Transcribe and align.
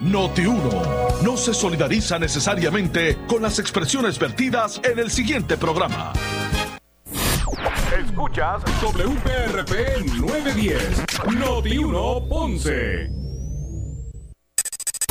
Noti 0.00 0.46
1 0.46 1.22
no 1.22 1.36
se 1.36 1.52
solidariza 1.52 2.18
necesariamente 2.18 3.18
con 3.26 3.42
las 3.42 3.58
expresiones 3.58 4.18
vertidas 4.18 4.80
en 4.82 4.98
el 4.98 5.10
siguiente 5.10 5.58
programa. 5.58 6.14
Escuchas 8.02 8.62
WPRP 8.80 10.06
910, 10.18 11.04
Noti 11.36 11.76
1 11.76 12.28
Ponce. 12.30 13.19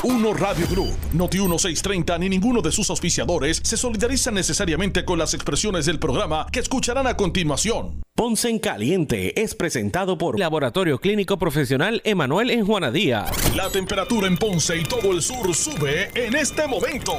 Uno 0.04 0.34
Radio 0.34 0.66
Group, 0.70 0.96
Noti 1.12 1.40
1630 1.40 2.18
ni 2.20 2.30
ninguno 2.30 2.62
de 2.62 2.72
sus 2.72 2.90
auspiciadores 2.90 3.60
se 3.62 3.76
solidarizan 3.76 4.34
necesariamente 4.34 5.04
con 5.04 5.20
las 5.20 5.34
expresiones 5.34 5.86
del 5.86 6.00
programa 6.00 6.46
que 6.54 6.62
escucharán 6.62 7.06
a 7.06 7.18
continuación. 7.18 8.02
Ponce 8.16 8.50
en 8.50 8.60
Caliente 8.60 9.42
es 9.42 9.56
presentado 9.56 10.18
por 10.18 10.40
Laboratorio 10.40 11.00
Clínico 11.00 11.38
Profesional 11.38 12.02
Emanuel 12.06 12.50
en 12.50 12.66
Juana 12.66 12.92
Díaz. 12.92 13.30
La 13.58 13.70
temperatura 13.70 14.28
en 14.28 14.38
Ponce 14.38 14.78
y 14.78 14.86
todo 14.86 15.12
el 15.12 15.22
sur 15.22 15.54
sube 15.54 16.10
en 16.16 16.34
este 16.34 16.66
momento. 16.66 17.18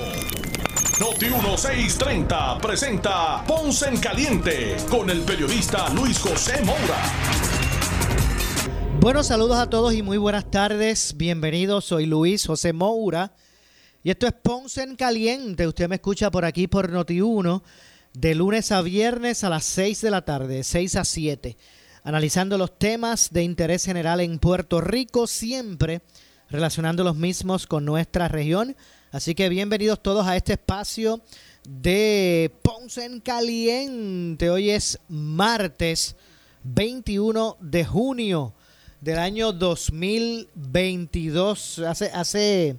Noti 0.98 1.26
1630 1.26 2.58
presenta 2.60 3.44
Ponce 3.46 3.88
en 3.90 3.98
Caliente 3.98 4.76
con 4.88 5.10
el 5.10 5.20
periodista 5.20 5.90
Luis 5.90 6.18
José 6.18 6.62
Moura. 6.64 7.49
Buenos 9.00 9.28
saludos 9.28 9.56
a 9.56 9.70
todos 9.70 9.94
y 9.94 10.02
muy 10.02 10.18
buenas 10.18 10.50
tardes. 10.50 11.14
Bienvenidos, 11.16 11.86
soy 11.86 12.04
Luis 12.04 12.46
José 12.46 12.74
Moura 12.74 13.32
y 14.02 14.10
esto 14.10 14.26
es 14.26 14.34
Ponce 14.34 14.82
en 14.82 14.94
Caliente. 14.94 15.66
Usted 15.66 15.88
me 15.88 15.94
escucha 15.94 16.30
por 16.30 16.44
aquí 16.44 16.66
por 16.66 16.92
Noti1 16.92 17.62
de 18.12 18.34
lunes 18.34 18.70
a 18.72 18.82
viernes 18.82 19.42
a 19.42 19.48
las 19.48 19.64
6 19.64 20.02
de 20.02 20.10
la 20.10 20.26
tarde, 20.26 20.62
6 20.62 20.96
a 20.96 21.06
7, 21.06 21.56
analizando 22.04 22.58
los 22.58 22.78
temas 22.78 23.30
de 23.32 23.42
interés 23.42 23.86
general 23.86 24.20
en 24.20 24.38
Puerto 24.38 24.82
Rico, 24.82 25.26
siempre 25.26 26.02
relacionando 26.50 27.02
los 27.02 27.16
mismos 27.16 27.66
con 27.66 27.86
nuestra 27.86 28.28
región. 28.28 28.76
Así 29.12 29.34
que 29.34 29.48
bienvenidos 29.48 30.02
todos 30.02 30.26
a 30.26 30.36
este 30.36 30.52
espacio 30.52 31.22
de 31.66 32.52
Ponce 32.60 33.06
en 33.06 33.20
Caliente. 33.20 34.50
Hoy 34.50 34.68
es 34.68 34.98
martes 35.08 36.16
21 36.64 37.56
de 37.60 37.86
junio 37.86 38.54
del 39.00 39.18
año 39.18 39.52
2022. 39.52 41.80
Hace, 41.80 42.10
hace, 42.12 42.76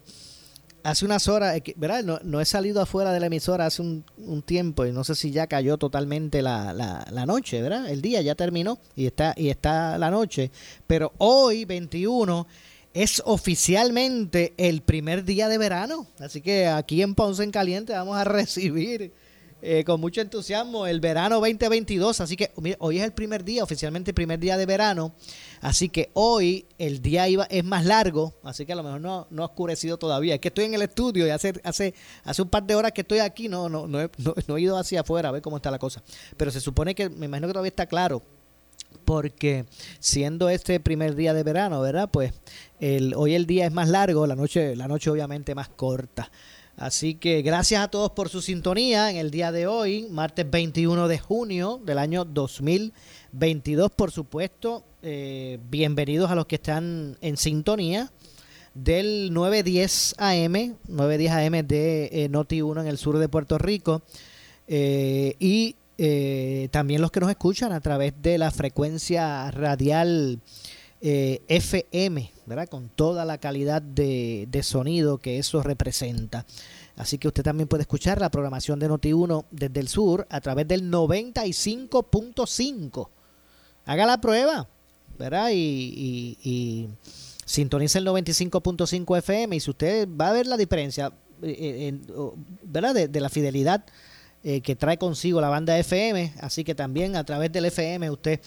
hace 0.84 1.06
unas 1.06 1.28
horas, 1.28 1.62
¿verdad? 1.76 2.04
No, 2.04 2.20
no, 2.24 2.42
he 2.42 2.46
salido 2.46 2.82
afuera 2.82 3.12
de 3.12 3.20
la 3.20 3.28
emisora 3.28 3.66
hace 3.66 3.82
un, 3.82 4.06
tiempo 4.46 4.86
y 4.86 4.92
no 4.92 5.04
sé 5.04 5.16
si 5.16 5.32
ya 5.32 5.48
cayó 5.48 5.78
totalmente 5.78 6.42
la, 6.42 6.74
la, 6.74 7.06
la, 7.12 7.26
noche, 7.26 7.62
¿verdad? 7.62 7.90
El 7.90 8.02
día 8.02 8.22
ya 8.22 8.36
terminó 8.36 8.80
y 8.96 9.08
está, 9.08 9.34
y 9.36 9.50
está 9.50 9.98
la 9.98 10.12
noche. 10.12 10.52
Pero 10.88 11.14
hoy, 11.18 11.66
21, 11.66 12.48
es 12.94 13.22
oficialmente 13.26 14.54
el 14.58 14.82
primer 14.82 15.24
día 15.24 15.50
de 15.50 15.58
verano. 15.58 16.08
Así 16.20 16.42
que 16.42 16.68
aquí 16.68 17.02
en 17.02 17.16
Ponce 17.16 17.44
en 17.44 17.52
Caliente 17.52 17.94
vamos 17.94 18.18
a 18.18 18.24
recibir 18.26 19.14
eh, 19.62 19.84
con 19.84 20.02
mucho 20.02 20.22
entusiasmo 20.22 20.88
el 20.88 21.00
verano 21.00 21.36
2022. 21.36 22.22
Así 22.22 22.36
que 22.36 22.52
hoy 22.80 22.98
es 22.98 23.04
el 23.04 23.14
primer 23.14 23.44
día, 23.44 23.64
oficialmente 23.64 24.12
el 24.12 24.16
primer 24.16 24.40
día 24.40 24.58
de 24.58 24.66
verano. 24.66 25.14
Así 25.62 25.90
que 25.90 26.10
hoy 26.14 26.66
el 26.80 27.02
día 27.02 27.28
iba, 27.30 27.44
es 27.46 27.64
más 27.64 27.86
largo, 27.86 28.34
así 28.44 28.66
que 28.66 28.74
a 28.74 28.76
lo 28.76 28.84
mejor 28.84 29.02
no, 29.02 29.28
no 29.30 29.44
ha 29.44 29.46
oscurecido 29.46 29.98
todavía. 29.98 30.36
Es 30.36 30.42
que 30.42 30.48
estoy 30.48 30.66
en 30.66 30.74
el 30.74 30.82
estudio 30.82 31.28
y 31.28 31.30
hace, 31.30 31.54
hace, 31.64 31.94
hace 32.24 32.42
un 32.42 32.50
par 32.50 32.64
de 32.64 32.74
horas 32.74 32.92
que 32.92 33.02
estoy 33.02 33.20
aquí, 33.20 33.48
no, 33.48 33.70
no, 33.70 33.88
no, 33.88 34.02
he, 34.02 34.10
no, 34.48 34.58
he 34.58 34.62
ido 34.62 34.78
hacia 34.78 35.02
afuera 35.02 35.30
a 35.30 35.32
ver 35.32 35.42
cómo 35.42 35.58
está 35.58 35.70
la 35.70 35.80
cosa. 35.80 36.02
Pero 36.38 36.50
se 36.50 36.60
supone 36.60 36.96
que, 36.96 37.10
me 37.10 37.28
imagino 37.28 37.48
que 37.48 37.54
todavía 37.54 37.70
está 37.70 37.86
claro 37.86 38.24
porque 39.06 39.66
siendo 40.00 40.50
este 40.50 40.80
primer 40.80 41.16
día 41.16 41.34
de 41.34 41.44
verano, 41.44 41.82
¿verdad? 41.82 42.10
Pues 42.12 42.34
el, 42.80 43.14
hoy 43.16 43.36
el 43.36 43.46
día 43.46 43.66
es 43.66 43.72
más 43.72 43.90
largo, 43.90 44.28
la 44.28 44.36
noche, 44.36 44.76
la 44.76 44.88
noche 44.88 45.10
obviamente 45.10 45.56
más 45.56 45.70
corta. 45.70 46.32
Así 46.78 47.16
que 47.16 47.42
gracias 47.42 47.82
a 47.84 47.90
todos 47.90 48.12
por 48.12 48.30
su 48.30 48.42
sintonía 48.42 49.12
en 49.12 49.18
el 49.18 49.30
día 49.30 49.52
de 49.52 49.68
hoy, 49.68 50.08
martes 50.10 50.50
21 50.50 51.08
de 51.08 51.20
junio 51.20 51.82
del 51.84 51.98
año 51.98 52.26
2022, 52.26 53.92
por 53.92 54.12
supuesto. 54.12 54.84
Eh, 55.04 55.60
bienvenidos 55.70 56.32
a 56.32 56.36
los 56.36 56.46
que 56.46 56.56
están 56.56 57.18
en 57.22 57.38
sintonía 57.38 58.12
del 58.74 59.34
910 59.34 60.16
AM, 60.18 60.78
910 60.88 61.32
AM 61.32 61.68
de 61.68 62.10
eh, 62.12 62.30
Noti 62.30 62.62
1 62.62 62.82
en 62.82 62.88
el 62.88 62.98
sur 62.98 63.18
de 63.18 63.28
Puerto 63.28 63.58
Rico. 63.58 64.02
Eh, 64.68 65.36
y 65.40 65.76
también 66.72 67.00
los 67.00 67.12
que 67.12 67.20
nos 67.20 67.30
escuchan 67.30 67.72
a 67.74 67.80
través 67.80 68.14
de 68.24 68.40
la 68.40 68.50
frecuencia 68.50 69.52
radial 69.52 70.40
FM, 71.02 72.32
¿verdad? 72.46 72.70
Con 72.70 72.90
toda 72.90 73.26
la 73.26 73.40
calidad 73.40 73.82
de, 73.82 74.48
de, 74.50 74.64
sonido 74.64 75.18
que 75.18 75.40
eso 75.40 75.64
representa. 75.64 76.46
Así 76.96 77.18
que 77.18 77.28
usted 77.28 77.44
también 77.44 77.68
puede 77.68 77.82
escuchar 77.82 78.22
la 78.22 78.30
programación 78.30 78.80
de 78.80 78.88
Noti1 78.90 79.46
desde 79.50 79.80
el 79.80 79.88
sur 79.88 80.28
a 80.30 80.40
través 80.42 80.68
del 80.68 80.92
95.5. 80.92 83.10
Haga 83.86 84.06
la 84.06 84.22
prueba. 84.22 84.68
¿verdad? 85.22 85.52
Y, 85.54 86.38
y, 86.44 86.90
sintoniza 87.46 88.00
el 88.00 88.08
95.5 88.08 89.18
FM 89.18 89.56
y 89.56 89.60
si 89.60 89.70
usted 89.70 90.08
va 90.10 90.30
a 90.30 90.34
ver 90.34 90.48
la 90.48 90.58
diferencia, 90.58 91.12
eh, 91.42 91.94
eh, 91.94 92.00
¿verdad? 92.64 93.08
De, 93.08 93.20
la 93.20 93.30
fidelidad 93.30 93.84
eh, 94.44 94.62
que 94.62 94.76
trae 94.76 94.98
consigo 94.98 95.42
la 95.42 95.50
banda 95.50 95.78
FM, 95.78 96.34
así 96.40 96.64
que 96.64 96.76
también 96.76 97.16
a 97.16 97.26
través 97.26 97.52
del 97.52 97.66
FM 97.66 98.10
usted 98.10 98.40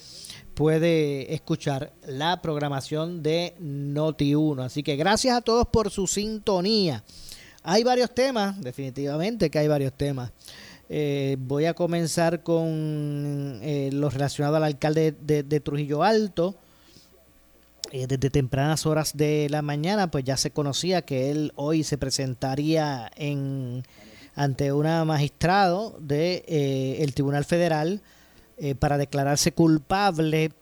puede 0.54 1.34
escuchar 1.34 1.92
la 2.06 2.40
programación 2.40 3.22
de 3.22 3.54
Noti1. 3.60 4.64
Así 4.64 4.82
que 4.82 4.96
gracias 4.96 5.36
a 5.36 5.40
todos 5.40 5.66
por 5.66 5.90
su 5.90 6.06
sintonía. 6.06 7.04
Hay 7.62 7.82
varios 7.82 8.14
temas, 8.14 8.60
definitivamente 8.60 9.50
que 9.50 9.58
hay 9.58 9.68
varios 9.68 9.92
temas. 9.92 10.30
voy 11.38 11.64
a 11.64 11.74
comenzar 11.74 12.42
con 12.42 13.60
eh, 13.62 13.90
lo 13.92 14.10
relacionado 14.10 14.56
al 14.56 14.64
alcalde 14.64 15.12
de 15.12 15.60
Trujillo 15.60 16.02
Alto, 16.02 16.56
eh, 17.96 18.08
desde 18.08 18.28
tempranas 18.28 18.86
horas 18.86 19.16
de 19.16 19.46
la 19.50 19.62
mañana, 19.62 20.10
pues 20.10 20.24
ya 20.24 20.36
se 20.36 20.50
conocía 20.50 21.02
que 21.02 21.30
él 21.30 21.52
hoy 21.54 21.84
se 21.84 21.96
presentaría 21.96 23.08
en 23.14 23.84
ante 24.34 24.72
una 24.72 25.04
magistrado 25.04 25.96
de 26.00 26.44
eh, 26.48 26.96
el 27.02 27.14
Tribunal 27.14 27.44
Federal 27.44 28.00
eh, 28.56 28.74
para 28.74 28.98
declararse 28.98 29.52
culpable 29.52 30.52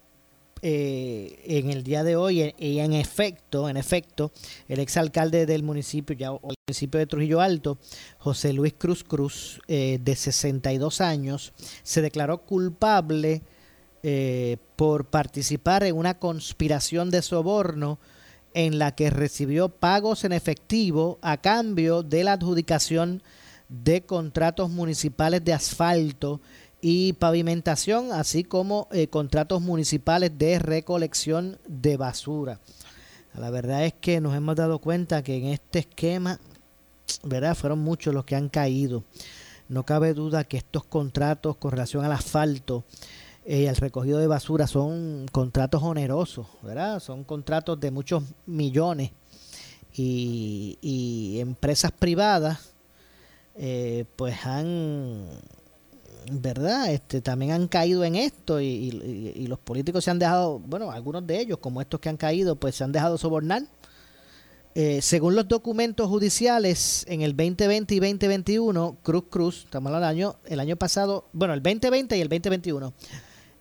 en 0.64 1.70
el 1.70 1.82
día 1.82 2.04
de 2.04 2.14
hoy 2.14 2.54
y 2.56 2.78
en 2.78 2.92
efecto, 2.92 3.68
en 3.68 3.76
efecto, 3.76 4.30
el 4.68 4.78
exalcalde 4.78 5.44
del 5.44 5.64
municipio, 5.64 6.14
ya 6.14 6.28
el 6.28 6.54
municipio 6.68 7.00
de 7.00 7.06
Trujillo 7.08 7.40
Alto, 7.40 7.78
José 8.18 8.52
Luis 8.52 8.72
Cruz 8.78 9.02
Cruz, 9.02 9.60
de 9.66 10.14
62 10.16 11.00
años, 11.00 11.52
se 11.82 12.00
declaró 12.00 12.42
culpable 12.42 13.42
eh, 14.04 14.56
por 14.74 15.04
participar 15.04 15.84
en 15.84 15.96
una 15.96 16.18
conspiración 16.18 17.10
de 17.10 17.22
soborno 17.22 18.00
en 18.52 18.80
la 18.80 18.96
que 18.96 19.10
recibió 19.10 19.68
pagos 19.68 20.24
en 20.24 20.32
efectivo 20.32 21.20
a 21.22 21.36
cambio 21.36 22.02
de 22.02 22.24
la 22.24 22.32
adjudicación 22.32 23.22
de 23.68 24.02
contratos 24.02 24.70
municipales 24.70 25.44
de 25.44 25.52
asfalto 25.52 26.40
y 26.82 27.14
pavimentación, 27.14 28.12
así 28.12 28.44
como 28.44 28.88
eh, 28.90 29.06
contratos 29.06 29.62
municipales 29.62 30.36
de 30.36 30.58
recolección 30.58 31.58
de 31.66 31.96
basura. 31.96 32.60
La 33.34 33.48
verdad 33.48 33.86
es 33.86 33.94
que 33.94 34.20
nos 34.20 34.34
hemos 34.34 34.56
dado 34.56 34.78
cuenta 34.80 35.22
que 35.22 35.36
en 35.36 35.46
este 35.46 35.78
esquema, 35.78 36.38
¿verdad? 37.22 37.54
Fueron 37.54 37.78
muchos 37.78 38.12
los 38.12 38.24
que 38.24 38.36
han 38.36 38.50
caído. 38.50 39.04
No 39.68 39.84
cabe 39.86 40.12
duda 40.12 40.44
que 40.44 40.58
estos 40.58 40.84
contratos 40.84 41.56
con 41.56 41.70
relación 41.70 42.04
al 42.04 42.12
asfalto 42.12 42.84
eh, 43.44 43.66
el 43.68 43.76
recogido 43.76 44.18
de 44.18 44.26
basura 44.26 44.66
son 44.66 45.26
contratos 45.32 45.82
onerosos, 45.82 46.46
¿verdad? 46.62 47.00
Son 47.00 47.24
contratos 47.24 47.80
de 47.80 47.90
muchos 47.90 48.22
millones 48.46 49.12
y, 49.94 51.38
empresas 51.40 51.92
privadas 51.92 52.72
eh, 53.54 54.04
pues 54.16 54.46
han, 54.46 55.26
¿verdad? 56.30 56.92
Este, 56.92 57.20
también 57.20 57.52
han 57.52 57.68
caído 57.68 58.04
en 58.04 58.14
esto 58.16 58.60
y, 58.60 58.90
los 59.48 59.58
políticos 59.58 60.04
se 60.04 60.10
han 60.10 60.18
dejado, 60.18 60.58
bueno, 60.58 60.90
algunos 60.90 61.26
de 61.26 61.40
ellos, 61.40 61.58
como 61.58 61.80
estos 61.80 62.00
que 62.00 62.08
han 62.08 62.16
caído, 62.16 62.56
pues 62.56 62.76
se 62.76 62.84
han 62.84 62.92
dejado 62.92 63.18
sobornar. 63.18 63.62
Eh, 64.74 65.02
según 65.02 65.36
los 65.36 65.48
documentos 65.48 66.08
judiciales, 66.08 67.04
en 67.08 67.20
el 67.20 67.36
2020 67.36 67.94
y 67.94 68.00
2021, 68.00 68.96
Cruz 69.02 69.24
Cruz, 69.28 69.64
estamos 69.64 69.92
del 69.92 70.04
año, 70.04 70.36
el 70.46 70.60
año 70.60 70.76
pasado, 70.76 71.26
bueno, 71.32 71.52
el 71.52 71.62
2020 71.62 72.16
y 72.16 72.20
el 72.22 72.28
2021, 72.28 72.94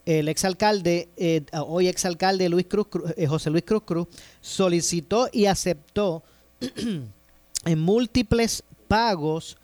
el 0.05 0.29
exalcalde, 0.29 1.09
eh, 1.17 1.43
hoy 1.67 1.89
exalcalde 1.89 2.47
Luis 2.47 2.65
Cruz, 2.67 2.87
eh, 3.17 3.27
José 3.27 3.49
Luis 3.49 3.65
Cruz 3.65 3.83
Cruz, 3.83 4.07
solicitó 4.39 5.27
y 5.33 5.47
aceptó 5.47 6.23
en 7.65 7.79
múltiples 7.79 8.63
pagos 8.87 9.57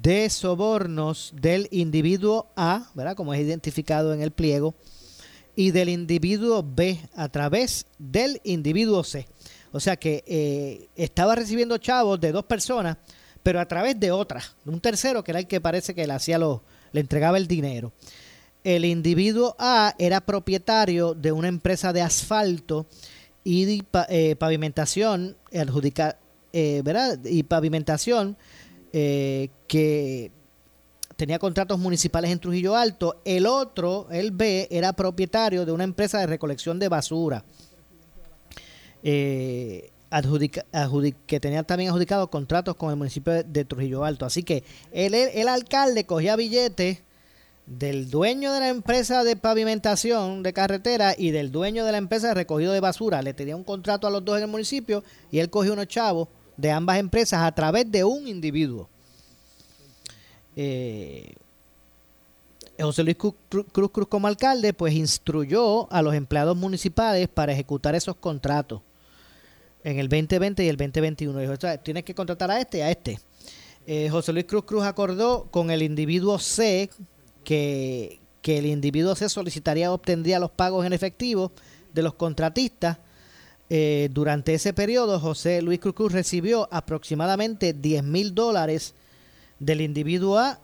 de 0.00 0.30
sobornos 0.30 1.34
del 1.38 1.68
individuo 1.70 2.50
A, 2.56 2.90
¿verdad? 2.94 3.14
como 3.14 3.34
es 3.34 3.40
identificado 3.42 4.14
en 4.14 4.22
el 4.22 4.30
pliego, 4.30 4.74
y 5.54 5.70
del 5.70 5.90
individuo 5.90 6.64
B 6.66 6.98
a 7.14 7.28
través 7.28 7.84
del 7.98 8.40
individuo 8.42 9.04
C. 9.04 9.28
O 9.70 9.80
sea 9.80 9.96
que 9.96 10.24
eh, 10.26 10.88
estaba 10.96 11.34
recibiendo 11.34 11.76
chavos 11.76 12.18
de 12.20 12.32
dos 12.32 12.44
personas, 12.44 12.96
pero 13.42 13.60
a 13.60 13.68
través 13.68 14.00
de 14.00 14.10
otra, 14.10 14.42
un 14.64 14.80
tercero 14.80 15.22
que 15.22 15.32
era 15.32 15.40
el 15.40 15.46
que 15.46 15.60
parece 15.60 15.94
que 15.94 16.06
le 16.06 16.14
hacía 16.14 16.38
lo, 16.38 16.62
le 16.92 17.00
entregaba 17.00 17.36
el 17.36 17.46
dinero. 17.46 17.92
El 18.64 18.86
individuo 18.86 19.56
A 19.58 19.94
era 19.98 20.22
propietario 20.22 21.12
de 21.12 21.32
una 21.32 21.48
empresa 21.48 21.92
de 21.92 22.00
asfalto 22.00 22.86
y 23.44 23.82
eh, 24.08 24.36
pavimentación 24.36 25.36
adjudica, 25.54 26.16
eh, 26.54 26.80
¿verdad? 26.82 27.18
y 27.24 27.42
pavimentación 27.42 28.38
eh, 28.92 29.48
que 29.66 30.30
tenía 31.16 31.38
contratos 31.38 31.78
municipales 31.78 32.30
en 32.30 32.38
Trujillo 32.38 32.76
Alto. 32.76 33.20
El 33.24 33.46
otro, 33.46 34.08
el 34.10 34.32
B, 34.32 34.68
era 34.70 34.92
propietario 34.92 35.64
de 35.64 35.72
una 35.72 35.84
empresa 35.84 36.18
de 36.18 36.26
recolección 36.26 36.78
de 36.78 36.88
basura. 36.88 37.44
Eh, 39.02 39.90
que 41.26 41.40
tenía 41.40 41.62
también 41.62 41.90
adjudicado 41.90 42.28
contratos 42.28 42.76
con 42.76 42.90
el 42.90 42.96
municipio 42.96 43.42
de, 43.42 43.64
Trujillo 43.64 44.04
Alto. 44.04 44.26
Así 44.26 44.42
que 44.42 44.62
el, 44.92 45.14
el, 45.14 45.48
alcalde 45.48 46.04
cogía 46.04 46.36
billetes 46.36 46.98
del 47.64 48.10
dueño 48.10 48.52
de 48.52 48.60
la 48.60 48.68
empresa 48.68 49.24
de 49.24 49.36
pavimentación 49.36 50.42
de 50.42 50.52
carretera 50.52 51.14
y 51.16 51.30
del 51.30 51.50
dueño 51.50 51.86
de 51.86 51.92
la 51.92 51.98
empresa 51.98 52.28
de 52.28 52.34
recogido 52.34 52.72
de 52.72 52.80
basura. 52.80 53.22
Le 53.22 53.32
tenía 53.32 53.56
un 53.56 53.64
contrato 53.64 54.06
a 54.06 54.10
los 54.10 54.22
dos 54.22 54.36
en 54.36 54.42
el 54.42 54.50
municipio 54.50 55.02
y 55.30 55.38
él 55.38 55.48
cogió 55.48 55.72
unos 55.72 55.88
chavos 55.88 56.28
de 56.56 56.70
ambas 56.70 56.98
empresas 56.98 57.42
a 57.42 57.52
través 57.52 57.90
de 57.90 58.04
un 58.04 58.28
individuo. 58.28 58.88
Eh, 60.56 61.34
José 62.78 63.04
Luis 63.04 63.16
Cruz, 63.16 63.34
Cruz 63.48 63.90
como 64.08 64.26
alcalde 64.26 64.72
pues 64.72 64.94
instruyó 64.94 65.90
a 65.92 66.02
los 66.02 66.14
empleados 66.14 66.56
municipales 66.56 67.28
para 67.28 67.52
ejecutar 67.52 67.94
esos 67.94 68.16
contratos 68.16 68.82
en 69.84 69.98
el 69.98 70.08
2020 70.08 70.64
y 70.64 70.68
el 70.68 70.76
2021. 70.76 71.38
Dijo, 71.38 71.54
tienes 71.82 72.04
que 72.04 72.14
contratar 72.14 72.50
a 72.50 72.60
este 72.60 72.78
y 72.78 72.80
a 72.80 72.90
este. 72.90 73.18
Eh, 73.86 74.08
José 74.10 74.32
Luis 74.32 74.46
Cruz 74.46 74.64
Cruz 74.64 74.84
acordó 74.84 75.48
con 75.50 75.70
el 75.70 75.82
individuo 75.82 76.38
C 76.38 76.88
que, 77.44 78.20
que 78.40 78.58
el 78.58 78.66
individuo 78.66 79.14
C 79.14 79.28
solicitaría 79.28 79.92
obtendría 79.92 80.38
los 80.38 80.50
pagos 80.50 80.86
en 80.86 80.92
efectivo 80.92 81.52
de 81.92 82.02
los 82.02 82.14
contratistas. 82.14 82.98
Eh, 83.74 84.10
durante 84.12 84.52
ese 84.52 84.74
periodo, 84.74 85.18
José 85.18 85.62
Luis 85.62 85.80
Cruz 85.80 86.12
recibió 86.12 86.68
aproximadamente 86.70 87.72
10 87.72 88.04
mil 88.04 88.34
dólares 88.34 88.92
del 89.60 89.80
individuo 89.80 90.36
A 90.36 90.60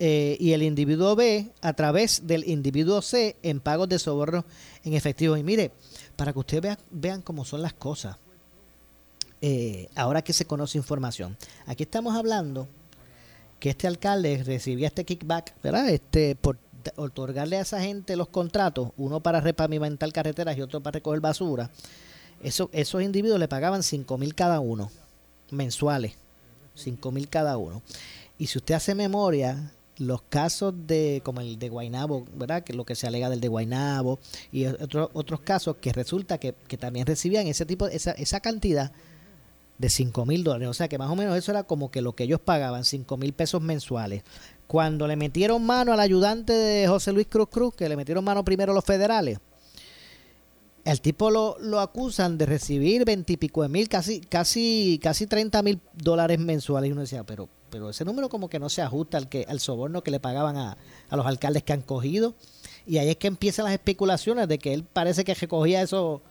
eh, 0.00 0.36
y 0.40 0.50
el 0.50 0.64
individuo 0.64 1.14
B 1.14 1.52
a 1.60 1.74
través 1.74 2.26
del 2.26 2.42
individuo 2.48 3.02
C 3.02 3.36
en 3.44 3.60
pagos 3.60 3.88
de 3.88 4.00
soborno 4.00 4.44
en 4.82 4.94
efectivo. 4.94 5.36
Y 5.36 5.44
mire, 5.44 5.70
para 6.16 6.32
que 6.32 6.40
ustedes 6.40 6.76
vean 6.90 7.22
cómo 7.22 7.44
son 7.44 7.62
las 7.62 7.72
cosas. 7.72 8.16
Eh, 9.40 9.88
ahora 9.94 10.22
que 10.22 10.32
se 10.32 10.44
conoce 10.44 10.76
información. 10.76 11.36
Aquí 11.66 11.84
estamos 11.84 12.16
hablando 12.16 12.66
que 13.60 13.70
este 13.70 13.86
alcalde 13.86 14.42
recibía 14.42 14.88
este 14.88 15.04
kickback, 15.04 15.54
¿verdad? 15.62 15.88
Este, 15.88 16.34
por 16.34 16.58
otorgarle 16.96 17.58
a 17.58 17.60
esa 17.60 17.80
gente 17.80 18.16
los 18.16 18.26
contratos, 18.26 18.90
uno 18.96 19.20
para 19.20 19.40
repavimentar 19.40 20.12
carreteras 20.12 20.58
y 20.58 20.62
otro 20.62 20.82
para 20.82 20.94
recoger 20.94 21.20
basura. 21.20 21.70
Eso, 22.44 22.68
esos 22.72 23.02
individuos 23.02 23.40
le 23.40 23.48
pagaban 23.48 23.82
5 23.82 24.18
mil 24.18 24.34
cada 24.34 24.60
uno, 24.60 24.90
mensuales, 25.50 26.12
5 26.74 27.10
mil 27.10 27.28
cada 27.28 27.56
uno. 27.56 27.82
Y 28.38 28.48
si 28.48 28.58
usted 28.58 28.74
hace 28.74 28.94
memoria, 28.94 29.72
los 29.96 30.20
casos 30.22 30.74
de, 30.86 31.22
como 31.24 31.40
el 31.40 31.58
de 31.58 31.70
Guainabo, 31.70 32.26
¿verdad? 32.36 32.62
Que 32.62 32.74
lo 32.74 32.84
que 32.84 32.96
se 32.96 33.06
alega 33.06 33.30
del 33.30 33.40
de 33.40 33.48
Guainabo 33.48 34.18
y 34.52 34.66
otros 34.66 35.08
otros 35.14 35.40
casos 35.40 35.76
que 35.80 35.92
resulta 35.92 36.36
que, 36.36 36.52
también 36.78 37.06
recibían 37.06 37.46
ese 37.46 37.64
tipo, 37.64 37.86
esa, 37.86 38.12
esa 38.12 38.40
cantidad 38.40 38.92
de 39.78 39.88
5 39.88 40.26
mil 40.26 40.44
dólares. 40.44 40.68
O 40.68 40.74
sea 40.74 40.88
que 40.88 40.98
más 40.98 41.10
o 41.10 41.16
menos 41.16 41.38
eso 41.38 41.50
era 41.50 41.62
como 41.62 41.90
que 41.90 42.02
lo 42.02 42.14
que 42.14 42.24
ellos 42.24 42.40
pagaban, 42.40 42.84
5 42.84 43.16
mil 43.16 43.32
pesos 43.32 43.62
mensuales. 43.62 44.22
Cuando 44.66 45.06
le 45.06 45.16
metieron 45.16 45.64
mano 45.64 45.94
al 45.94 46.00
ayudante 46.00 46.52
de 46.52 46.88
José 46.88 47.12
Luis 47.12 47.26
Cruz 47.26 47.48
Cruz, 47.48 47.74
que 47.74 47.88
le 47.88 47.96
metieron 47.96 48.22
mano 48.22 48.44
primero 48.44 48.74
los 48.74 48.84
federales, 48.84 49.38
el 50.84 51.00
tipo 51.00 51.30
lo, 51.30 51.56
lo 51.60 51.80
acusan 51.80 52.36
de 52.38 52.46
recibir 52.46 53.04
veintipico 53.04 53.62
de 53.62 53.68
mil, 53.68 53.88
casi, 53.88 54.20
casi, 54.20 55.00
casi 55.02 55.26
30 55.26 55.62
mil 55.62 55.80
dólares 55.94 56.38
mensuales. 56.38 56.88
Y 56.88 56.92
uno 56.92 57.00
decía, 57.02 57.24
pero, 57.24 57.48
pero 57.70 57.90
ese 57.90 58.04
número 58.04 58.28
como 58.28 58.48
que 58.48 58.58
no 58.58 58.68
se 58.68 58.82
ajusta 58.82 59.16
al, 59.16 59.28
que, 59.28 59.46
al 59.48 59.60
soborno 59.60 60.02
que 60.02 60.10
le 60.10 60.20
pagaban 60.20 60.56
a, 60.56 60.76
a 61.08 61.16
los 61.16 61.26
alcaldes 61.26 61.62
que 61.62 61.72
han 61.72 61.82
cogido. 61.82 62.34
Y 62.86 62.98
ahí 62.98 63.08
es 63.08 63.16
que 63.16 63.28
empiezan 63.28 63.64
las 63.64 63.72
especulaciones 63.72 64.46
de 64.46 64.58
que 64.58 64.74
él 64.74 64.84
parece 64.84 65.24
que 65.24 65.34
recogía 65.34 65.80
eso 65.80 66.22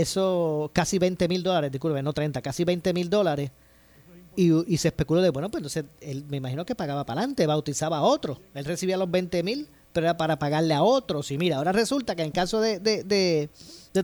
eso 0.00 0.70
casi 0.72 0.98
20 0.98 1.28
mil 1.28 1.42
dólares, 1.42 1.72
disculpe, 1.72 2.02
no 2.02 2.12
30, 2.12 2.42
casi 2.42 2.64
20 2.64 2.92
mil 2.92 3.10
dólares. 3.10 3.50
Y, 4.38 4.76
se 4.76 4.88
especuló 4.88 5.22
de, 5.22 5.30
bueno, 5.30 5.50
pues 5.50 5.60
entonces 5.60 5.86
él 6.02 6.26
me 6.28 6.36
imagino 6.36 6.66
que 6.66 6.74
pagaba 6.74 7.06
para 7.06 7.20
adelante, 7.20 7.46
bautizaba 7.46 7.98
a 7.98 8.02
otro. 8.02 8.38
Él 8.52 8.66
recibía 8.66 8.98
los 8.98 9.10
20 9.10 9.42
mil, 9.42 9.66
era 10.00 10.16
para 10.16 10.38
pagarle 10.38 10.74
a 10.74 10.82
otros. 10.82 11.30
Y 11.30 11.38
mira, 11.38 11.56
ahora 11.56 11.72
resulta 11.72 12.14
que 12.14 12.22
en 12.22 12.30
caso 12.30 12.60
de, 12.60 12.78
de, 12.78 13.48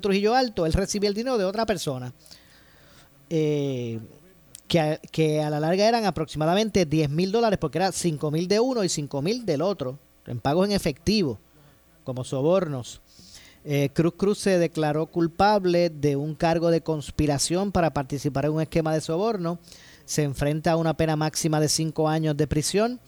Trujillo 0.00 0.34
Alto, 0.34 0.66
él 0.66 0.72
recibía 0.72 1.08
el 1.08 1.14
dinero 1.14 1.38
de 1.38 1.44
otra 1.44 1.66
persona. 1.66 2.12
Eh, 3.30 4.00
que, 4.68 4.80
a, 4.80 4.96
que 4.96 5.42
a 5.42 5.50
la 5.50 5.60
larga 5.60 5.86
eran 5.86 6.04
aproximadamente 6.04 6.86
10 6.86 7.10
mil 7.10 7.32
dólares, 7.32 7.58
porque 7.58 7.78
era 7.78 7.92
5 7.92 8.30
mil 8.30 8.48
de 8.48 8.60
uno 8.60 8.84
y 8.84 8.88
5 8.88 9.22
mil 9.22 9.44
del 9.44 9.62
otro, 9.62 9.98
en 10.26 10.40
pagos 10.40 10.66
en 10.66 10.72
efectivo, 10.72 11.38
como 12.04 12.24
sobornos. 12.24 13.00
Eh, 13.64 13.90
Cruz 13.92 14.14
Cruz 14.16 14.38
se 14.38 14.58
declaró 14.58 15.06
culpable 15.06 15.88
de 15.88 16.16
un 16.16 16.34
cargo 16.34 16.70
de 16.70 16.80
conspiración 16.80 17.70
para 17.70 17.92
participar 17.92 18.46
en 18.46 18.52
un 18.52 18.62
esquema 18.62 18.92
de 18.92 19.00
soborno. 19.00 19.58
Se 20.04 20.24
enfrenta 20.24 20.72
a 20.72 20.76
una 20.76 20.96
pena 20.96 21.14
máxima 21.14 21.60
de 21.60 21.68
cinco 21.68 22.08
años 22.08 22.36
de 22.36 22.48
prisión. 22.48 23.00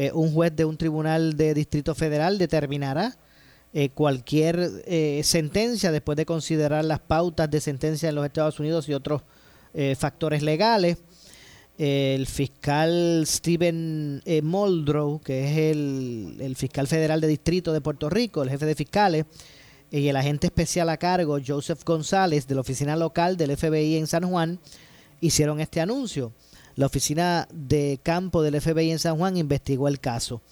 Eh, 0.00 0.12
un 0.14 0.32
juez 0.32 0.54
de 0.54 0.64
un 0.64 0.76
tribunal 0.76 1.36
de 1.36 1.54
Distrito 1.54 1.92
Federal 1.92 2.38
determinará 2.38 3.18
eh, 3.72 3.88
cualquier 3.88 4.84
sentencia 5.24 5.90
después 5.90 6.16
de 6.16 6.24
considerar 6.24 6.84
las 6.84 7.00
pautas 7.00 7.50
de 7.50 7.60
sentencia 7.60 8.08
en 8.08 8.14
los 8.14 8.24
Estados 8.24 8.60
Unidos 8.60 8.88
y 8.88 8.94
otros 8.94 9.22
factores 9.96 10.42
legales. 10.42 10.98
el 11.76 12.26
fiscal 12.26 13.24
Steven 13.26 14.22
Muldrow, 14.42 15.20
que 15.20 15.44
es 15.44 15.76
el, 15.76 16.36
el 16.40 16.56
fiscal 16.56 16.86
federal 16.86 17.20
de 17.20 17.28
Distrito 17.28 17.72
de 17.72 17.80
Puerto 17.80 18.08
Rico, 18.08 18.42
el 18.42 18.50
jefe 18.50 18.66
de 18.66 18.74
fiscales, 18.74 19.26
y 19.90 20.08
el 20.08 20.16
agente 20.16 20.46
especial 20.46 20.88
a 20.90 20.96
cargo, 20.96 21.38
Joseph 21.44 21.82
González, 21.84 22.46
de 22.46 22.54
la 22.54 22.60
oficina 22.60 22.96
local 22.96 23.36
del 23.36 23.56
FBI 23.56 23.96
en 23.96 24.06
San 24.06 24.28
Juan, 24.28 24.58
hicieron 25.20 25.60
este 25.60 25.80
anuncio. 25.80 26.32
La 26.78 26.86
oficina 26.86 27.48
de 27.52 27.98
campo 28.04 28.40
del 28.40 28.60
FBI 28.60 28.92
en 28.92 29.00
San 29.00 29.18
Juan 29.18 29.36
investigó 29.36 29.88
el 29.88 29.98
caso. 29.98 30.42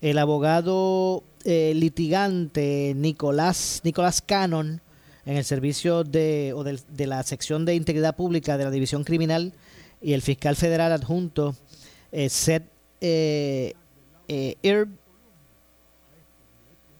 El 0.00 0.16
abogado 0.16 1.24
eh, 1.44 1.72
litigante 1.74 2.92
Nicolás, 2.94 3.80
Nicolás 3.82 4.22
Cannon, 4.22 4.80
en 5.24 5.36
el 5.36 5.44
servicio 5.44 6.04
de, 6.04 6.52
o 6.54 6.62
de, 6.62 7.06
la 7.08 7.20
sección 7.24 7.64
de 7.64 7.74
integridad 7.74 8.14
pública 8.14 8.56
de 8.56 8.62
la 8.62 8.70
División 8.70 9.02
Criminal, 9.02 9.54
y 10.00 10.12
el 10.12 10.22
fiscal 10.22 10.54
federal 10.54 10.92
adjunto, 10.92 11.56
eh, 12.12 12.28
Seth 12.28 12.70
eh, 13.00 13.74
eh, 14.28 14.86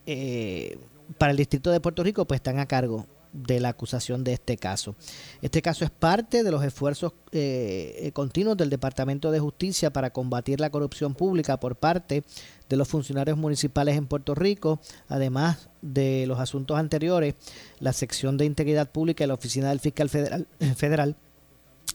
eh 0.05 0.77
para 1.17 1.31
el 1.31 1.37
Distrito 1.37 1.71
de 1.71 1.79
Puerto 1.79 2.03
Rico 2.03 2.25
pues 2.25 2.39
están 2.39 2.59
a 2.59 2.65
cargo 2.65 3.07
de 3.37 3.59
la 3.59 3.69
acusación 3.69 4.23
de 4.23 4.33
este 4.33 4.57
caso. 4.57 4.95
Este 5.41 5.61
caso 5.61 5.85
es 5.85 5.91
parte 5.91 6.43
de 6.43 6.51
los 6.51 6.63
esfuerzos 6.63 7.13
eh, 7.31 7.95
eh, 7.99 8.11
continuos 8.11 8.57
del 8.57 8.69
Departamento 8.69 9.31
de 9.31 9.39
Justicia 9.39 9.93
para 9.93 10.09
combatir 10.09 10.59
la 10.59 10.69
corrupción 10.69 11.13
pública 11.13 11.59
por 11.59 11.75
parte 11.75 12.23
de 12.67 12.77
los 12.77 12.87
funcionarios 12.87 13.37
municipales 13.37 13.95
en 13.95 14.07
Puerto 14.07 14.33
Rico, 14.33 14.79
además 15.07 15.69
de 15.81 16.25
los 16.27 16.39
asuntos 16.39 16.77
anteriores, 16.77 17.35
la 17.79 17.93
sección 17.93 18.37
de 18.37 18.45
integridad 18.45 18.91
pública 18.91 19.23
y 19.23 19.27
la 19.27 19.35
oficina 19.35 19.69
del 19.69 19.79
fiscal 19.79 20.09
federal, 20.75 21.15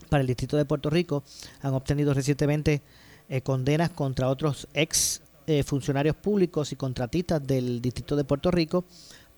para 0.08 0.20
el 0.20 0.26
Distrito 0.26 0.56
de 0.56 0.64
Puerto 0.64 0.90
Rico 0.90 1.24
han 1.60 1.74
obtenido 1.74 2.14
recientemente 2.14 2.82
eh, 3.28 3.40
condenas 3.42 3.90
contra 3.90 4.28
otros 4.28 4.68
ex 4.74 5.22
funcionarios 5.66 6.14
públicos 6.14 6.70
y 6.70 6.76
contratistas 6.76 7.44
del 7.44 7.82
Distrito 7.82 8.14
de 8.14 8.22
Puerto 8.22 8.52
Rico 8.52 8.84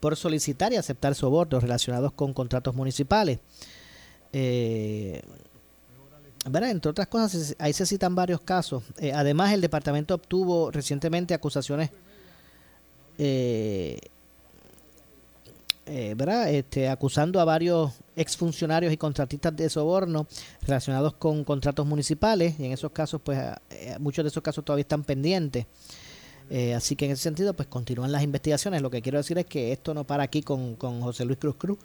por 0.04 0.16
solicitar 0.16 0.70
y 0.70 0.76
aceptar 0.76 1.14
sobornos 1.14 1.62
relacionados 1.62 2.12
con 2.12 2.34
contratos 2.34 2.75
municipales. 2.75 3.38
Eh, 4.34 5.23
entre 6.44 6.90
otras 6.90 7.06
cosas, 7.06 7.56
ahí 7.58 7.73
se 7.73 7.87
citan 7.87 8.14
varios 8.14 8.42
casos. 8.42 8.82
Eh, 8.99 9.14
además, 9.14 9.54
el 9.54 9.62
departamento 9.62 10.14
obtuvo 10.14 10.70
recientemente 10.70 11.32
acusaciones 11.32 11.88
eh, 13.16 13.99
¿verdad? 15.87 16.50
Este, 16.50 16.88
acusando 16.88 17.40
a 17.40 17.46
varios 17.46 17.92
exfuncionarios 18.14 18.92
y 18.92 18.99
contratistas 18.99 19.56
de 19.56 19.70
soborno 19.70 20.26
relacionados 20.62 21.14
con 21.14 21.44
contratos 21.44 21.87
municipales 21.87 22.54
y 22.58 22.66
en 22.66 22.73
esos 22.73 22.90
casos 22.92 23.20
pues 23.23 23.38
eh, 23.70 23.96
muchos 24.00 24.25
de 24.25 24.28
esos 24.28 24.42
casos 24.42 24.64
todavía 24.64 24.82
están 24.82 25.04
pendientes 25.04 25.66
eh, 26.50 26.74
así 26.74 26.94
que 26.96 27.06
en 27.06 27.12
ese 27.12 27.22
sentido 27.22 27.54
pues 27.54 27.68
continúan 27.68 28.12
las 28.12 28.22
investigaciones 28.22 28.82
lo 28.82 28.90
que 28.90 29.00
quiero 29.02 29.18
decir 29.18 29.38
es 29.38 29.46
que 29.46 29.72
esto 29.72 29.94
no 29.94 30.04
para 30.04 30.24
aquí 30.24 30.42
con, 30.42 30.76
con 30.76 31.00
José 31.00 31.24
Luis 31.24 31.38
Cruz 31.38 31.56
Cruz 31.56 31.78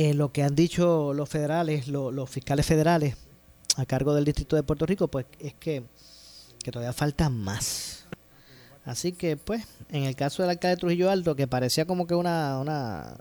eh, 0.00 0.14
lo 0.14 0.30
que 0.30 0.44
han 0.44 0.54
dicho 0.54 1.12
los 1.12 1.28
federales, 1.28 1.88
los 1.88 2.30
fiscales 2.30 2.64
federales 2.64 3.16
a 3.74 3.84
cargo 3.84 4.14
del 4.14 4.24
Distrito 4.24 4.54
de 4.54 4.62
Puerto 4.62 4.86
Rico, 4.86 5.08
pues 5.08 5.26
es 5.40 5.54
que, 5.54 5.82
que 6.62 6.70
todavía 6.70 6.92
falta 6.92 7.28
más. 7.28 8.04
Así 8.84 9.10
que, 9.10 9.36
pues, 9.36 9.64
en 9.90 10.04
el 10.04 10.14
caso 10.14 10.42
del 10.42 10.50
alcalde 10.50 10.76
de 10.76 10.80
Trujillo 10.80 11.10
Alto, 11.10 11.34
que 11.34 11.48
parecía 11.48 11.84
como 11.84 12.06
que 12.06 12.14
una, 12.14 12.60
una 12.60 13.16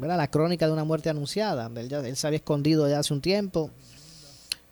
la 0.00 0.30
crónica 0.30 0.66
de 0.66 0.72
una 0.72 0.84
muerte 0.84 1.10
anunciada, 1.10 1.68
él, 1.74 2.16
se 2.16 2.26
había 2.28 2.36
escondido 2.36 2.88
ya 2.88 3.00
hace 3.00 3.12
un 3.12 3.20
tiempo, 3.20 3.72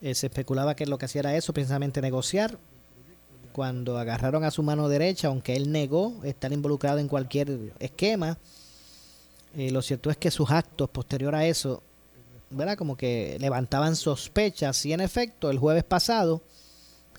eh, 0.01 0.15
se 0.15 0.29
especulaba 0.29 0.77
que 0.77 0.87
lo 0.87 0.97
que 0.97 1.07
hacía 1.07 1.23
era 1.23 1.37
eso, 1.37 1.53
precisamente 1.53 2.01
negociar. 2.01 2.57
Cuando 3.59 3.99
agarraron 3.99 4.45
a 4.45 4.53
su 4.53 4.63
mano 4.63 4.89
derecha, 4.89 5.27
aunque 5.27 5.57
él 5.57 5.73
negó 5.73 6.21
estar 6.23 6.53
involucrado 6.53 7.01
en 7.01 7.09
cualquier 7.09 7.73
esquema, 7.81 8.39
eh, 9.57 9.73
lo 9.73 9.83
cierto 9.83 10.11
es 10.11 10.17
que 10.17 10.31
sus 10.31 10.49
actos 10.53 10.89
posterior 10.91 11.35
a 11.35 11.45
eso, 11.45 11.83
¿verdad? 12.51 12.79
Como 12.79 12.97
que 12.97 13.37
levantaban 13.41 13.97
sospechas 13.97 14.87
y 14.87 14.93
en 14.93 15.01
efecto 15.01 15.51
el 15.51 15.59
jueves 15.59 15.83
pasado, 15.83 16.41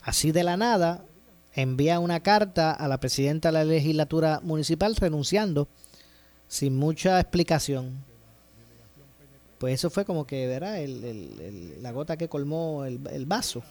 así 0.02 0.32
de 0.32 0.46
la 0.46 0.56
nada, 0.56 1.04
envía 1.56 2.00
una 2.00 2.22
carta 2.22 2.72
a 2.72 2.88
la 2.88 3.02
presidenta 3.02 3.50
de 3.50 3.54
la 3.56 3.66
legislatura 3.66 4.40
municipal 4.42 4.96
renunciando 4.96 5.68
sin 6.48 6.78
mucha 6.78 7.20
explicación. 7.20 8.06
Pues 9.58 9.74
eso 9.74 9.90
fue 9.90 10.06
como 10.06 10.26
que, 10.26 10.48
¿verdad? 10.48 10.80
la 11.82 11.92
gota 11.92 12.16
que 12.16 12.30
colmó 12.30 12.86
el, 12.86 13.26
vaso. 13.26 13.62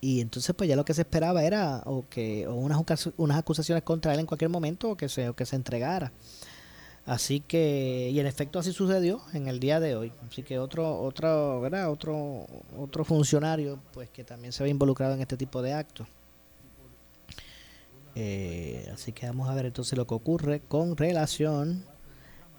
Y 0.00 0.20
entonces 0.20 0.54
pues 0.54 0.68
ya 0.68 0.76
lo 0.76 0.84
que 0.84 0.94
se 0.94 1.02
esperaba 1.02 1.44
era 1.44 1.82
o 1.86 2.04
que 2.08 2.46
o 2.46 2.54
unas, 2.54 3.10
unas 3.16 3.38
acusaciones 3.38 3.82
contra 3.82 4.14
él 4.14 4.20
en 4.20 4.26
cualquier 4.26 4.50
momento 4.50 4.90
o 4.90 4.96
que 4.96 5.08
se, 5.08 5.28
o 5.28 5.36
que 5.36 5.46
se 5.46 5.56
entregara. 5.56 6.12
Así 7.06 7.38
que, 7.38 8.10
y 8.12 8.18
en 8.18 8.26
efecto 8.26 8.58
así 8.58 8.72
sucedió 8.72 9.22
en 9.32 9.46
el 9.46 9.60
día 9.60 9.78
de 9.78 9.94
hoy. 9.94 10.12
Así 10.28 10.42
que 10.42 10.58
otro, 10.58 11.00
otro, 11.00 11.60
¿verdad? 11.60 11.90
Otro, 11.90 12.46
otro 12.76 13.04
funcionario, 13.04 13.78
pues 13.92 14.10
que 14.10 14.24
también 14.24 14.52
se 14.52 14.64
ve 14.64 14.70
involucrado 14.70 15.14
en 15.14 15.20
este 15.20 15.36
tipo 15.36 15.62
de 15.62 15.72
actos. 15.72 16.08
Eh, 18.16 18.90
así 18.92 19.12
que 19.12 19.26
vamos 19.26 19.48
a 19.48 19.54
ver 19.54 19.66
entonces 19.66 19.96
lo 19.96 20.06
que 20.06 20.14
ocurre 20.14 20.60
con 20.60 20.96
relación 20.96 21.84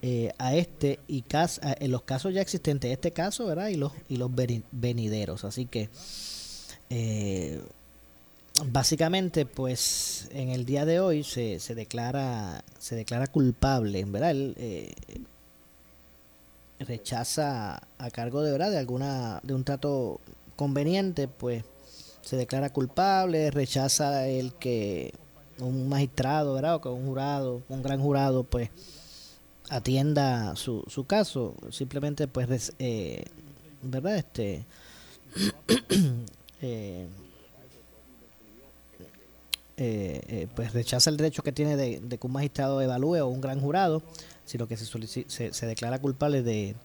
eh, 0.03 0.31
a 0.37 0.55
este 0.55 0.99
y 1.07 1.23
cas 1.23 1.59
en 1.63 1.91
los 1.91 2.03
casos 2.03 2.33
ya 2.33 2.41
existentes, 2.41 2.89
este 2.91 3.11
caso, 3.11 3.47
¿verdad? 3.47 3.67
Y 3.67 3.75
los, 3.75 3.91
y 4.07 4.15
los 4.15 4.31
venideros. 4.71 5.43
Así 5.43 5.65
que 5.65 5.89
eh, 6.89 7.61
básicamente 8.65 9.45
pues 9.45 10.29
en 10.31 10.49
el 10.49 10.65
día 10.65 10.85
de 10.85 10.99
hoy 10.99 11.23
se, 11.23 11.59
se 11.59 11.75
declara 11.75 12.63
se 12.79 12.95
declara 12.95 13.27
culpable 13.27 14.03
verdad 14.05 14.31
él 14.31 14.55
eh, 14.57 14.93
rechaza 16.79 17.81
a 17.97 18.11
cargo 18.11 18.41
de 18.41 18.51
verdad 18.51 18.71
de 18.71 18.79
alguna 18.79 19.39
de 19.43 19.53
un 19.53 19.63
trato 19.63 20.19
conveniente 20.55 21.27
pues 21.27 21.63
se 22.21 22.35
declara 22.35 22.71
culpable 22.71 23.51
rechaza 23.51 24.27
el 24.27 24.53
que 24.53 25.13
un 25.59 25.87
magistrado 25.89 26.53
verdad 26.55 26.75
o 26.75 26.81
que 26.81 26.89
un 26.89 27.05
jurado 27.05 27.61
un 27.69 27.83
gran 27.83 28.01
jurado 28.01 28.43
pues 28.43 28.69
atienda 29.69 30.55
su, 30.55 30.83
su 30.87 31.05
caso. 31.05 31.55
Simplemente 31.71 32.27
pues 32.27 32.73
eh, 32.79 33.25
verdad 33.81 34.17
este 34.17 34.65
eh, 36.61 37.07
eh, 39.79 40.21
eh, 40.27 40.47
pues 40.55 40.73
rechaza 40.73 41.11
el 41.11 41.17
derecho 41.17 41.43
que 41.43 41.51
tiene 41.51 41.77
de, 41.77 41.99
que 41.99 42.27
un 42.27 42.33
magistrado 42.33 42.81
evalúe 42.81 43.21
o 43.21 43.27
un 43.27 43.41
gran 43.41 43.61
jurado, 43.61 44.01
sino 44.43 44.67
que 44.67 44.75
se, 44.75 45.51
se, 45.51 45.65
declara 45.67 45.99
culpable 45.99 46.41
de, 46.41 46.75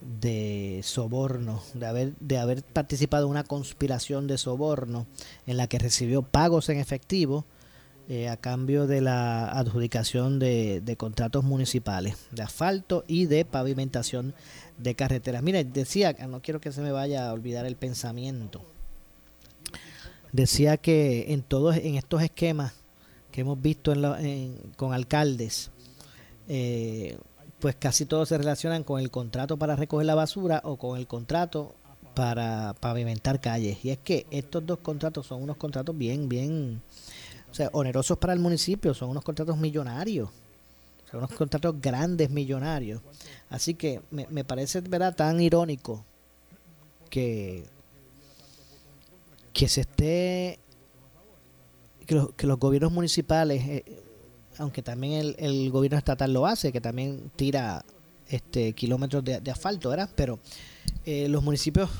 de 0.00 0.80
soborno, 0.84 1.60
de 1.74 1.86
haber, 1.86 2.14
de 2.20 2.38
haber 2.38 2.62
participado 2.62 3.24
en 3.24 3.32
una 3.32 3.42
conspiración 3.42 4.28
de 4.28 4.38
soborno 4.38 5.08
en 5.48 5.56
la 5.56 5.66
que 5.66 5.80
recibió 5.80 6.22
pagos 6.22 6.68
en 6.68 6.78
efectivo 6.78 7.46
eh, 8.08 8.28
a 8.28 8.36
cambio 8.36 8.86
de 8.86 9.00
la 9.00 9.50
adjudicación 9.50 10.38
de, 10.38 10.80
de, 10.80 10.96
contratos 10.96 11.42
municipales 11.42 12.14
de 12.30 12.42
asfalto 12.42 13.04
y 13.08 13.26
de 13.26 13.44
pavimentación 13.44 14.34
de 14.78 14.94
carreteras. 14.94 15.42
Mire, 15.42 15.64
decía, 15.64 16.12
no 16.28 16.42
quiero 16.42 16.60
que 16.60 16.70
se 16.70 16.80
me 16.80 16.92
vaya 16.92 17.28
a 17.28 17.32
olvidar 17.32 17.66
el 17.66 17.74
pensamiento 17.74 18.64
decía 20.32 20.76
que 20.76 21.32
en 21.32 21.42
todos 21.42 21.76
en 21.76 21.96
estos 21.96 22.22
esquemas 22.22 22.74
que 23.32 23.42
hemos 23.42 23.60
visto 23.60 23.92
en 23.92 24.56
con 24.76 24.92
alcaldes, 24.92 25.70
eh, 26.48 27.16
pues 27.60 27.76
casi 27.76 28.06
todos 28.06 28.28
se 28.28 28.38
relacionan 28.38 28.82
con 28.84 29.00
el 29.00 29.10
contrato 29.10 29.56
para 29.56 29.76
recoger 29.76 30.06
la 30.06 30.14
basura 30.14 30.60
o 30.64 30.76
con 30.76 30.98
el 30.98 31.06
contrato 31.06 31.74
para 32.14 32.74
pavimentar 32.80 33.40
calles. 33.40 33.84
Y 33.84 33.90
es 33.90 33.98
que 33.98 34.26
estos 34.30 34.66
dos 34.66 34.78
contratos 34.80 35.26
son 35.26 35.42
unos 35.42 35.56
contratos 35.56 35.96
bien, 35.96 36.28
bien, 36.28 36.82
o 37.50 37.54
sea, 37.54 37.68
onerosos 37.72 38.18
para 38.18 38.32
el 38.32 38.40
municipio, 38.40 38.94
son 38.94 39.10
unos 39.10 39.22
contratos 39.22 39.56
millonarios, 39.58 40.30
son 41.10 41.18
unos 41.18 41.32
contratos 41.32 41.80
grandes 41.80 42.30
millonarios. 42.30 43.00
Así 43.48 43.74
que 43.74 44.00
me 44.10 44.44
parece 44.44 44.80
¿verdad? 44.80 45.14
tan 45.14 45.40
irónico 45.40 46.04
que 47.10 47.64
que 49.60 49.68
se 49.68 49.82
esté 49.82 50.58
que 52.06 52.46
los, 52.46 52.58
gobiernos 52.58 52.92
municipales 52.92 53.62
eh, 53.68 53.84
aunque 54.56 54.80
también 54.80 55.34
el, 55.36 55.70
gobierno 55.70 55.98
estatal 55.98 56.32
lo 56.32 56.46
hace 56.46 56.72
que 56.72 56.80
también 56.80 57.30
tira 57.36 57.84
este 58.26 58.72
kilómetros 58.72 59.22
de, 59.22 59.50
asfalto 59.50 59.90
¿verdad? 59.90 60.08
pero 60.16 60.38
eh, 61.04 61.28
los 61.28 61.42
municipios 61.42 61.90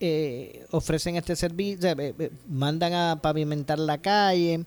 eh, 0.00 0.66
ofrecen 0.72 1.14
este 1.14 1.36
servicio 1.36 1.94
mandan 2.48 2.94
a 2.94 3.20
pavimentar 3.22 3.78
la 3.78 3.98
calle 3.98 4.64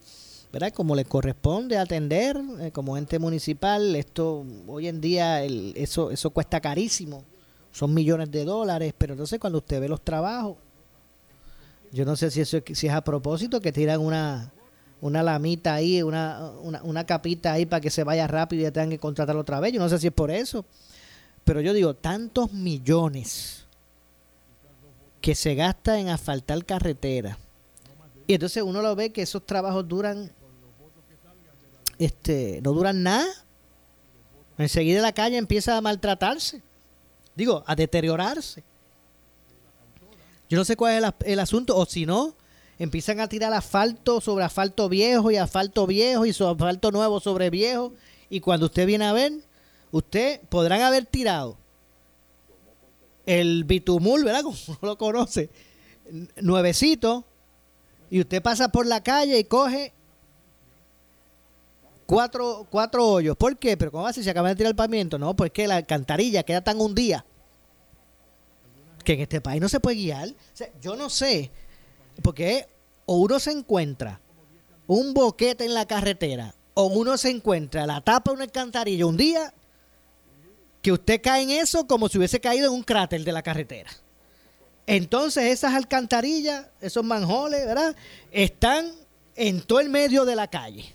¿verdad? 0.53 0.71
como 0.71 0.95
les 0.95 1.05
corresponde 1.05 1.77
atender 1.77 2.39
como 2.71 2.95
ente 2.95 3.19
municipal 3.19 3.93
esto 3.97 4.45
hoy 4.67 4.87
en 4.87 5.01
día 5.01 5.43
eso 5.43 6.11
eso 6.11 6.29
cuesta 6.29 6.61
carísimo 6.61 7.25
son 7.73 7.93
millones 7.93 8.31
de 8.31 8.45
dólares 8.45 8.93
pero 8.97 9.15
entonces 9.15 9.37
cuando 9.37 9.57
usted 9.57 9.81
ve 9.81 9.89
los 9.89 10.01
trabajos 10.01 10.62
yo 11.93 12.05
no 12.05 12.15
sé 12.15 12.31
si 12.31 12.41
eso 12.41 12.57
si 12.73 12.87
es 12.87 12.93
a 12.93 13.03
propósito 13.03 13.61
que 13.61 13.71
tiran 13.71 14.01
una, 14.01 14.51
una 14.99 15.21
lamita 15.21 15.75
ahí, 15.75 16.01
una, 16.01 16.49
una, 16.61 17.05
capita 17.05 17.53
ahí 17.53 17.67
para 17.67 17.81
que 17.81 17.91
se 17.91 18.03
vaya 18.03 18.25
rápido 18.25 18.61
y 18.61 18.63
ya 18.63 18.71
tengan 18.71 18.89
que 18.89 18.97
contratarlo 18.97 19.41
otra 19.41 19.59
vez. 19.59 19.73
Yo 19.73 19.79
no 19.79 19.87
sé 19.87 19.99
si 19.99 20.07
es 20.07 20.13
por 20.13 20.31
eso. 20.31 20.65
Pero 21.43 21.61
yo 21.61 21.71
digo, 21.71 21.93
tantos 21.93 22.51
millones 22.51 23.65
que 25.21 25.35
se 25.35 25.53
gasta 25.53 25.99
en 25.99 26.09
asfaltar 26.09 26.65
carretera. 26.65 27.37
Y 28.25 28.33
entonces 28.33 28.63
uno 28.63 28.81
lo 28.81 28.95
ve 28.95 29.11
que 29.11 29.21
esos 29.21 29.45
trabajos 29.45 29.87
duran, 29.87 30.31
este, 31.99 32.59
no 32.63 32.71
duran 32.71 33.03
nada. 33.03 33.27
Enseguida 34.57 35.01
la 35.01 35.13
calle 35.13 35.37
empieza 35.37 35.77
a 35.77 35.81
maltratarse. 35.81 36.63
Digo, 37.35 37.63
a 37.67 37.75
deteriorarse. 37.75 38.63
Yo 40.53 40.59
no 40.59 40.65
sé 40.65 40.75
cuál 40.75 41.03
es 41.03 41.13
el, 41.25 41.39
asunto, 41.39 41.75
o 41.75 41.87
si 41.87 42.05
no, 42.05 42.35
empiezan 42.77 43.19
a 43.19 43.27
tirar 43.27 43.51
asfalto 43.53 44.21
sobre 44.21 44.45
asfalto 44.45 44.87
viejo 44.87 45.31
y 45.31 45.37
asfalto 45.37 45.87
viejo 45.87 46.27
y 46.27 46.31
sobre 46.31 46.53
asfalto 46.53 46.91
nuevo 46.91 47.19
sobre 47.19 47.49
viejo. 47.49 47.91
Y 48.29 48.39
cuando 48.39 48.67
usted 48.67 48.85
viene 48.85 49.05
a 49.05 49.13
ver, 49.13 49.33
usted 49.89 50.41
podrán 50.49 50.81
haber 50.81 51.07
tirado 51.07 51.57
el 53.25 53.63
bitumul, 53.63 54.23
¿verdad? 54.25 54.41
Como 54.43 54.55
uno 54.67 54.77
lo 54.83 54.95
conoce, 54.95 55.49
nuevecito, 56.39 57.25
y 58.11 58.19
usted 58.19 58.39
pasa 58.39 58.69
por 58.69 58.85
la 58.85 59.01
calle 59.01 59.39
y 59.39 59.45
coge 59.45 59.91
cuatro, 62.05 62.67
cuatro 62.69 63.07
hoyos. 63.07 63.35
¿Por 63.35 63.57
qué? 63.57 63.75
Pero 63.75 63.89
¿cómo 63.89 64.03
va 64.03 64.11
a 64.11 64.13
se 64.13 64.29
acaba 64.29 64.49
de 64.49 64.55
tirar 64.55 64.69
el 64.69 64.75
pavimento? 64.75 65.17
No, 65.17 65.35
pues 65.35 65.49
que 65.49 65.67
la 65.67 65.77
alcantarilla 65.77 66.43
queda 66.43 66.63
tan 66.63 66.79
hundida 66.79 67.25
que 69.03 69.13
en 69.13 69.21
este 69.21 69.41
país 69.41 69.61
no 69.61 69.69
se 69.69 69.79
puede 69.79 69.97
guiar. 69.97 70.29
yo 70.81 70.95
no 70.95 71.09
sé, 71.09 71.51
porque 72.21 72.67
o 73.05 73.17
uno 73.17 73.39
se 73.39 73.51
encuentra 73.51 74.19
un 74.87 75.13
boquete 75.13 75.65
en 75.65 75.73
la 75.73 75.85
carretera, 75.85 76.53
o 76.73 76.85
uno 76.85 77.17
se 77.17 77.29
encuentra 77.29 77.85
la 77.85 78.01
tapa 78.01 78.31
de 78.31 78.35
una 78.35 78.43
alcantarilla 78.45 79.05
un 79.05 79.17
día 79.17 79.53
que 80.81 80.91
usted 80.91 81.21
cae 81.21 81.43
en 81.43 81.51
eso 81.51 81.87
como 81.87 82.09
si 82.09 82.17
hubiese 82.17 82.41
caído 82.41 82.67
en 82.67 82.73
un 82.73 82.83
cráter 82.83 83.23
de 83.23 83.31
la 83.31 83.41
carretera. 83.41 83.89
Entonces 84.85 85.45
esas 85.45 85.73
alcantarillas, 85.73 86.67
esos 86.81 87.05
manjoles, 87.05 87.65
¿verdad? 87.65 87.95
Están 88.31 88.91
en 89.35 89.61
todo 89.61 89.79
el 89.79 89.89
medio 89.89 90.25
de 90.25 90.35
la 90.35 90.47
calle. 90.47 90.93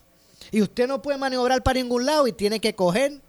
Y 0.50 0.61
usted 0.62 0.87
no 0.87 1.00
puede 1.00 1.19
maniobrar 1.19 1.62
para 1.62 1.81
ningún 1.81 2.05
lado 2.05 2.27
y 2.27 2.33
tiene 2.33 2.61
que 2.61 2.75
coger 2.75 3.21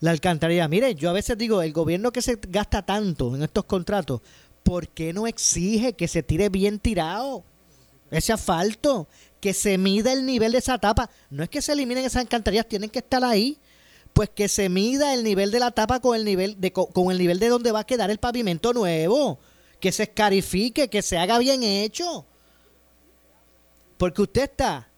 la 0.00 0.10
alcantarilla. 0.10 0.68
Mire, 0.68 0.94
yo 0.94 1.10
a 1.10 1.12
veces 1.12 1.38
digo, 1.38 1.62
el 1.62 1.72
gobierno 1.72 2.12
que 2.12 2.22
se 2.22 2.38
gasta 2.48 2.84
tanto 2.84 3.34
en 3.34 3.42
estos 3.42 3.64
contratos, 3.64 4.20
¿por 4.62 4.88
qué 4.88 5.12
no 5.12 5.26
exige 5.26 5.94
que 5.94 6.08
se 6.08 6.22
tire 6.22 6.48
bien 6.48 6.78
tirado 6.78 7.44
ese 8.10 8.32
asfalto? 8.32 9.08
Que 9.40 9.54
se 9.54 9.78
mida 9.78 10.12
el 10.12 10.26
nivel 10.26 10.52
de 10.52 10.58
esa 10.58 10.78
tapa. 10.78 11.10
No 11.30 11.42
es 11.42 11.48
que 11.48 11.62
se 11.62 11.72
eliminen 11.72 12.04
esas 12.04 12.22
alcantarillas, 12.22 12.68
tienen 12.68 12.90
que 12.90 12.98
estar 13.00 13.24
ahí. 13.24 13.58
pues 14.16 14.30
que 14.30 14.48
se 14.48 14.70
mida 14.70 15.12
el 15.12 15.22
nivel 15.22 15.50
de 15.50 15.60
la 15.60 15.72
tapa 15.72 16.00
con 16.00 16.16
el 16.16 16.24
nivel 16.24 16.58
de, 16.58 16.72
con 16.72 17.10
el 17.10 17.18
nivel 17.18 17.38
de 17.38 17.50
donde 17.50 17.70
va 17.70 17.80
a 17.80 17.84
quedar 17.84 18.10
el 18.10 18.16
pavimento 18.16 18.72
nuevo, 18.72 19.38
que 19.78 19.92
se 19.92 20.04
escarifique, 20.04 20.88
que 20.88 21.02
se 21.02 21.18
haga 21.18 21.38
bien 21.38 21.62
hecho. 21.62 22.24
Porque 23.98 24.22
usted 24.22 24.44
está 24.44 24.88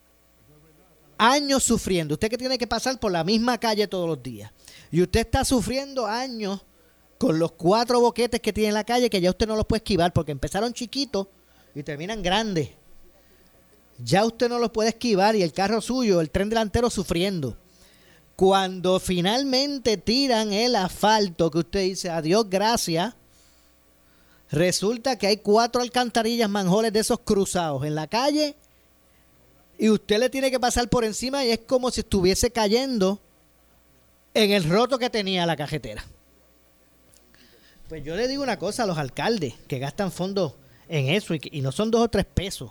años 1.19 1.65
sufriendo, 1.65 2.15
usted 2.15 2.31
que 2.31 2.39
tiene 2.39 2.59
que 2.59 2.69
pasar 2.69 3.01
por 3.01 3.11
la 3.11 3.25
misma 3.25 3.59
calle 3.59 3.89
todos 3.89 4.09
los 4.09 4.23
días, 4.23 4.53
y 4.91 5.03
usted 5.03 5.21
está 5.21 5.45
sufriendo 5.45 6.07
años 6.07 6.61
con 7.19 7.39
los 7.39 7.53
cuatro 7.53 8.01
boquetes 8.01 8.41
que 8.41 8.53
tiene 8.53 8.69
en 8.69 8.75
la 8.75 8.85
calle 8.85 9.11
que 9.11 9.21
ya 9.21 9.31
usted 9.31 9.47
no 9.47 9.57
los 9.57 9.67
puede 9.67 9.79
esquivar 9.79 10.13
porque 10.13 10.33
empezaron 10.33 10.73
chiquitos 10.73 11.27
y 11.75 11.83
terminan 11.83 12.23
grandes. 12.23 12.71
Ya 13.99 14.25
usted 14.25 14.49
no 14.49 14.59
los 14.59 14.71
puede 14.71 14.91
esquivar 14.91 15.35
y 15.35 15.43
el 15.43 15.53
carro 15.53 15.81
suyo, 15.81 16.21
el 16.21 16.31
tren 16.31 16.49
delantero 16.49 16.89
sufriendo. 16.89 17.57
Cuando 18.37 19.01
finalmente 19.01 19.97
tiran 19.97 20.53
el 20.53 20.77
asfalto, 20.77 21.51
que 21.51 21.59
usted 21.59 21.81
dice, 21.81 22.09
adiós, 22.09 22.49
gracias, 22.49 23.15
resulta 24.51 25.19
que 25.19 25.27
hay 25.27 25.39
cuatro 25.39 25.83
alcantarillas 25.83 26.49
manjoles 26.49 26.93
de 26.93 27.01
esos 27.01 27.19
cruzados 27.19 27.85
en 27.85 27.97
la 27.97 28.07
calle 28.07 28.55
y 29.77 29.91
usted 29.91 30.21
le 30.21 30.31
tiene 30.31 30.53
que 30.53 30.61
pasar 30.61 30.89
por 30.89 31.05
encima 31.05 31.45
y 31.45 31.51
es 31.51 31.61
como 31.61 31.91
si 31.91 32.01
estuviese 32.01 32.53
cayendo 32.53 33.21
en 34.45 34.53
el 34.53 34.65
roto 34.65 34.99
que 34.99 35.11
tenía 35.11 35.47
la 35.47 35.57
cajetera. 35.57 36.05
Pues 37.89 38.05
yo 38.05 38.15
le 38.15 38.29
digo 38.29 38.43
una 38.43 38.59
cosa 38.59 38.85
a 38.85 38.87
los 38.87 38.97
alcaldes 38.97 39.55
que 39.67 39.81
gastan 39.81 40.13
fondos 40.13 40.55
en 40.89 41.09
eso 41.09 41.35
y, 41.35 41.61
no 41.61 41.73
son 41.73 41.91
dos 41.91 42.03
o 42.03 42.09
tres 42.09 42.25
pesos. 42.25 42.71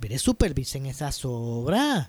Mire, 0.00 0.18
supervisen 0.18 0.86
esas 0.86 1.24
obras 1.24 2.08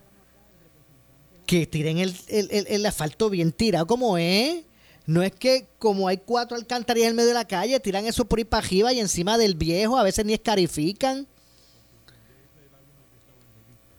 que 1.45 1.67
tiren 1.67 1.99
el, 1.99 2.85
asfalto 2.85 3.29
bien 3.29 3.51
tirado 3.51 3.85
como 3.85 4.17
es. 4.17 4.63
No 5.05 5.21
es 5.21 5.31
que 5.31 5.67
como 5.77 6.07
hay 6.07 6.17
cuatro 6.17 6.57
alcantarillas 6.57 7.11
en 7.11 7.15
medio 7.15 7.29
de 7.29 7.35
la 7.35 7.47
calle, 7.47 7.79
tiran 7.79 8.05
eso 8.05 8.25
por 8.25 8.39
ahí 8.39 8.47
y 8.95 8.99
encima 8.99 9.37
del 9.37 9.55
viejo, 9.55 9.97
a 9.97 10.03
veces 10.03 10.25
ni 10.25 10.33
escarifican. 10.33 11.27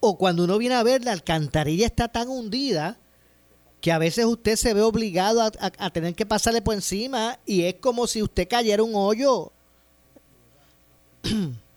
O 0.00 0.18
cuando 0.18 0.44
uno 0.44 0.58
viene 0.58 0.74
a 0.74 0.82
ver, 0.82 1.04
la 1.04 1.12
alcantarilla 1.12 1.86
está 1.86 2.08
tan 2.08 2.28
hundida 2.28 2.98
que 3.80 3.92
a 3.92 3.98
veces 3.98 4.24
usted 4.24 4.56
se 4.56 4.74
ve 4.74 4.82
obligado 4.82 5.42
a, 5.42 5.52
a 5.60 5.90
tener 5.90 6.14
que 6.14 6.26
pasarle 6.26 6.62
por 6.62 6.74
encima 6.74 7.38
y 7.46 7.62
es 7.62 7.74
como 7.76 8.06
si 8.06 8.22
usted 8.22 8.48
cayera 8.48 8.82
un 8.82 8.94
hoyo. 8.94 9.52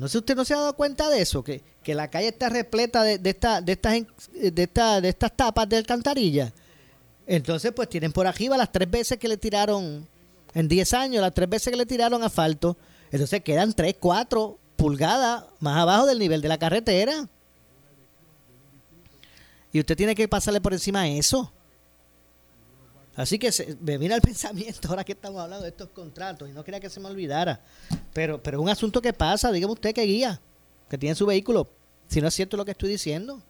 No 0.00 0.08
sé, 0.08 0.16
usted 0.16 0.34
no 0.34 0.46
se 0.46 0.54
ha 0.54 0.56
dado 0.56 0.72
cuenta 0.76 1.10
de 1.10 1.20
eso, 1.20 1.44
que, 1.44 1.62
la 1.84 2.08
calle 2.08 2.28
está 2.28 2.48
repleta 2.48 3.02
de, 3.02 3.18
de, 3.18 3.28
esta, 3.28 3.60
de, 3.60 3.72
estas, 3.72 3.92
de, 4.32 4.62
esta, 4.62 4.98
de 4.98 5.08
estas 5.10 5.36
tapas 5.36 5.68
de 5.68 5.76
alcantarilla. 5.76 6.54
Entonces, 7.26 7.70
pues 7.76 7.90
tienen 7.90 8.10
por 8.10 8.26
arriba 8.26 8.56
las 8.56 8.72
tres 8.72 8.90
veces 8.90 9.18
que 9.18 9.28
le 9.28 9.36
tiraron, 9.36 10.08
en 10.54 10.68
10 10.68 10.94
años, 10.94 11.20
las 11.20 11.34
tres 11.34 11.50
veces 11.50 11.70
que 11.70 11.76
le 11.76 11.84
tiraron 11.84 12.24
asfalto. 12.24 12.78
Entonces 13.12 13.42
quedan 13.42 13.74
3, 13.74 13.96
4 14.00 14.58
pulgadas 14.76 15.44
más 15.58 15.76
abajo 15.76 16.06
del 16.06 16.18
nivel 16.18 16.40
de 16.40 16.48
la 16.48 16.56
carretera. 16.56 17.28
Y 19.72 19.80
usted 19.80 19.96
tiene 19.96 20.14
que 20.14 20.26
pasarle 20.28 20.60
por 20.60 20.72
encima 20.72 21.08
eso. 21.08 21.52
Así 23.14 23.38
que 23.38 23.50
me 23.80 23.98
viene 23.98 24.14
al 24.14 24.20
pensamiento 24.22 24.88
ahora 24.88 25.04
que 25.04 25.12
estamos 25.12 25.40
hablando 25.40 25.64
de 25.64 25.70
estos 25.70 25.88
contratos 25.90 26.48
y 26.48 26.52
no 26.52 26.64
quería 26.64 26.80
que 26.80 26.90
se 26.90 27.00
me 27.00 27.08
olvidara. 27.08 27.60
Pero, 28.12 28.42
pero 28.42 28.58
es 28.58 28.62
un 28.62 28.68
asunto 28.68 29.00
que 29.02 29.12
pasa, 29.12 29.52
dígame 29.52 29.72
usted 29.72 29.94
que 29.94 30.02
guía, 30.02 30.40
que 30.88 30.98
tiene 30.98 31.14
su 31.14 31.26
vehículo, 31.26 31.68
si 32.08 32.20
no 32.20 32.28
es 32.28 32.34
cierto 32.34 32.56
lo 32.56 32.64
que 32.64 32.72
estoy 32.72 32.90
diciendo. 32.90 33.42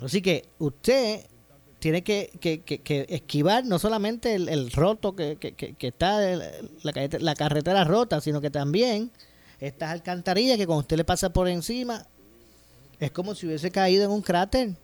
Así 0.00 0.20
que 0.20 0.48
usted 0.58 1.26
tiene 1.78 2.02
que, 2.02 2.30
esquivar 3.08 3.64
no 3.64 3.78
solamente 3.78 4.34
el, 4.34 4.70
roto 4.72 5.14
que, 5.14 5.36
está, 5.80 6.20
la, 6.20 7.08
la 7.20 7.34
carretera 7.34 7.84
rota, 7.84 8.20
sino 8.20 8.40
que 8.40 8.50
también 8.50 9.10
estas 9.60 9.90
alcantarillas 9.90 10.56
que 10.56 10.66
cuando 10.66 10.80
usted 10.80 10.96
le 10.96 11.04
pasa 11.04 11.32
por 11.32 11.46
encima, 11.46 12.04
es 13.02 13.10
como 13.10 13.34
si 13.34 13.46
hubiese 13.46 13.70
caído 13.72 14.04
en 14.04 14.12
un 14.12 14.22
cráter. 14.22 14.76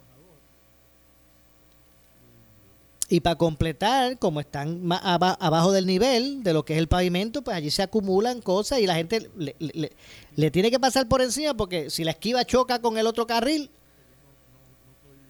Y 3.08 3.20
para 3.20 3.36
completar, 3.36 4.18
como 4.18 4.40
están 4.40 4.84
más 4.84 5.00
abajo 5.02 5.70
del 5.70 5.86
nivel 5.86 6.42
de 6.42 6.52
lo 6.52 6.64
que 6.64 6.74
es 6.74 6.80
el 6.80 6.88
pavimento, 6.88 7.42
pues 7.42 7.56
allí 7.56 7.70
se 7.70 7.82
acumulan 7.82 8.42
cosas 8.42 8.80
y 8.80 8.86
la 8.86 8.96
gente 8.96 9.30
le, 9.36 10.50
tiene 10.50 10.70
que 10.70 10.80
pasar 10.80 11.08
por 11.08 11.22
encima 11.22 11.54
porque 11.54 11.90
si 11.90 12.02
la 12.02 12.10
esquiva 12.10 12.44
choca 12.44 12.80
con 12.80 12.98
el 12.98 13.06
otro 13.06 13.26
carril 13.26 13.70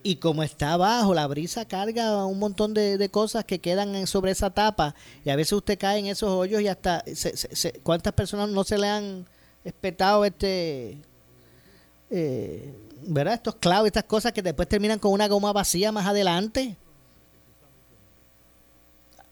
y 0.02 0.16
como 0.16 0.42
está 0.42 0.72
abajo, 0.72 1.12
la 1.12 1.26
brisa 1.26 1.68
carga 1.68 2.24
un 2.24 2.38
montón 2.38 2.72
de, 2.72 3.08
cosas 3.10 3.44
que 3.44 3.58
quedan 3.58 4.06
sobre 4.06 4.32
esa 4.32 4.48
tapa 4.48 4.94
y 5.26 5.30
a 5.30 5.36
veces 5.36 5.52
usted 5.52 5.78
cae 5.78 5.98
en 5.98 6.06
esos 6.06 6.30
hoyos 6.30 6.62
y 6.62 6.68
hasta 6.68 7.04
cuántas 7.82 8.14
personas 8.14 8.48
no 8.48 8.64
se 8.64 8.78
le 8.78 8.88
han 8.88 9.26
espetado 9.62 10.24
este 10.24 10.98
eh, 12.10 12.74
¿verdad? 13.02 13.34
estos 13.34 13.56
clavos, 13.56 13.86
estas 13.86 14.04
cosas 14.04 14.32
que 14.32 14.42
después 14.42 14.68
terminan 14.68 14.98
con 14.98 15.12
una 15.12 15.28
goma 15.28 15.52
vacía 15.52 15.92
más 15.92 16.06
adelante. 16.06 16.76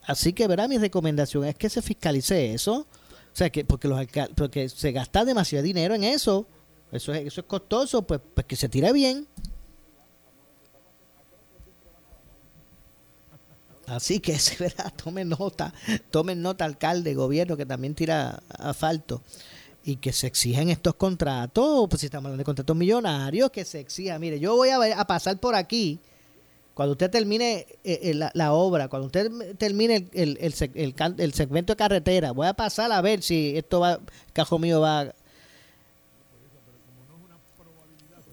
Así 0.03 0.31
que, 0.31 0.47
¿verdad? 0.47 0.69
Mi 0.69 0.77
recomendación 0.77 1.45
es 1.45 1.55
que 1.55 1.69
se 1.69 1.81
fiscalice 1.81 2.53
eso. 2.53 2.79
O 2.79 3.35
sea, 3.37 3.49
que 3.49 3.65
porque, 3.65 3.87
los 3.87 4.05
porque 4.35 4.69
se 4.69 4.91
gasta 4.91 5.25
demasiado 5.25 5.63
dinero 5.63 5.93
en 5.93 6.03
eso. 6.03 6.47
Eso 6.91 7.13
es, 7.13 7.27
eso 7.27 7.41
es 7.41 7.47
costoso, 7.47 8.01
pues, 8.01 8.21
pues 8.33 8.47
que 8.47 8.55
se 8.55 8.69
tire 8.69 8.93
bien. 8.93 9.27
Así 13.87 14.19
que, 14.19 14.37
¿verdad? 14.59 14.93
Tomen 14.95 15.29
nota, 15.29 15.73
tomen 16.11 16.41
nota, 16.41 16.65
alcalde, 16.65 17.13
gobierno, 17.13 17.57
que 17.57 17.65
también 17.65 17.95
tira 17.95 18.41
asfalto. 18.49 19.21
Y 19.87 19.95
que 19.95 20.11
se 20.11 20.27
exijan 20.27 20.67
estos 20.67 20.95
contratos, 20.95 21.87
pues 21.89 22.01
si 22.01 22.07
estamos 22.07 22.25
hablando 22.25 22.41
de 22.41 22.43
contratos 22.43 22.75
millonarios, 22.75 23.49
que 23.49 23.63
se 23.63 23.79
exija. 23.79 24.19
Mire, 24.19 24.37
yo 24.37 24.53
voy 24.53 24.67
a, 24.67 25.05
pasar 25.05 25.39
por 25.39 25.55
aquí 25.55 25.97
cuando 26.73 26.91
usted 26.91 27.09
termine 27.09 27.65
eh, 27.85 27.99
eh, 28.03 28.13
la, 28.13 28.51
obra, 28.51 28.89
cuando 28.89 29.05
usted 29.05 29.55
termine 29.55 30.09
el, 30.11 30.37
el, 30.41 31.15
el, 31.17 31.33
segmento 31.33 31.71
de 31.71 31.77
carretera, 31.77 32.33
voy 32.33 32.47
a 32.47 32.53
pasar 32.53 32.91
a 32.91 32.99
ver 32.99 33.23
si 33.23 33.55
esto 33.55 33.79
va, 33.79 34.01
cajo 34.33 34.59
mío 34.59 34.81
va... 34.81 35.13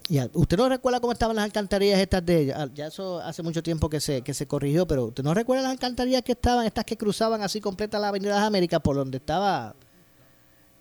Ya, 0.09 0.29
usted 0.33 0.57
no 0.57 0.67
recuerda 0.67 0.99
cómo 0.99 1.13
estaban 1.13 1.37
las 1.37 1.45
alcantarillas 1.45 1.99
estas 2.01 2.25
de 2.25 2.53
ah, 2.53 2.67
ya 2.75 2.87
eso 2.87 3.21
hace 3.21 3.43
mucho 3.43 3.63
tiempo 3.63 3.89
que 3.89 4.01
se 4.01 4.21
que 4.23 4.33
se 4.33 4.45
corrigió, 4.45 4.85
pero 4.85 5.05
usted 5.05 5.23
no 5.23 5.33
recuerda 5.33 5.63
las 5.63 5.71
alcantarillas 5.71 6.21
que 6.21 6.33
estaban 6.33 6.65
estas 6.65 6.83
que 6.83 6.97
cruzaban 6.97 7.41
así 7.41 7.61
completa 7.61 7.97
la 7.97 8.09
Avenida 8.09 8.33
de 8.33 8.39
las 8.39 8.47
Américas 8.47 8.81
por 8.81 8.97
donde 8.97 9.19
estaba 9.19 9.73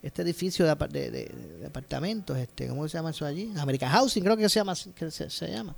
este 0.04 0.20
edificio 0.20 0.66
de, 0.66 1.10
de, 1.10 1.66
apartamentos, 1.66 2.36
este, 2.36 2.68
¿cómo 2.68 2.86
se 2.86 2.98
llama 2.98 3.10
eso 3.10 3.24
allí? 3.24 3.50
American 3.56 3.90
Housing, 3.90 4.22
creo 4.22 4.36
que 4.36 4.48
se 4.48 5.50
llama. 5.50 5.74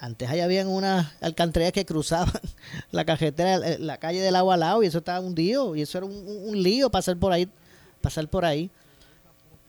Antes 0.00 0.28
allá 0.28 0.44
habían 0.44 0.66
unas 0.66 1.12
alcantarillas 1.20 1.72
que 1.72 1.84
cruzaban 1.84 2.32
la 2.90 3.04
carretera, 3.04 3.56
eh, 3.56 3.78
la 3.78 3.98
calle 3.98 4.20
del 4.20 4.34
agua 4.34 4.54
al 4.54 4.60
lado 4.60 4.82
y 4.82 4.86
eso 4.86 4.98
estaba 4.98 5.20
hundido 5.20 5.76
y 5.76 5.82
eso 5.82 5.98
era 5.98 6.06
un, 6.06 6.62
lío 6.62 6.90
pasar 6.90 7.16
por 7.16 7.32
ahí, 7.32 7.48
pasar 8.00 8.28
por 8.28 8.44
ahí. 8.44 8.70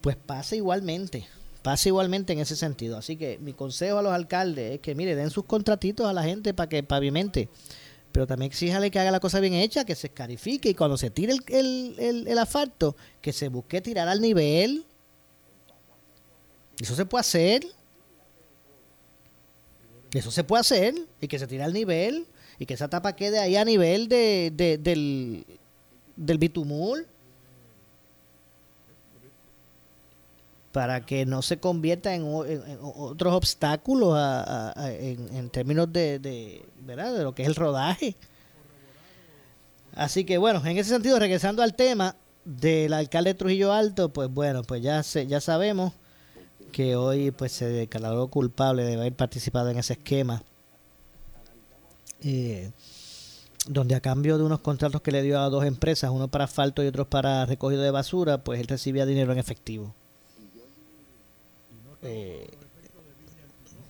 Pues 0.01 0.15
pasa 0.15 0.55
igualmente, 0.55 1.27
pasa 1.61 1.89
igualmente 1.89 2.33
en 2.33 2.39
ese 2.39 2.55
sentido. 2.55 2.97
Así 2.97 3.17
que 3.17 3.37
mi 3.39 3.53
consejo 3.53 3.99
a 3.99 4.01
los 4.01 4.13
alcaldes 4.13 4.75
es 4.75 4.79
que, 4.79 4.95
mire, 4.95 5.15
den 5.15 5.29
sus 5.29 5.45
contratitos 5.45 6.07
a 6.07 6.13
la 6.13 6.23
gente 6.23 6.53
para 6.55 6.69
que 6.69 6.81
pavimente, 6.81 7.49
pero 8.11 8.27
también 8.27 8.51
exíjale 8.51 8.91
que 8.91 8.99
haga 8.99 9.11
la 9.11 9.19
cosa 9.19 9.39
bien 9.39 9.53
hecha, 9.53 9.85
que 9.85 9.95
se 9.95 10.07
escarifique 10.07 10.69
y 10.69 10.75
cuando 10.75 10.97
se 10.97 11.09
tire 11.09 11.33
el, 11.47 11.95
el, 11.99 12.27
el 12.27 12.37
asfalto, 12.37 12.95
que 13.21 13.33
se 13.33 13.49
busque 13.49 13.81
tirar 13.81 14.07
al 14.07 14.21
nivel. 14.21 14.85
Eso 16.79 16.95
se 16.95 17.05
puede 17.05 17.21
hacer 17.21 17.65
eso 20.13 20.31
se 20.31 20.43
puede 20.43 20.61
hacer 20.61 20.95
y 21.21 21.27
que 21.27 21.37
se 21.37 21.47
tire 21.47 21.63
al 21.63 21.73
nivel 21.73 22.25
y 22.57 22.65
que 22.65 22.73
esa 22.73 22.89
tapa 22.89 23.15
quede 23.15 23.39
ahí 23.39 23.55
a 23.55 23.65
nivel 23.65 24.07
de, 24.07 24.51
del, 24.55 25.45
del 26.15 26.37
bitumul 26.37 27.05
para 30.71 31.05
que 31.05 31.25
no 31.25 31.41
se 31.41 31.59
convierta 31.59 32.13
en, 32.13 32.23
otros 32.25 33.33
obstáculos 33.33 34.17
en, 34.77 35.49
términos 35.49 35.91
de 35.91 36.61
lo 37.23 37.33
que 37.33 37.43
es 37.43 37.47
el 37.47 37.55
rodaje. 37.55 38.15
Así 39.95 40.23
que 40.23 40.37
bueno, 40.37 40.65
en 40.65 40.77
ese 40.77 40.91
sentido, 40.91 41.19
regresando 41.19 41.61
al 41.61 41.73
tema 41.73 42.15
del 42.45 42.93
alcalde 42.93 43.33
Trujillo 43.33 43.73
Alto, 43.73 44.09
pues 44.09 44.29
bueno, 44.29 44.63
pues 44.63 44.81
ya, 44.81 45.03
se, 45.03 45.27
ya 45.27 45.41
sabemos 45.41 45.93
que 46.71 46.95
hoy 46.95 47.31
pues 47.31 47.51
se 47.51 47.67
declaró 47.67 48.27
culpable 48.27 48.83
de 48.83 48.93
haber 48.93 49.13
participado 49.13 49.69
en 49.69 49.77
ese 49.77 49.93
esquema, 49.93 50.43
eh, 52.23 52.71
donde 53.67 53.95
a 53.95 53.99
cambio 53.99 54.37
de 54.37 54.43
unos 54.43 54.61
contratos 54.61 55.01
que 55.01 55.11
le 55.11 55.21
dio 55.21 55.39
a 55.39 55.49
dos 55.49 55.65
empresas, 55.65 56.11
uno 56.11 56.27
para 56.27 56.45
asfalto 56.45 56.83
y 56.83 56.87
otro 56.87 57.09
para 57.09 57.45
recogido 57.45 57.81
de 57.81 57.91
basura, 57.91 58.43
pues 58.43 58.59
él 58.59 58.67
recibía 58.67 59.05
dinero 59.05 59.31
en 59.31 59.39
efectivo. 59.39 59.93
Eh, 62.01 62.47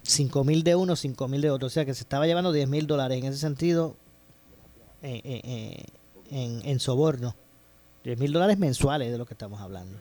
5 0.04 0.44
mil 0.44 0.64
de 0.64 0.76
uno, 0.76 0.96
5 0.96 1.28
mil 1.28 1.42
de 1.42 1.52
otro. 1.52 1.68
O 1.68 1.70
sea 1.70 1.86
que 1.86 1.94
se 1.94 2.02
estaba 2.02 2.26
llevando 2.26 2.52
10 2.52 2.68
mil 2.68 2.88
dólares 2.88 3.20
en 3.20 3.26
ese 3.26 3.38
sentido 3.38 3.96
eh, 5.02 5.22
eh, 5.24 5.86
en, 6.32 6.62
en 6.66 6.80
soborno. 6.80 7.36
10 8.04 8.18
mil 8.18 8.34
dólares 8.34 8.58
mensuales 8.58 9.12
de 9.12 9.18
lo 9.18 9.26
que 9.26 9.34
estamos 9.34 9.62
hablando. 9.62 10.00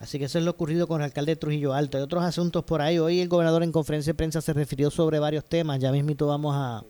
Así 0.00 0.18
que 0.18 0.26
eso 0.26 0.38
es 0.38 0.44
lo 0.44 0.52
ocurrido 0.52 0.86
con 0.86 1.00
el 1.00 1.06
alcalde 1.06 1.32
de 1.32 1.36
Trujillo 1.36 1.72
Alto. 1.74 1.96
Hay 1.96 2.04
otros 2.04 2.22
asuntos 2.22 2.64
por 2.64 2.80
ahí. 2.80 2.98
Hoy 2.98 3.20
el 3.20 3.28
gobernador 3.28 3.62
en 3.62 3.72
conferencia 3.72 4.12
de 4.12 4.16
prensa 4.16 4.40
se 4.40 4.52
refirió 4.52 4.90
sobre 4.90 5.18
varios 5.18 5.44
temas. 5.44 5.80
Ya 5.80 5.90
mismito 5.90 6.26
vamos 6.26 6.54
a 6.56 6.84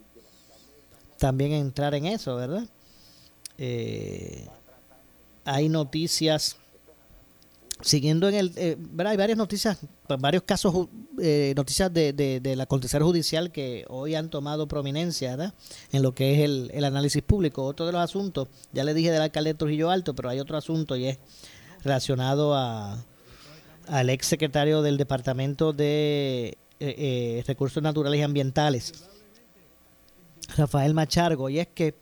también 1.18 1.52
entrar 1.52 1.94
en 1.94 2.06
eso, 2.06 2.36
¿verdad? 2.36 2.64
Eh, 3.56 4.46
hay 5.44 5.68
noticias 5.68 6.56
siguiendo 7.80 8.28
en 8.28 8.34
el 8.34 8.52
eh, 8.56 8.76
hay 9.04 9.16
varias 9.16 9.38
noticias 9.38 9.78
varios 10.18 10.42
casos 10.42 10.88
eh, 11.20 11.52
noticias 11.56 11.92
de, 11.92 12.12
de, 12.12 12.40
del 12.40 12.60
acontecer 12.60 13.02
judicial 13.02 13.52
que 13.52 13.84
hoy 13.88 14.14
han 14.14 14.30
tomado 14.30 14.66
prominencia 14.66 15.30
¿verdad? 15.30 15.54
en 15.92 16.02
lo 16.02 16.14
que 16.14 16.34
es 16.34 16.40
el, 16.40 16.70
el 16.74 16.84
análisis 16.84 17.22
público. 17.22 17.64
Otro 17.64 17.86
de 17.86 17.92
los 17.92 18.00
asuntos 18.00 18.48
ya 18.72 18.84
le 18.84 18.94
dije 18.94 19.10
del 19.10 19.22
alcalde 19.22 19.52
de 19.52 19.58
Trujillo 19.58 19.90
Alto 19.90 20.14
pero 20.14 20.28
hay 20.28 20.40
otro 20.40 20.56
asunto 20.56 20.96
y 20.96 21.06
es 21.06 21.18
relacionado 21.82 22.54
a 22.54 23.04
al 23.86 24.10
ex 24.10 24.26
secretario 24.26 24.82
del 24.82 24.98
Departamento 24.98 25.72
de 25.72 26.58
eh, 26.80 27.42
Recursos 27.46 27.82
Naturales 27.82 28.20
y 28.20 28.22
Ambientales, 28.22 28.92
Rafael 30.56 30.94
Machargo, 30.94 31.48
y 31.48 31.58
es 31.58 31.68
que 31.68 31.94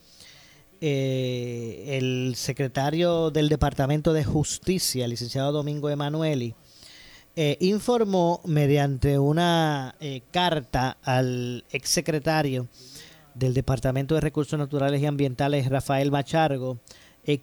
eh, 0.81 1.99
el 1.99 2.35
secretario 2.37 3.31
del 3.31 3.49
Departamento 3.49 4.13
de 4.13 4.25
Justicia, 4.25 5.05
el 5.05 5.11
licenciado 5.11 5.53
Domingo 5.53 5.89
Emanueli, 5.89 6.55
eh, 7.35 7.57
informó 7.61 8.41
mediante 8.45 9.19
una 9.19 9.95
eh, 10.01 10.23
carta 10.31 10.99
al 11.03 11.65
exsecretario 11.71 12.69
del 13.35 13.55
Departamento 13.55 14.15
de 14.15 14.21
Recursos 14.21 14.59
Naturales 14.59 15.01
y 15.01 15.07
Ambientales, 15.07 15.69
Rafael 15.69 16.11
Machargo, 16.11 16.79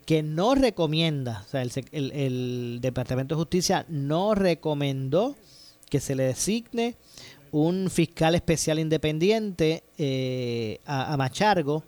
que 0.05 0.23
no 0.23 0.55
recomienda, 0.55 1.43
o 1.45 1.49
sea, 1.49 1.61
el, 1.61 2.79
Departamento 2.81 3.35
de 3.35 3.39
Justicia 3.39 3.85
no 3.89 4.33
recomendó 4.33 5.35
que 5.89 5.99
se 5.99 6.15
le 6.15 6.23
designe 6.23 6.95
un 7.51 7.89
fiscal 7.89 8.33
especial 8.33 8.79
independiente 8.79 9.83
a, 10.85 11.13
a 11.13 11.17
Machargo 11.17 11.83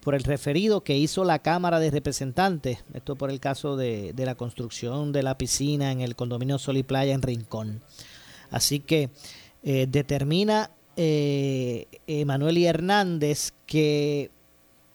por 0.00 0.14
el 0.14 0.22
referido 0.24 0.82
que 0.82 0.96
hizo 0.96 1.24
la 1.24 1.40
Cámara 1.40 1.78
de 1.78 1.90
Representantes, 1.90 2.78
esto 2.94 3.16
por 3.16 3.30
el 3.30 3.40
caso 3.40 3.76
de, 3.76 4.14
la 4.16 4.34
construcción 4.34 5.12
de 5.12 5.22
la 5.22 5.36
piscina 5.36 5.92
en 5.92 6.00
el 6.00 6.16
condominio 6.16 6.58
Sol 6.58 6.78
y 6.78 6.82
Playa 6.82 7.14
en 7.14 7.22
Rincón. 7.22 7.82
Así 8.50 8.80
que 8.80 9.10
eh, 9.62 9.86
determina 9.88 10.70
eh, 10.96 11.86
Emanueli 12.06 12.66
Hernández 12.66 13.52
que, 13.66 14.30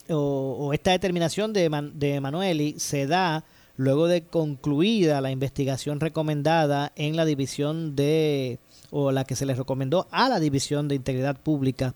o, 0.09 0.71
esta 0.73 0.91
determinación 0.91 1.53
de, 1.53 1.69
de 1.93 2.15
Emanueli 2.15 2.75
se 2.79 3.07
da 3.07 3.45
luego 3.77 4.07
de 4.07 4.23
concluida 4.23 5.21
la 5.21 5.31
investigación 5.31 5.99
recomendada 5.99 6.91
en 6.95 7.15
la 7.15 7.25
división 7.25 7.95
de, 7.95 8.59
o 8.91 9.11
la 9.11 9.25
que 9.25 9.35
se 9.35 9.45
le 9.45 9.53
recomendó 9.55 10.07
a 10.11 10.29
la 10.29 10.39
División 10.39 10.87
de 10.87 10.95
Integridad 10.95 11.37
Pública 11.37 11.93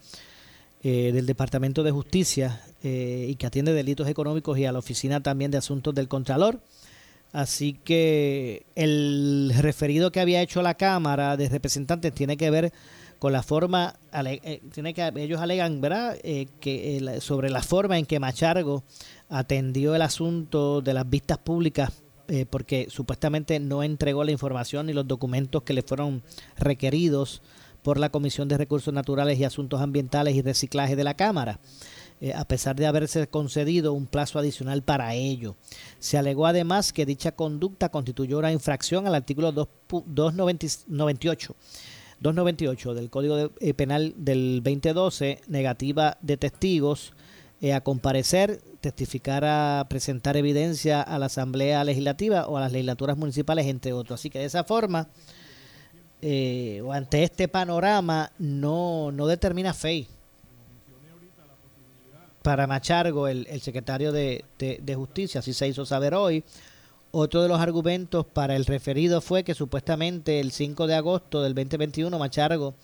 eh, 0.81 1.11
del 1.13 1.25
Departamento 1.25 1.83
de 1.83 1.91
Justicia 1.91 2.61
eh, 2.83 3.27
y 3.29 3.35
que 3.35 3.47
atiende 3.47 3.73
delitos 3.73 4.07
económicos 4.07 4.57
y 4.57 4.65
a 4.65 4.71
la 4.71 4.79
Oficina 4.79 5.21
también 5.21 5.51
de 5.51 5.57
Asuntos 5.57 5.93
del 5.93 6.07
Contralor. 6.07 6.59
Así 7.31 7.73
que 7.73 8.65
el 8.75 9.53
referido 9.57 10.11
que 10.11 10.19
había 10.19 10.41
hecho 10.41 10.61
la 10.61 10.75
Cámara 10.75 11.37
de 11.37 11.47
Representantes 11.49 12.13
tiene 12.13 12.37
que 12.37 12.49
ver 12.49 12.73
con 13.19 13.33
la 13.33 13.43
forma, 13.43 13.95
eh, 14.13 14.61
tiene 14.73 14.93
que 14.93 15.11
ellos 15.17 15.39
alegan, 15.39 15.81
¿verdad? 15.81 16.17
que 16.19 17.17
sobre 17.19 17.49
la 17.49 17.61
forma 17.61 17.99
en 17.99 18.05
que 18.05 18.19
Machargo 18.19 18.83
atendió 19.27 19.93
el 19.93 20.01
asunto 20.01 20.81
de 20.81 20.93
las 20.93 21.07
vistas 21.07 21.37
públicas 21.37 21.91
porque 22.51 22.87
supuestamente 22.91 23.59
no 23.59 23.81
entregó 23.81 24.23
la 24.23 24.31
información 24.31 24.85
ni 24.85 24.93
los 24.93 25.07
documentos 25.07 25.63
que 25.63 25.73
le 25.73 25.81
fueron 25.81 26.21
requeridos 26.57 27.41
por 27.81 27.99
la 27.99 28.09
Comisión 28.09 28.47
de 28.47 28.57
Recursos 28.57 28.93
Naturales 28.93 29.39
y 29.39 29.43
Asuntos 29.43 29.81
Ambientales 29.81 30.35
y 30.35 30.41
Reciclaje 30.41 30.95
de 30.95 31.03
la 31.03 31.13
Cámara. 31.13 31.59
Eh, 32.21 32.33
a 32.33 32.45
pesar 32.45 32.75
de 32.75 32.85
haberse 32.85 33.27
concedido 33.27 33.93
un 33.93 34.05
plazo 34.05 34.39
adicional 34.39 34.81
para 34.81 35.15
ello. 35.15 35.55
Se 35.99 36.17
alegó 36.17 36.47
además 36.47 36.91
que 36.91 37.05
dicha 37.05 37.31
conducta 37.31 37.87
constituyó 37.87 38.39
una 38.39 38.51
infracción 38.51 39.07
al 39.07 39.15
artículo 39.15 39.53
298, 39.53 41.55
298 42.19 42.93
del 42.93 43.09
Código 43.09 43.51
eh, 43.61 43.73
Penal 43.73 44.13
del 44.17 44.61
2012, 44.61 45.39
negativa 45.47 46.17
de 46.19 46.35
testigos 46.35 47.13
eh, 47.61 47.73
a 47.73 47.81
comparecer, 47.81 48.59
testificar 48.81 49.45
a 49.45 49.87
presentar 49.89 50.35
evidencia 50.35 51.01
a 51.01 51.19
la 51.19 51.27
Asamblea 51.27 51.85
Legislativa 51.85 52.47
o 52.47 52.57
a 52.57 52.61
las 52.61 52.73
legislaturas 52.73 53.17
municipales, 53.17 53.65
entre 53.67 53.93
otros. 53.93 54.19
Así 54.19 54.29
que 54.29 54.39
de 54.39 54.45
esa 54.45 54.65
forma 54.65 55.07
eh, 56.21 56.83
ante 56.91 57.23
este 57.23 57.47
panorama 57.47 58.33
no, 58.39 59.13
no 59.13 59.25
determina 59.25 59.73
fe 59.73 60.07
para 62.41 62.67
Machargo, 62.67 63.27
el, 63.27 63.61
secretario 63.61 64.11
de, 64.11 64.45
de, 64.57 64.95
Justicia, 64.95 65.39
así 65.39 65.53
se 65.53 65.67
hizo 65.67 65.85
saber 65.85 66.13
hoy. 66.13 66.43
Otro 67.11 67.41
de 67.41 67.47
los 67.47 67.59
argumentos 67.59 68.25
para 68.25 68.55
el 68.55 68.65
referido 68.65 69.21
fue 69.21 69.43
que 69.43 69.55
supuestamente 69.55 70.39
el 70.39 70.51
5 70.51 70.87
de 70.87 70.95
agosto 70.95 71.41
del 71.41 71.55
2021 71.55 72.17
Machargo 72.19 72.75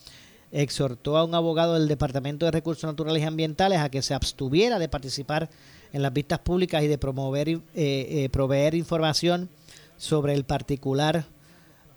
exhortó 0.51 1.17
a 1.17 1.23
un 1.23 1.35
abogado 1.35 1.75
del 1.75 1.87
Departamento 1.87 2.45
de 2.45 2.51
Recursos 2.51 2.89
Naturales 2.89 3.21
y 3.21 3.25
Ambientales 3.25 3.79
a 3.79 3.89
que 3.89 4.01
se 4.01 4.13
abstuviera 4.13 4.79
de 4.79 4.89
participar 4.89 5.49
en 5.93 6.01
las 6.01 6.13
vistas 6.13 6.39
públicas 6.39 6.83
y 6.83 6.87
de 6.87 6.97
promover 6.97 7.49
eh, 7.49 7.61
eh, 7.75 8.29
proveer 8.31 8.73
información 8.73 9.49
sobre 9.97 10.33
el 10.33 10.43
particular 10.43 11.25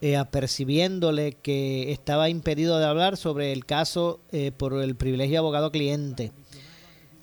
eh, 0.01 0.17
apercibiéndole 0.17 1.33
que 1.33 1.91
estaba 1.91 2.29
impedido 2.29 2.79
de 2.79 2.85
hablar 2.85 3.17
sobre 3.17 3.53
el 3.53 3.67
caso 3.67 4.21
eh, 4.31 4.53
por 4.57 4.75
el 4.75 4.95
privilegio 4.95 5.33
de 5.33 5.39
abogado 5.39 5.73
cliente. 5.73 6.31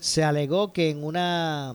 Se 0.06 0.24
alegó 0.24 0.72
que 0.72 0.92
en 0.92 1.04
una 1.04 1.74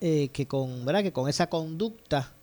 eh, 0.00 0.28
que 0.28 0.46
con 0.46 0.84
¿verdad? 0.84 1.02
que 1.02 1.12
con 1.12 1.28
esa 1.28 1.48
conducta 1.48 2.34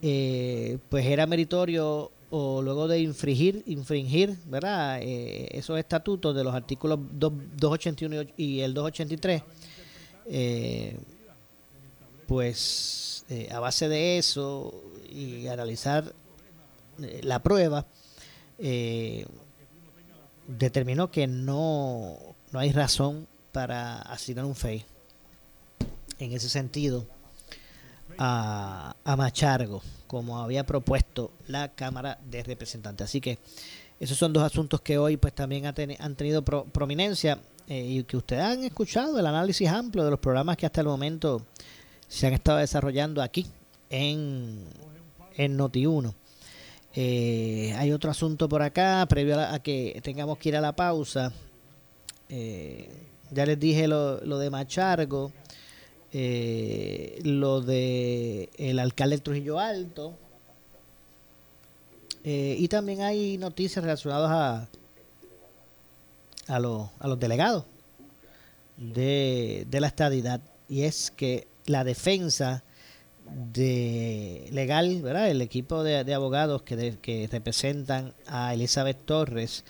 pues 0.00 1.06
era 1.06 1.26
meritorio 1.26 2.10
o 2.30 2.62
luego 2.62 2.88
de 2.88 3.00
infringir 3.00 3.62
infringir 3.66 4.34
verdad 4.46 4.98
esos 5.02 5.78
estatutos 5.78 6.34
de 6.34 6.42
los 6.42 6.54
artículos 6.54 6.98
281 7.12 8.30
y 8.36 8.60
el 8.60 8.72
283 8.72 9.42
pues 12.26 13.26
a 13.50 13.60
base 13.60 13.88
de 13.88 14.16
eso 14.16 14.72
y 15.12 15.46
analizar 15.48 16.14
eh, 17.02 17.20
la 17.22 17.42
prueba 17.42 17.86
eh, 18.58 19.24
determinó 20.46 21.10
que 21.10 21.26
no, 21.26 22.18
no 22.52 22.58
hay 22.58 22.72
razón 22.72 23.26
para 23.52 24.00
asignar 24.02 24.44
un 24.44 24.54
FEI 24.54 24.84
en 26.18 26.32
ese 26.32 26.48
sentido 26.48 27.06
a, 28.18 28.94
a, 29.04 29.16
Machargo, 29.16 29.82
como 30.06 30.38
había 30.38 30.64
propuesto 30.64 31.32
la 31.48 31.68
Cámara 31.68 32.18
de 32.24 32.42
Representantes. 32.42 33.04
Así 33.06 33.20
que 33.20 33.38
esos 34.00 34.16
son 34.16 34.32
dos 34.32 34.42
asuntos 34.42 34.80
que 34.80 34.98
hoy 34.98 35.16
pues 35.16 35.34
también 35.34 35.66
han 35.66 36.14
tenido 36.16 36.42
prominencia 36.42 37.38
eh, 37.68 37.84
y 37.86 38.02
que 38.04 38.16
ustedes 38.16 38.42
han 38.42 38.64
escuchado 38.64 39.18
el 39.18 39.26
análisis 39.26 39.68
amplio 39.68 40.04
de 40.04 40.10
los 40.10 40.18
programas 40.18 40.56
que 40.56 40.66
hasta 40.66 40.80
el 40.80 40.86
momento 40.86 41.46
se 42.08 42.26
han 42.26 42.32
estado 42.32 42.58
desarrollando 42.58 43.22
aquí 43.22 43.46
en, 43.90 44.64
en 45.36 45.58
Noti1. 45.58 46.14
Eh, 46.94 47.72
hay 47.76 47.92
otro 47.92 48.10
asunto 48.10 48.48
por 48.48 48.62
acá, 48.62 49.06
previo 49.08 49.38
a, 49.38 49.58
que 49.60 50.00
tengamos 50.02 50.38
que 50.38 50.48
ir 50.48 50.56
a 50.56 50.60
la 50.60 50.74
pausa. 50.74 51.32
Eh, 52.28 53.09
ya 53.30 53.46
les 53.46 53.58
dije 53.58 53.88
lo, 53.88 54.18
de 54.18 54.50
Machargo, 54.50 55.32
eh, 56.12 57.20
lo 57.24 57.60
de 57.60 58.50
el 58.58 58.78
alcalde 58.78 59.16
de 59.16 59.22
Trujillo 59.22 59.58
Alto. 59.58 60.16
y 62.24 62.66
también 62.68 63.02
hay 63.02 63.38
noticias 63.38 63.82
relacionadas 63.82 64.30
a, 64.30 64.68
a, 66.54 66.56
a 66.56 67.08
los 67.08 67.18
delegados 67.18 67.64
de, 68.76 69.66
de 69.70 69.80
la 69.80 69.86
estadidad. 69.86 70.40
Y 70.68 70.82
es 70.82 71.10
que 71.10 71.46
la 71.66 71.84
defensa 71.84 72.62
de 73.52 74.48
legal, 74.52 75.02
¿verdad? 75.02 75.30
El 75.30 75.42
equipo 75.42 75.84
de, 75.84 76.14
abogados 76.14 76.62
que, 76.62 76.96
que 77.00 77.28
representan 77.30 78.14
a 78.26 78.54
Elizabeth 78.54 79.04
Torres 79.04 79.64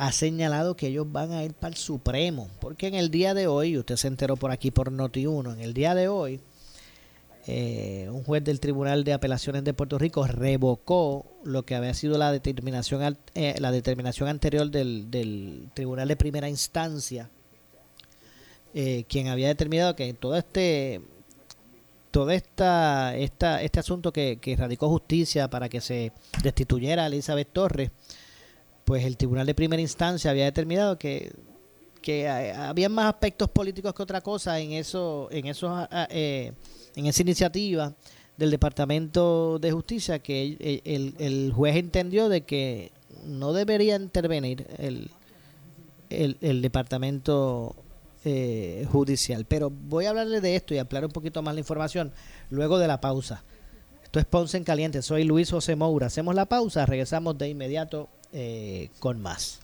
ha 0.00 0.12
señalado 0.12 0.76
que 0.76 0.86
ellos 0.86 1.12
van 1.12 1.30
a 1.32 1.44
ir 1.44 1.52
para 1.52 1.72
el 1.72 1.76
Supremo, 1.76 2.48
porque 2.58 2.86
en 2.86 2.94
el 2.94 3.10
día 3.10 3.34
de 3.34 3.46
hoy, 3.46 3.76
usted 3.76 3.96
se 3.96 4.08
enteró 4.08 4.36
por 4.36 4.50
aquí 4.50 4.70
por 4.70 4.90
Noti1, 4.90 5.52
en 5.52 5.60
el 5.60 5.74
día 5.74 5.94
de 5.94 6.08
hoy, 6.08 6.40
eh, 7.46 8.08
un 8.10 8.24
juez 8.24 8.42
del 8.42 8.60
Tribunal 8.60 9.04
de 9.04 9.12
Apelaciones 9.12 9.62
de 9.62 9.74
Puerto 9.74 9.98
Rico 9.98 10.26
revocó 10.26 11.26
lo 11.44 11.66
que 11.66 11.74
había 11.74 11.92
sido 11.92 12.16
la 12.16 12.32
determinación, 12.32 13.18
eh, 13.34 13.56
la 13.58 13.70
determinación 13.72 14.30
anterior 14.30 14.70
del, 14.70 15.10
del, 15.10 15.68
Tribunal 15.74 16.08
de 16.08 16.16
Primera 16.16 16.48
Instancia, 16.48 17.28
eh, 18.72 19.04
quien 19.06 19.28
había 19.28 19.48
determinado 19.48 19.96
que 19.96 20.14
todo 20.14 20.34
este 20.38 21.02
todo 22.10 22.30
esta, 22.30 23.14
esta, 23.18 23.62
este 23.62 23.80
asunto 23.80 24.14
que, 24.14 24.38
que 24.40 24.56
radicó 24.56 24.88
justicia 24.88 25.50
para 25.50 25.68
que 25.68 25.82
se 25.82 26.12
destituyera 26.42 27.04
a 27.04 27.06
Elizabeth 27.08 27.52
Torres, 27.52 27.90
pues 28.90 29.04
el 29.04 29.16
Tribunal 29.16 29.46
de 29.46 29.54
Primera 29.54 29.80
Instancia 29.80 30.32
había 30.32 30.46
determinado 30.46 30.98
que 30.98 31.30
que 32.02 32.28
había 32.28 32.88
más 32.88 33.14
aspectos 33.14 33.48
políticos 33.48 33.94
que 33.94 34.02
otra 34.02 34.20
cosa 34.20 34.58
en 34.58 34.72
eso 34.72 35.28
en 35.30 35.46
esos 35.46 35.86
eh, 36.08 36.50
en 36.96 37.06
esa 37.06 37.22
iniciativa 37.22 37.94
del 38.36 38.50
Departamento 38.50 39.60
de 39.60 39.70
Justicia 39.70 40.18
que 40.18 40.82
el, 40.84 41.14
el, 41.18 41.52
juez 41.52 41.76
entendió 41.76 42.28
de 42.28 42.40
que 42.40 42.90
no 43.24 43.52
debería 43.52 43.94
intervenir 43.94 44.66
el, 44.78 45.08
el, 46.08 46.60
Departamento 46.60 47.76
eh, 48.24 48.88
Judicial. 48.90 49.44
Pero 49.44 49.70
voy 49.70 50.06
a 50.06 50.10
hablarle 50.10 50.40
de 50.40 50.56
esto 50.56 50.74
y 50.74 50.78
ampliar 50.78 51.04
un 51.04 51.12
poquito 51.12 51.42
más 51.42 51.54
la 51.54 51.60
información 51.60 52.10
luego 52.48 52.80
de 52.80 52.88
la 52.88 53.00
pausa. 53.00 53.44
Esto 54.02 54.18
es 54.18 54.24
Ponce 54.24 54.56
en 54.56 54.64
Caliente, 54.64 55.00
soy 55.00 55.22
Luis 55.22 55.48
José 55.48 55.76
Moura. 55.76 56.08
Hacemos 56.08 56.34
la 56.34 56.46
pausa, 56.46 56.86
regresamos 56.86 57.38
de 57.38 57.50
inmediato 57.50 58.08
eh, 58.32 58.90
con 58.98 59.20
más. 59.20 59.60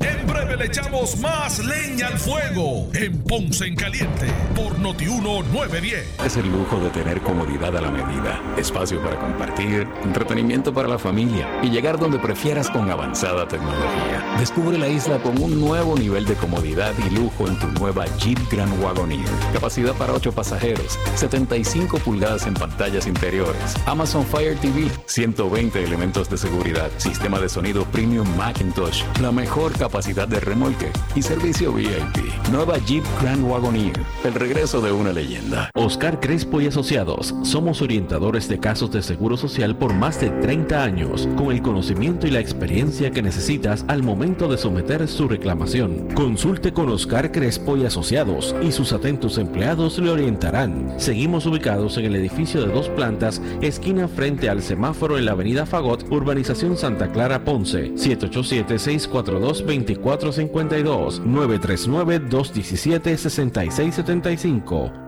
En 0.00 0.28
breve 0.28 0.56
le 0.56 0.66
echamos 0.66 1.18
más 1.18 1.58
leña 1.58 2.06
al 2.06 2.18
fuego 2.18 2.88
en 2.94 3.18
Ponce 3.24 3.66
en 3.66 3.74
Caliente 3.74 4.28
por 4.54 4.78
Notiuno 4.78 5.42
910. 5.42 6.20
Es 6.24 6.36
el 6.36 6.48
lujo 6.52 6.78
de 6.78 6.90
tener 6.90 7.20
comodidad 7.20 7.76
a 7.76 7.80
la 7.80 7.90
medida, 7.90 8.40
espacio 8.56 9.02
para 9.02 9.18
compartir, 9.18 9.88
entretenimiento 10.04 10.72
para 10.72 10.86
la 10.86 11.00
familia 11.00 11.48
y 11.64 11.70
llegar 11.70 11.98
donde 11.98 12.20
prefieras 12.20 12.70
con 12.70 12.88
avanzada 12.88 13.48
tecnología. 13.48 14.36
Descubre 14.38 14.78
la 14.78 14.88
isla 14.88 15.18
con 15.20 15.42
un 15.42 15.58
nuevo 15.58 15.98
nivel 15.98 16.26
de 16.26 16.34
comodidad 16.34 16.94
y 17.04 17.10
lujo 17.10 17.48
en 17.48 17.58
tu 17.58 17.66
nueva 17.80 18.04
Jeep 18.18 18.38
Grand 18.52 18.80
Wagoneer. 18.80 19.28
Capacidad 19.52 19.94
para 19.94 20.12
8 20.12 20.30
pasajeros, 20.30 20.96
75 21.16 21.98
pulgadas 21.98 22.46
en 22.46 22.54
pantallas 22.54 23.08
interiores, 23.08 23.74
Amazon 23.86 24.24
Fire 24.24 24.56
TV, 24.60 24.88
120 25.06 25.82
elementos 25.82 26.30
de 26.30 26.38
seguridad, 26.38 26.88
sistema 26.98 27.40
de 27.40 27.48
sonido 27.48 27.84
premium 27.86 28.28
Macintosh, 28.36 29.02
la 29.20 29.32
mejor 29.32 29.72
capacidad 29.72 29.87
capacidad 29.88 30.28
de 30.28 30.38
remolque 30.38 30.90
y 31.16 31.22
servicio 31.22 31.72
VIP. 31.72 32.28
Nueva 32.52 32.76
Jeep 32.76 33.02
Grand 33.22 33.42
Wagoneer, 33.42 33.98
el 34.22 34.34
regreso 34.34 34.82
de 34.82 34.92
una 34.92 35.14
leyenda. 35.14 35.70
Oscar 35.74 36.20
Crespo 36.20 36.60
y 36.60 36.66
Asociados, 36.66 37.34
somos 37.42 37.80
orientadores 37.80 38.48
de 38.48 38.60
casos 38.60 38.90
de 38.90 39.00
seguro 39.00 39.38
social 39.38 39.76
por 39.76 39.94
más 39.94 40.20
de 40.20 40.28
30 40.28 40.82
años, 40.82 41.26
con 41.38 41.52
el 41.52 41.62
conocimiento 41.62 42.26
y 42.26 42.30
la 42.30 42.40
experiencia 42.40 43.10
que 43.10 43.22
necesitas 43.22 43.86
al 43.88 44.02
momento 44.02 44.46
de 44.48 44.58
someter 44.58 45.08
su 45.08 45.26
reclamación. 45.26 46.08
Consulte 46.14 46.74
con 46.74 46.90
Oscar 46.90 47.32
Crespo 47.32 47.78
y 47.78 47.86
Asociados 47.86 48.54
y 48.60 48.72
sus 48.72 48.92
atentos 48.92 49.38
empleados 49.38 49.98
le 49.98 50.10
orientarán. 50.10 50.96
Seguimos 50.98 51.46
ubicados 51.46 51.96
en 51.96 52.04
el 52.04 52.16
edificio 52.16 52.60
de 52.60 52.74
dos 52.74 52.90
plantas, 52.90 53.40
esquina 53.62 54.06
frente 54.06 54.50
al 54.50 54.60
semáforo 54.60 55.16
en 55.16 55.24
la 55.24 55.32
avenida 55.32 55.64
Fagot, 55.64 56.04
urbanización 56.10 56.76
Santa 56.76 57.10
Clara 57.10 57.42
Ponce, 57.42 57.96
787 57.96 58.78
642 58.78 59.62
2452 59.84 61.20
939 61.24 62.28
217 62.28 63.04
6675 63.04 65.07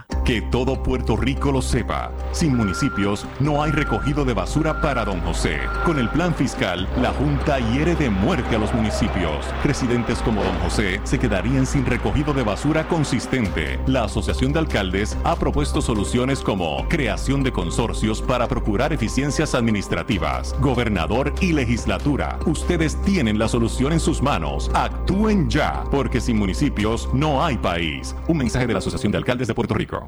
Que 0.25 0.39
todo 0.39 0.81
Puerto 0.83 1.17
Rico 1.17 1.51
lo 1.51 1.63
sepa. 1.63 2.11
Sin 2.31 2.55
municipios 2.55 3.25
no 3.39 3.63
hay 3.63 3.71
recogido 3.71 4.23
de 4.23 4.35
basura 4.35 4.79
para 4.79 5.03
Don 5.03 5.19
José. 5.21 5.59
Con 5.83 5.97
el 5.97 6.09
plan 6.09 6.35
fiscal, 6.35 6.87
la 7.01 7.11
Junta 7.11 7.57
hiere 7.59 7.95
de 7.95 8.11
muerte 8.11 8.55
a 8.55 8.59
los 8.59 8.71
municipios. 8.73 9.45
Residentes 9.63 10.19
como 10.19 10.43
Don 10.43 10.55
José 10.59 11.01
se 11.05 11.17
quedarían 11.17 11.65
sin 11.65 11.87
recogido 11.87 12.33
de 12.33 12.43
basura 12.43 12.87
consistente. 12.87 13.79
La 13.87 14.03
Asociación 14.03 14.53
de 14.53 14.59
Alcaldes 14.59 15.17
ha 15.23 15.35
propuesto 15.35 15.81
soluciones 15.81 16.41
como 16.41 16.87
creación 16.87 17.41
de 17.41 17.51
consorcios 17.51 18.21
para 18.21 18.47
procurar 18.47 18.93
eficiencias 18.93 19.55
administrativas. 19.55 20.55
Gobernador 20.59 21.33
y 21.41 21.51
legislatura, 21.53 22.37
ustedes 22.45 23.01
tienen 23.01 23.39
la 23.39 23.47
solución 23.47 23.91
en 23.91 23.99
sus 23.99 24.21
manos. 24.21 24.69
Actúen 24.75 25.49
ya, 25.49 25.83
porque 25.89 26.21
sin 26.21 26.37
municipios 26.37 27.09
no 27.11 27.43
hay 27.43 27.57
país. 27.57 28.15
Un 28.27 28.37
mensaje 28.37 28.67
de 28.67 28.73
la 28.73 28.79
Asociación 28.79 29.11
de 29.11 29.17
Alcaldes 29.17 29.47
de 29.47 29.55
Puerto 29.55 29.73
Rico. 29.73 30.07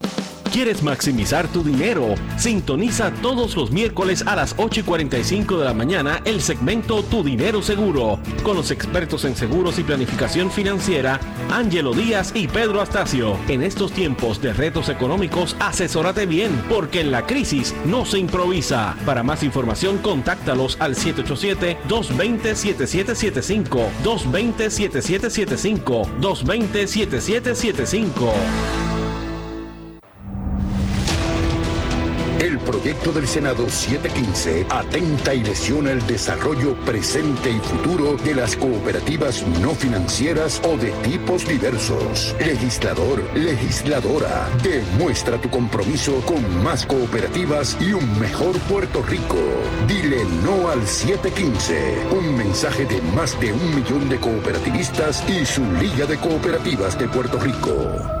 ¿Quieres 0.51 0.83
maximizar 0.83 1.47
tu 1.47 1.63
dinero? 1.63 2.13
Sintoniza 2.37 3.09
todos 3.21 3.55
los 3.55 3.71
miércoles 3.71 4.21
a 4.27 4.35
las 4.35 4.53
8 4.57 4.81
y 4.81 4.83
45 4.83 5.57
de 5.57 5.63
la 5.63 5.73
mañana 5.73 6.21
el 6.25 6.41
segmento 6.41 7.03
Tu 7.03 7.23
Dinero 7.23 7.61
Seguro 7.61 8.19
con 8.43 8.57
los 8.57 8.69
expertos 8.69 9.23
en 9.23 9.37
seguros 9.37 9.79
y 9.79 9.83
planificación 9.83 10.51
financiera 10.51 11.21
Ángelo 11.49 11.93
Díaz 11.93 12.33
y 12.35 12.49
Pedro 12.49 12.81
Astacio. 12.81 13.37
En 13.47 13.63
estos 13.63 13.93
tiempos 13.93 14.41
de 14.41 14.51
retos 14.51 14.89
económicos, 14.89 15.55
asesórate 15.61 16.25
bien 16.25 16.51
porque 16.67 16.99
en 16.99 17.11
la 17.11 17.25
crisis 17.25 17.73
no 17.85 18.05
se 18.05 18.19
improvisa. 18.19 18.97
Para 19.05 19.23
más 19.23 19.43
información, 19.43 19.99
contáctalos 19.99 20.75
al 20.81 20.95
787-220-7775, 20.95 23.87
220-7775, 24.03 26.07
220-7775. 26.19 28.90
Proyecto 32.61 33.11
del 33.11 33.27
Senado 33.27 33.69
715 33.69 34.65
atenta 34.69 35.33
y 35.33 35.43
lesiona 35.43 35.91
el 35.91 36.05
desarrollo 36.07 36.75
presente 36.85 37.51
y 37.51 37.59
futuro 37.59 38.17
de 38.17 38.35
las 38.35 38.55
cooperativas 38.55 39.45
no 39.61 39.75
financieras 39.75 40.61
o 40.63 40.77
de 40.77 40.91
tipos 41.03 41.47
diversos. 41.47 42.35
Legislador, 42.39 43.23
legisladora, 43.35 44.49
demuestra 44.63 45.39
tu 45.39 45.49
compromiso 45.49 46.21
con 46.25 46.63
más 46.63 46.85
cooperativas 46.85 47.77
y 47.79 47.93
un 47.93 48.19
mejor 48.19 48.57
Puerto 48.61 49.03
Rico. 49.03 49.37
Dile 49.87 50.23
no 50.43 50.69
al 50.69 50.85
715. 50.85 52.07
Un 52.11 52.35
mensaje 52.35 52.85
de 52.85 53.01
más 53.13 53.39
de 53.39 53.53
un 53.53 53.75
millón 53.75 54.09
de 54.09 54.19
cooperativistas 54.19 55.23
y 55.29 55.45
su 55.45 55.63
Liga 55.73 56.05
de 56.05 56.17
Cooperativas 56.17 56.97
de 56.97 57.07
Puerto 57.07 57.39
Rico. 57.39 58.20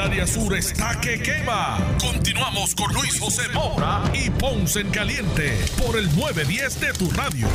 Área 0.09 0.25
sur. 0.25 0.51
Continuamos 1.99 2.73
con 2.73 2.91
Luis 2.93 3.19
José 3.19 3.43
y 4.15 4.31
Ponce 4.31 4.79
en 4.79 4.89
Caliente 4.89 5.55
por 5.77 5.99
el 5.99 6.05
910 6.15 6.81
de 6.81 6.93
tu 6.93 7.11
radio. 7.11 7.47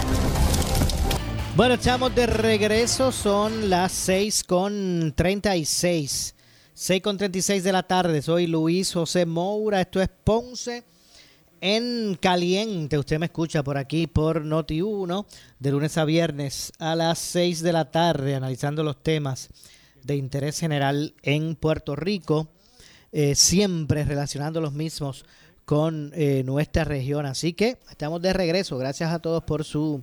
Bueno, 1.57 1.75
estamos 1.75 2.15
de 2.15 2.27
regreso. 2.29 3.11
Son 3.11 3.69
las 3.69 3.91
6 3.91 4.45
con 4.45 5.13
36. 5.17 6.37
6 6.75 7.03
con 7.03 7.19
36 7.19 7.65
de 7.65 7.73
la 7.73 7.83
tarde. 7.83 8.23
Soy 8.23 8.47
Luis 8.47 8.93
José 8.93 9.27
Moura. 9.27 9.81
Esto 9.81 10.01
es 10.01 10.09
Ponce 10.23 10.85
en 11.61 12.17
Caliente. 12.21 12.99
Usted 12.99 13.19
me 13.19 13.27
escucha 13.27 13.65
por 13.65 13.77
aquí 13.77 14.07
por 14.07 14.45
Noti 14.45 14.81
1 14.81 15.27
de 15.59 15.71
lunes 15.73 15.99
a 15.99 16.05
viernes 16.05 16.73
a 16.79 16.95
las 16.95 17.19
6 17.19 17.63
de 17.63 17.73
la 17.73 17.91
tarde 17.91 18.37
analizando 18.37 18.85
los 18.85 19.03
temas 19.03 19.51
de 20.05 20.17
interés 20.17 20.61
general 20.61 21.15
en 21.23 21.57
Puerto 21.57 21.97
Rico, 21.97 22.49
eh, 23.13 23.35
siempre 23.35 24.05
relacionando 24.05 24.61
los 24.61 24.73
mismos 24.73 25.25
con 25.65 26.13
eh, 26.15 26.43
nuestra 26.45 26.85
región. 26.85 27.27
Así 27.27 27.55
que 27.55 27.79
estamos 27.91 28.21
de 28.23 28.33
regreso. 28.33 28.79
Gracias 28.79 29.11
a 29.13 29.19
todos 29.19 29.43
por 29.45 29.65
su 29.65 30.03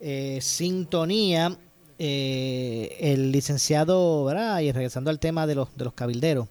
eh, 0.00 0.38
sintonía. 0.40 1.58
el 1.98 3.30
licenciado, 3.30 4.24
¿verdad? 4.24 4.60
y 4.60 4.72
regresando 4.72 5.10
al 5.10 5.18
tema 5.18 5.46
de 5.46 5.54
los, 5.54 5.76
de 5.76 5.84
los 5.84 5.94
cabilderos 5.94 6.48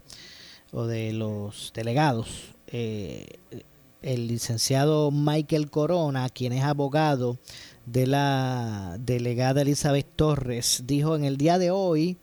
o 0.70 0.86
de 0.86 1.12
los 1.12 1.72
delegados, 1.74 2.54
el 2.72 4.26
licenciado 4.28 5.10
Michael 5.10 5.68
Corona, 5.70 6.30
quien 6.30 6.54
es 6.54 6.64
abogado 6.64 7.36
de 7.84 8.06
la 8.06 8.96
delegada 8.98 9.60
Elizabeth 9.60 10.06
Torres, 10.16 10.84
dijo 10.86 11.16
en 11.16 11.24
el 11.24 11.36
día 11.36 11.58
de 11.58 11.70
hoy 11.70 12.16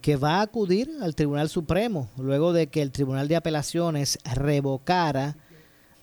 que 0.00 0.16
va 0.16 0.36
a 0.36 0.42
acudir 0.42 0.90
al 1.00 1.14
Tribunal 1.14 1.48
Supremo 1.48 2.08
luego 2.16 2.52
de 2.52 2.68
que 2.68 2.82
el 2.82 2.90
Tribunal 2.90 3.28
de 3.28 3.36
Apelaciones 3.36 4.18
revocara 4.34 5.36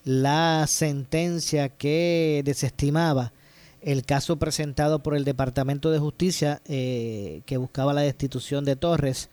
la 0.04 0.66
sentencia 0.66 1.68
que 1.68 2.42
desestimaba 2.44 3.32
el 3.80 4.04
caso 4.04 4.38
presentado 4.38 5.02
por 5.02 5.14
el 5.14 5.24
Departamento 5.24 5.90
de 5.90 5.98
Justicia 5.98 6.60
eh, 6.66 7.42
que 7.46 7.56
buscaba 7.56 7.94
la 7.94 8.02
destitución 8.02 8.64
de 8.64 8.76
Torres 8.76 9.30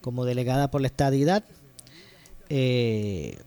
como 0.00 0.24
delegada 0.24 0.70
por 0.70 0.80
la 0.80 0.88
estadidad. 0.88 1.44
Eh, 2.48 3.38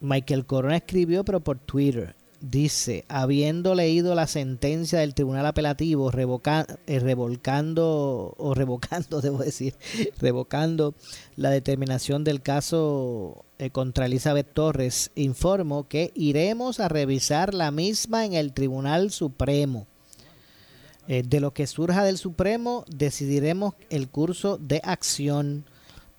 Michael 0.00 0.46
Corona 0.46 0.76
escribió, 0.76 1.24
pero 1.24 1.40
por 1.40 1.58
Twitter, 1.58 2.14
dice, 2.40 3.04
habiendo 3.08 3.74
leído 3.74 4.14
la 4.14 4.26
sentencia 4.26 5.00
del 5.00 5.14
Tribunal 5.14 5.46
Apelativo 5.46 6.10
eh, 6.10 6.98
revolcando, 6.98 8.34
o 8.36 8.54
revocando, 8.54 9.20
debo 9.22 9.38
decir, 9.38 9.74
revocando 10.18 10.94
la 11.36 11.50
determinación 11.50 12.24
del 12.24 12.40
caso 12.40 13.44
eh, 13.58 13.70
contra 13.70 14.06
Elizabeth 14.06 14.52
Torres, 14.52 15.10
informo 15.14 15.86
que 15.86 16.12
iremos 16.14 16.80
a 16.80 16.88
revisar 16.88 17.54
la 17.54 17.70
misma 17.70 18.24
en 18.24 18.34
el 18.34 18.52
Tribunal 18.52 19.10
Supremo. 19.10 19.86
Eh, 21.08 21.22
de 21.26 21.40
lo 21.40 21.52
que 21.52 21.66
surja 21.66 22.04
del 22.04 22.18
Supremo, 22.18 22.84
decidiremos 22.88 23.74
el 23.88 24.08
curso 24.08 24.58
de 24.58 24.80
acción. 24.84 25.64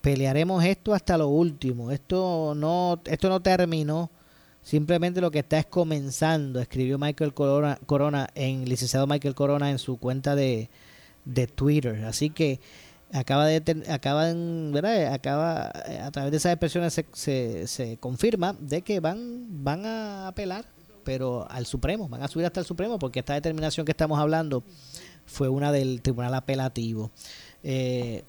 Pelearemos 0.02 0.66
esto 0.66 0.94
hasta 0.94 1.18
lo 1.18 1.30
último. 1.30 1.92
Esto 1.92 2.54
no, 2.56 3.00
esto 3.06 3.30
no 3.30 3.40
terminó 3.42 4.10
Simplemente 4.64 5.22
lo 5.22 5.32
que 5.32 5.40
está 5.40 5.58
es 5.58 5.66
comenzando, 5.66 6.60
escribió 6.60 7.00
Michael 7.00 7.34
Corona, 7.34 7.80
Corona 7.88 8.30
en 8.36 8.66
licenciado 8.70 9.08
Michael 9.08 9.34
Corona 9.34 9.72
en 9.72 9.80
su 9.80 9.98
cuenta 9.98 10.36
de, 10.36 10.70
Twitter. 11.56 12.06
Así 12.06 12.30
que 12.30 12.60
acaba 13.12 13.48
de 13.48 13.84
acaban, 13.90 14.72
¿verdad? 14.72 15.14
acaba 15.14 15.72
a 16.04 16.12
través 16.12 16.32
de 16.32 16.38
esas 16.38 16.54
expresiones 16.54 17.04
se, 17.12 17.68
se, 17.68 17.98
confirma 17.98 18.56
de 18.60 18.84
que 18.84 19.00
van 19.00 19.64
van 19.64 19.86
a 19.86 20.28
apelar, 20.28 20.66
pero 21.04 21.50
al 21.50 21.66
Supremo, 21.66 22.08
van 22.08 22.22
a 22.22 22.28
subir 22.28 22.46
hasta 22.46 22.60
el 22.60 22.66
Supremo 22.66 23.00
porque 23.00 23.20
esta 23.20 23.34
determinación 23.34 23.86
que 23.86 23.92
estamos 23.92 24.20
hablando 24.20 24.64
fue 25.26 25.50
una 25.50 25.72
del 25.72 26.02
Tribunal 26.04 26.36
Apelativo. 26.36 27.10
Eh, 27.64 28.24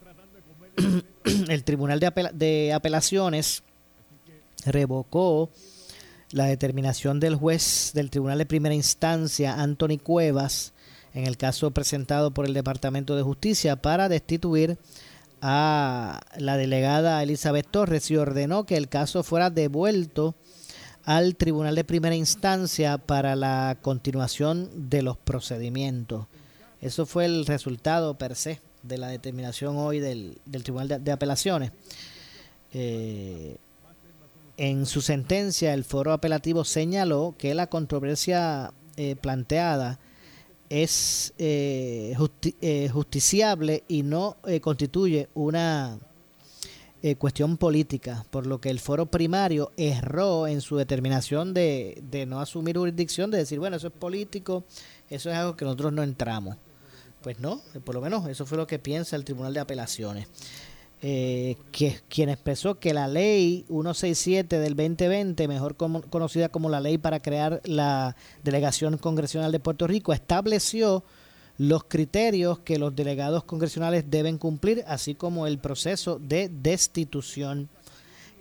el 1.49 1.65
Tribunal 1.65 2.01
de, 2.01 2.31
de 2.33 2.73
Apelaciones 2.73 3.63
revocó 4.65 5.51
la 6.33 6.47
determinación 6.47 7.21
del 7.21 7.37
juez 7.37 7.93
del 7.95 8.11
Tribunal 8.11 8.39
de 8.39 8.47
Primera 8.47 8.75
Instancia, 8.75 9.61
Anthony 9.61 9.99
Cuevas, 10.03 10.73
en 11.15 11.27
el 11.27 11.37
caso 11.37 11.71
presentado 11.71 12.31
por 12.31 12.47
el 12.47 12.55
Departamento 12.55 13.15
de 13.15 13.23
Justicia 13.23 13.77
para 13.77 14.09
destituir 14.09 14.79
a 15.43 16.21
la 16.39 16.57
delegada 16.57 17.23
Elizabeth 17.23 17.69
Torres 17.71 18.11
y 18.11 18.17
ordenó 18.17 18.65
que 18.65 18.77
el 18.77 18.89
caso 18.89 19.23
fuera 19.23 19.51
devuelto 19.51 20.35
al 21.05 21.37
Tribunal 21.37 21.75
de 21.75 21.85
Primera 21.85 22.15
Instancia 22.15 22.97
para 22.97 23.37
la 23.37 23.77
continuación 23.83 24.71
de 24.89 25.03
los 25.03 25.19
procedimientos. 25.19 26.27
Eso 26.81 27.07
fue 27.07 27.27
el 27.27 27.45
resultado 27.45 28.15
per 28.17 28.37
se 28.37 28.61
de 28.83 28.99
la 28.99 29.09
determinación 29.09 29.77
hoy 29.77 30.01
del, 30.01 30.39
Tribunal 30.63 31.05
de, 31.05 31.13
Apelaciones. 31.13 31.73
Eh, 32.73 33.57
en 34.63 34.87
su 34.87 35.01
sentencia, 35.01 35.75
el 35.75 35.83
foro 35.83 36.13
apelativo 36.13 36.65
señaló 36.65 37.35
que 37.37 37.53
la 37.53 37.67
controversia 37.67 38.73
eh, 38.97 39.17
planteada 39.17 39.99
es 40.69 41.35
eh, 41.37 42.17
eh, 42.61 42.89
justiciable 42.93 43.83
y 43.89 44.05
no 44.05 44.37
constituye 44.61 45.29
una 45.35 45.99
cuestión 47.19 47.57
política, 47.57 48.25
por 48.31 48.47
lo 48.47 48.61
que 48.61 48.71
el 48.71 48.79
foro 48.79 49.07
primario 49.07 49.73
erró 49.77 50.47
en 50.47 50.61
su 50.61 50.77
determinación 50.77 51.53
de, 51.53 52.01
de 52.09 52.27
no 52.27 52.39
asumir 52.39 52.79
jurisdicción, 52.79 53.33
de 53.33 53.39
decir, 53.39 53.59
bueno, 53.59 53.79
eso 53.79 53.89
es 53.89 53.93
político, 53.93 54.63
eso 55.11 55.29
es 55.29 55.37
algo 55.37 55.57
que 55.57 55.65
nosotros 55.65 55.93
no 55.93 56.05
entramos. 56.05 56.57
Pues 57.21 57.41
no, 57.41 57.61
por 57.85 57.97
lo 57.97 58.01
menos 58.01 58.29
eso 58.29 58.47
fue 58.47 58.59
lo 58.59 58.69
que 58.69 58.79
piensa 58.79 59.17
el 59.17 59.25
Tribunal 59.25 59.55
de 59.55 59.61
Apelaciones 59.61 60.29
eh, 61.05 61.57
que, 61.73 62.01
quien 62.09 62.29
expresó 62.29 62.77
que 62.77 62.95
la 62.95 63.09
ley 63.09 63.65
167 63.67 64.61
del 64.61 64.77
2020, 64.77 65.49
mejor 65.49 65.75
conocida 65.77 66.49
como 66.49 66.71
la 66.71 66.79
ley 66.79 66.97
para 66.97 67.21
crear 67.21 67.61
la 67.65 68.15
Delegación 68.45 68.99
Congresional 68.99 69.51
de 69.51 69.59
Puerto 69.59 69.89
Rico, 69.89 70.13
estableció 70.13 71.03
los 71.59 71.83
criterios 71.85 72.61
que 72.61 72.79
los 72.79 72.95
delegados 72.95 73.43
congresionales 73.43 74.05
deben 74.09 74.39
cumplir, 74.39 74.85
así 74.87 75.17
como 75.17 75.49
el 75.49 75.59
proceso 75.59 76.21
de 76.21 76.49
destitución 76.49 77.69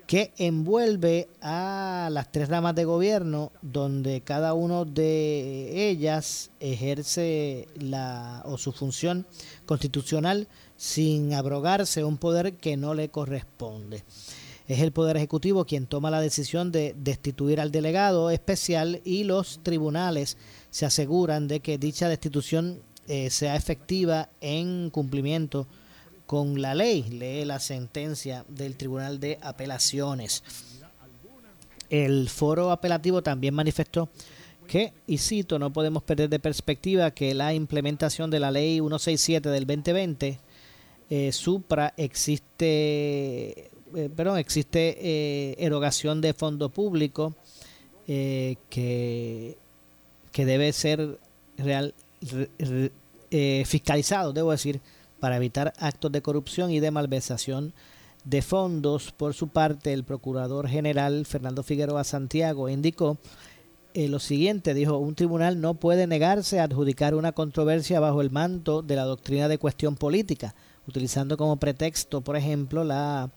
que 0.06 0.34
envuelve 0.38 1.30
a 1.41 2.10
las 2.12 2.32
tres 2.32 2.50
ramas 2.50 2.76
de 2.76 2.84
gobierno, 2.84 3.51
donde 3.62 4.22
cada 4.22 4.53
uno 4.53 4.86
de 4.86 5.89
ellas 5.89 6.51
ejerce 6.59 7.68
la 7.76 8.43
o 8.45 8.57
su 8.57 8.72
función 8.72 9.26
constitucional 9.66 10.47
sin 10.82 11.36
abrogarse 11.36 12.04
un 12.04 12.18
poder 12.18 12.54
que 12.54 12.76
no 12.76 12.96
le 12.96 13.10
corresponde. 13.10 14.04
Es 14.68 14.80
el 14.80 14.92
Poder 14.92 15.16
Ejecutivo 15.16 15.66
quien 15.66 15.86
toma 15.86 16.10
la 16.10 16.22
decisión 16.22 16.72
de 16.72 16.96
destituir 16.98 17.62
al 17.62 17.72
delegado 17.72 18.32
especial 18.32 19.00
y 19.06 19.24
los 19.24 19.60
tribunales 19.62 20.38
se 20.72 20.88
aseguran 20.88 21.48
de 21.48 21.60
que 21.60 21.78
dicha 21.78 22.10
destitución 22.10 22.82
eh, 23.08 23.30
sea 23.30 23.56
efectiva 23.56 24.30
en 24.42 24.90
cumplimiento 24.90 25.68
con 26.26 26.60
la 26.64 26.74
ley. 26.74 27.04
Lee 27.04 27.46
la 27.46 27.60
sentencia 27.60 28.44
del 28.48 28.76
Tribunal 28.76 29.20
de 29.20 29.38
Apelaciones. 29.44 30.44
El 31.92 32.28
foro 32.28 32.72
apelativo 32.72 33.22
también 33.22 33.54
manifestó 33.54 34.10
que, 34.68 34.94
y 35.06 35.20
cito, 35.20 35.60
no 35.60 35.72
podemos 35.72 36.02
perder 36.02 36.30
de 36.30 36.40
perspectiva 36.40 37.12
que 37.12 37.36
la 37.36 37.54
implementación 37.54 38.32
de 38.32 38.40
la 38.40 38.50
ley 38.50 38.80
167 38.80 39.48
del 39.48 39.68
2020 39.68 40.40
eh, 41.12 41.34
supra 41.34 41.93
existe, 41.97 43.70
eh, 43.95 44.09
perdón, 44.16 44.38
existe 44.38 44.97
eh, 44.97 45.55
erogación 45.59 46.22
de 46.22 46.34
fondo 46.34 46.70
público 46.70 47.36
eh, 48.07 48.55
que, 48.70 49.57
que 50.32 50.45
debe 50.45 50.72
ser 50.72 51.20
real, 51.57 51.93
fiscalizado, 53.66 54.32
debo 54.32 54.51
decir, 54.51 54.80
para 55.20 55.36
evitar 55.36 55.74
actos 55.80 56.14
de 56.14 56.22
corrupción 56.22 56.72
y 56.72 56.80
de 56.80 56.91
malversación 56.91 57.74
de 58.24 58.41
fondos. 58.41 59.12
Por 59.12 59.34
su 59.34 59.49
parte, 59.49 59.91
el 59.91 60.05
procurador 60.05 60.70
general 60.70 61.26
Fernando 61.26 61.62
Figueroa 61.62 62.05
Santiago 62.05 62.70
indicó 62.70 63.18
eh, 63.93 64.07
lo 64.07 64.20
siguiente, 64.20 64.74
dijo, 64.74 64.97
un 64.97 65.16
tribunal 65.16 65.59
no 65.59 65.74
puede 65.74 66.07
negarse 66.07 66.62
a 66.62 66.64
adjudicar 66.64 67.16
una 67.16 67.34
controversia 67.34 67.99
bajo 67.99 68.22
el 68.22 68.32
manto 68.32 68.82
de 68.82 68.95
la 68.95 69.03
doctrina 69.03 69.49
de 69.49 69.57
cuestión 69.57 69.97
política, 69.97 70.55
utilizando 70.88 71.38
como 71.38 71.58
pretexto, 71.58 72.22
por 72.22 72.36
ejemplo, 72.36 72.84
la 72.84 73.30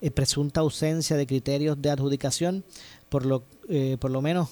eh, 0.00 0.10
presunta 0.10 0.60
ausencia 0.60 1.16
de 1.16 1.26
criterios 1.26 1.80
de 1.80 1.90
adjudicación, 1.90 2.64
por 3.08 3.26
lo, 3.26 3.42
eh, 3.68 3.96
por 4.00 4.10
lo 4.10 4.22
menos, 4.22 4.48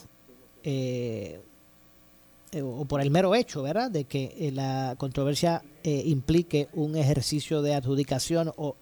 o 2.62 2.84
por 2.86 3.00
el 3.00 3.10
mero 3.10 3.34
hecho, 3.34 3.62
¿verdad?, 3.62 3.90
de 3.90 4.04
que 4.04 4.50
la 4.52 4.96
controversia 4.98 5.62
implique 5.84 6.68
un 6.72 6.96
ejercicio 6.96 7.62
de 7.62 7.74
adjudicación 7.74 8.52
o, 8.56 8.76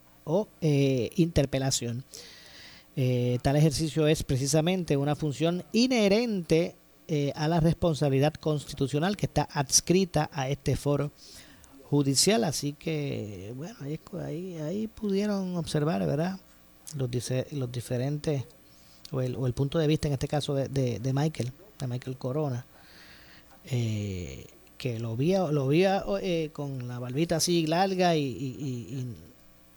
interpelación. 1.17 2.05
Eh, 2.97 3.39
tal 3.43 3.57
ejercicio 3.57 4.07
es 4.07 4.23
precisamente 4.23 4.97
una 4.97 5.17
función 5.17 5.65
inherente 5.73 6.77
eh, 7.09 7.33
a 7.35 7.49
la 7.49 7.59
responsabilidad 7.59 8.35
constitucional 8.35 9.17
que 9.17 9.27
está 9.27 9.49
adscrita 9.51 10.31
a 10.33 10.49
este 10.49 10.77
foro 10.77 11.11
judicial. 11.95 12.45
Así 12.45 12.73
que, 12.73 13.53
bueno, 13.57 13.77
ahí, 13.83 14.57
ahí, 14.59 14.87
pudieron 14.89 15.57
observar, 15.57 16.05
¿verdad? 16.07 16.39
Los, 16.97 17.11
los 17.53 17.73
diferentes, 17.73 18.45
o 19.11 19.21
el, 19.21 19.37
o 19.37 19.47
el, 19.47 19.53
punto 19.53 19.79
de 19.79 19.87
vista 19.87 20.09
en 20.09 20.15
este 20.15 20.29
caso 20.29 20.55
de, 20.55 20.69
de, 20.69 21.13
Michael, 21.13 21.53
de 21.79 21.87
Michael 21.87 22.17
Corona. 22.17 22.67
Eh, 23.67 24.47
que 24.77 24.99
lo 24.99 25.17
vi, 25.17 25.33
lo 25.33 25.69
vi 25.69 25.85
con 26.53 26.89
la 26.89 26.99
barbita 26.99 27.37
así 27.37 27.67
larga 27.67 28.17
y 28.17 28.23
y 28.23 29.15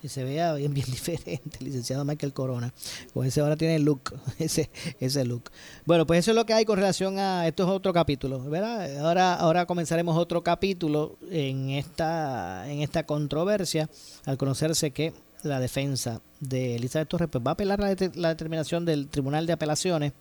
se 0.10 0.24
vea 0.24 0.54
bien, 0.54 0.74
bien 0.74 0.86
diferente, 0.86 1.58
licenciado 1.60 2.06
Michael 2.06 2.34
Corona. 2.34 2.74
Con 3.14 3.26
ese 3.26 3.42
ahora 3.42 3.56
tiene 3.56 3.76
el 3.76 3.84
look, 3.84 4.14
ese, 4.40 4.70
ese 5.00 5.26
look. 5.26 5.52
Bueno, 5.86 6.06
pues 6.06 6.20
eso 6.20 6.32
es 6.32 6.36
lo 6.36 6.46
que 6.46 6.54
hay 6.54 6.66
con 6.66 6.78
relación 6.78 7.20
a 7.20 7.48
esto 7.48 7.64
es 7.64 7.70
otro 7.70 7.94
capítulo, 7.94 8.44
¿verdad? 8.44 9.00
Ahora, 9.00 9.36
ahora 9.36 9.66
comenzaremos 9.66 10.18
otro 10.18 10.44
capítulo 10.44 11.18
en 11.30 11.72
esta, 11.72 12.70
en 12.70 12.82
esta 12.82 13.06
controversia, 13.06 13.90
al 14.26 14.38
conocerse 14.38 14.92
que 14.92 15.14
la 15.44 15.60
defensa 15.60 16.22
de 16.40 16.76
Elizabeth 16.76 17.10
Torres 17.10 17.30
pues 17.32 17.44
va 17.46 17.52
a 17.52 17.54
apelar 17.54 17.80
la, 17.80 17.96
la 18.16 18.30
determinación 18.30 18.86
del 18.86 19.08
Tribunal 19.08 19.46
de 19.46 19.54
Apelaciones, 19.54 20.14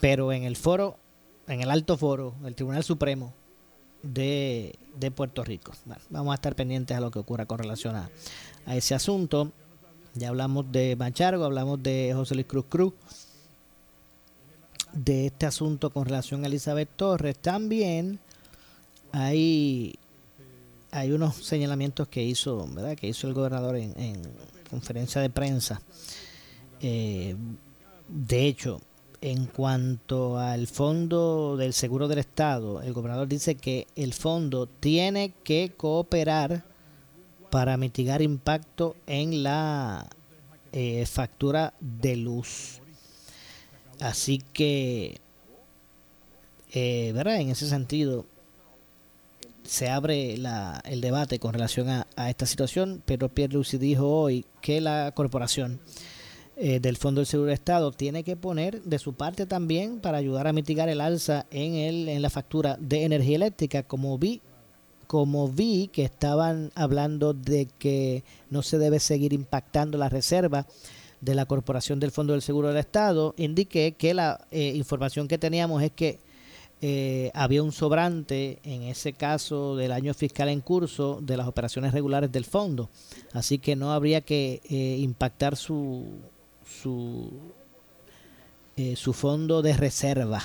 pero 0.00 0.32
en 0.32 0.44
el 0.44 0.56
foro, 0.56 0.98
en 1.46 1.60
el 1.60 1.70
alto 1.70 1.96
foro, 1.96 2.34
el 2.44 2.54
Tribunal 2.54 2.84
Supremo, 2.84 3.34
de, 4.02 4.74
de, 4.96 5.10
Puerto 5.10 5.44
Rico. 5.44 5.72
Vamos 6.10 6.32
a 6.32 6.34
estar 6.34 6.54
pendientes 6.56 6.96
a 6.96 7.00
lo 7.00 7.10
que 7.10 7.20
ocurra 7.20 7.46
con 7.46 7.58
relación 7.58 7.96
a, 7.96 8.10
a 8.66 8.76
ese 8.76 8.94
asunto. 8.94 9.52
Ya 10.14 10.28
hablamos 10.28 10.70
de 10.70 10.96
Machargo, 10.96 11.44
hablamos 11.44 11.82
de 11.82 12.12
José 12.14 12.34
Luis 12.34 12.46
Cruz 12.46 12.66
Cruz, 12.68 12.92
de 14.92 15.26
este 15.26 15.46
asunto 15.46 15.90
con 15.90 16.04
relación 16.04 16.44
a 16.44 16.48
Elizabeth 16.48 16.90
Torres. 16.96 17.38
También 17.38 18.18
hay, 19.12 19.94
hay 20.90 21.12
unos 21.12 21.36
señalamientos 21.36 22.08
que 22.08 22.22
hizo, 22.22 22.66
¿verdad? 22.72 22.96
que 22.96 23.08
hizo 23.08 23.26
el 23.26 23.34
gobernador 23.34 23.76
en, 23.76 24.22
conferencia 24.68 25.20
de 25.20 25.30
prensa. 25.30 25.82
Eh, 26.80 27.36
de 28.08 28.46
hecho, 28.46 28.80
en 29.22 29.46
cuanto 29.46 30.38
al 30.38 30.66
fondo 30.66 31.56
del 31.56 31.72
seguro 31.72 32.08
del 32.08 32.18
Estado, 32.18 32.82
el 32.82 32.92
gobernador 32.92 33.28
dice 33.28 33.54
que 33.54 33.86
el 33.96 34.12
fondo 34.14 34.66
tiene 34.66 35.32
que 35.44 35.72
cooperar 35.76 36.64
para 37.52 37.76
mitigar 37.76 38.22
impacto 38.22 38.96
en 39.06 39.42
la 39.42 40.08
eh, 40.72 41.04
factura 41.04 41.74
de 41.80 42.16
luz. 42.16 42.80
Así 44.00 44.42
que, 44.54 45.20
eh, 46.72 47.12
¿verdad? 47.14 47.42
En 47.42 47.50
ese 47.50 47.68
sentido, 47.68 48.24
se 49.64 49.90
abre 49.90 50.38
la, 50.38 50.80
el 50.86 51.02
debate 51.02 51.38
con 51.38 51.52
relación 51.52 51.90
a, 51.90 52.30
esta 52.30 52.46
situación. 52.46 53.02
Pedro 53.04 53.28
Pierluisi 53.28 53.76
dijo 53.76 54.08
hoy 54.08 54.46
que 54.62 54.80
la 54.80 55.12
corporación 55.14 55.78
eh, 56.56 56.80
del 56.80 56.96
Fondo 56.96 57.20
del 57.20 57.26
Seguro 57.26 57.48
de 57.48 57.54
Estado 57.54 57.92
tiene 57.92 58.24
que 58.24 58.34
poner 58.34 58.82
de 58.82 58.98
su 58.98 59.12
parte 59.12 59.44
también 59.44 60.00
para 60.00 60.16
ayudar 60.16 60.46
a 60.46 60.54
mitigar 60.54 60.88
el 60.88 61.02
alza 61.02 61.44
en, 61.50 61.74
el, 61.74 62.08
en 62.08 62.22
la 62.22 62.30
factura 62.30 62.78
de 62.80 63.04
energía 63.04 63.36
eléctrica, 63.36 63.82
como 63.82 64.16
vi 64.16 64.40
como 65.12 65.46
vi 65.46 65.88
que 65.88 66.04
estaban 66.04 66.72
hablando 66.74 67.34
de 67.34 67.68
que 67.78 68.24
no 68.48 68.62
se 68.62 68.78
debe 68.78 68.98
seguir 68.98 69.34
impactando 69.34 69.98
la 69.98 70.08
reserva 70.08 70.66
de 71.20 71.34
la 71.34 71.44
Corporación 71.44 72.00
del 72.00 72.12
Fondo 72.12 72.32
del 72.32 72.40
Seguro 72.40 72.68
del 72.68 72.78
Estado, 72.78 73.34
indiqué 73.36 73.92
que 73.92 74.14
la 74.14 74.46
eh, 74.50 74.72
información 74.74 75.28
que 75.28 75.36
teníamos 75.36 75.82
es 75.82 75.90
que 75.90 76.18
eh, 76.80 77.30
había 77.34 77.62
un 77.62 77.72
sobrante 77.72 78.58
en 78.64 78.84
ese 78.84 79.12
caso 79.12 79.76
del 79.76 79.92
año 79.92 80.14
fiscal 80.14 80.48
en 80.48 80.62
curso 80.62 81.18
de 81.20 81.36
las 81.36 81.46
operaciones 81.46 81.92
regulares 81.92 82.32
del 82.32 82.46
fondo, 82.46 82.88
así 83.34 83.58
que 83.58 83.76
no 83.76 83.92
habría 83.92 84.22
que 84.22 84.62
eh, 84.70 84.96
impactar 84.98 85.56
su 85.56 86.06
su, 86.64 87.30
su 88.94 89.12
fondo 89.12 89.60
de 89.60 89.76
reserva 89.76 90.42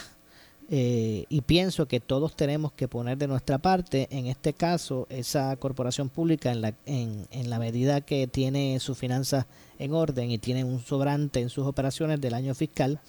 eh, 0.69 1.25
y 1.29 1.41
pienso 1.41 1.87
que 1.87 1.99
todos 1.99 2.35
tenemos 2.35 2.73
que 2.73 2.87
poner 2.87 3.17
de 3.17 3.27
nuestra 3.27 3.57
parte, 3.57 4.07
en 4.11 4.27
este 4.27 4.53
caso, 4.53 5.07
esa 5.09 5.55
corporación 5.55 6.09
pública, 6.09 6.51
en 6.51 6.61
la, 6.61 6.73
en, 6.85 7.25
en 7.31 7.49
la 7.49 7.59
medida 7.59 8.01
que 8.01 8.27
tiene 8.27 8.79
sus 8.79 8.97
finanzas 8.97 9.45
en 9.79 9.93
orden 9.93 10.29
y 10.31 10.37
tiene 10.37 10.63
un 10.63 10.79
sobrante 10.81 11.39
en 11.39 11.49
sus 11.49 11.65
operaciones 11.65 12.19
del 12.19 12.33
año 12.33 12.53
fiscal, 12.53 12.99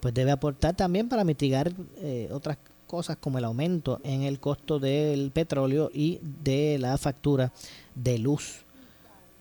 pues 0.00 0.12
debe 0.12 0.30
aportar 0.30 0.76
también 0.76 1.08
para 1.08 1.24
mitigar 1.24 1.72
eh, 1.98 2.28
otras 2.30 2.58
cosas 2.86 3.16
como 3.16 3.38
el 3.38 3.44
aumento 3.44 4.00
en 4.04 4.22
el 4.22 4.40
costo 4.40 4.78
del 4.78 5.30
petróleo 5.30 5.90
y 5.92 6.20
de 6.22 6.78
la 6.78 6.96
factura 6.98 7.52
de 7.94 8.18
luz. 8.18 8.64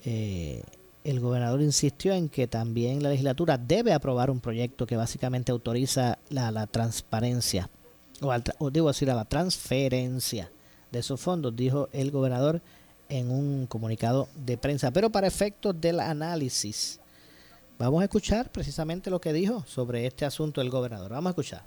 Eh, 0.05 0.63
el 1.07 1.21
gobernador 1.21 1.61
insistió 1.61 2.13
en 2.13 2.27
que 2.27 2.47
también 2.47 3.01
la 3.01 3.07
legislatura 3.07 3.57
debe 3.57 3.93
aprobar 3.93 4.29
un 4.29 4.41
proyecto 4.41 4.85
que 4.85 4.97
básicamente 4.97 5.53
autoriza 5.53 6.19
la, 6.29 6.67
transparencia, 6.67 7.69
o, 8.19 8.29
al, 8.29 8.43
o 8.59 8.69
digo 8.69 8.89
decir, 8.89 9.09
a 9.09 9.15
la 9.15 9.23
transferencia 9.23 10.51
de 10.91 10.99
esos 10.99 11.21
fondos, 11.21 11.55
dijo 11.55 11.87
el 11.93 12.11
gobernador 12.11 12.61
en 13.07 13.31
un 13.31 13.67
comunicado 13.67 14.27
de 14.35 14.57
prensa. 14.57 14.91
Pero 14.91 15.09
para 15.09 15.27
efectos 15.27 15.79
del 15.79 16.01
análisis, 16.01 16.99
vamos 17.79 18.01
a 18.01 18.03
escuchar 18.03 18.51
precisamente 18.51 19.09
lo 19.09 19.21
que 19.21 19.31
dijo 19.31 19.63
sobre 19.65 20.05
este 20.07 20.25
asunto 20.25 20.59
el 20.59 20.69
gobernador. 20.69 21.11
Vamos 21.11 21.29
a 21.29 21.31
escuchar 21.31 21.63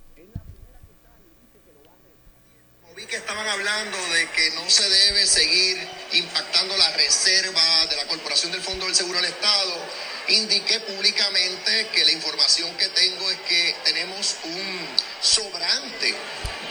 que 3.07 3.17
estaban 3.17 3.47
hablando 3.49 3.97
de 4.13 4.29
que 4.31 4.51
no 4.53 4.69
se 4.69 4.89
debe 4.89 5.27
seguir 5.27 5.79
impactando 6.13 6.77
la 6.77 6.91
reserva 6.93 7.87
de 7.87 7.97
la 7.97 8.07
Corporación 8.07 8.53
del 8.53 8.61
Fondo 8.61 8.87
del 8.87 8.95
Seguro 8.95 9.21
del 9.21 9.31
Estado. 9.31 9.75
Indiqué 10.29 10.81
públicamente 10.81 11.89
que 11.93 12.05
la 12.05 12.13
información 12.13 12.77
que 12.77 12.89
tengo 12.89 13.31
es 13.31 13.39
que 13.49 13.77
tenemos 13.85 14.37
un 14.45 14.89
sobrante 15.21 16.15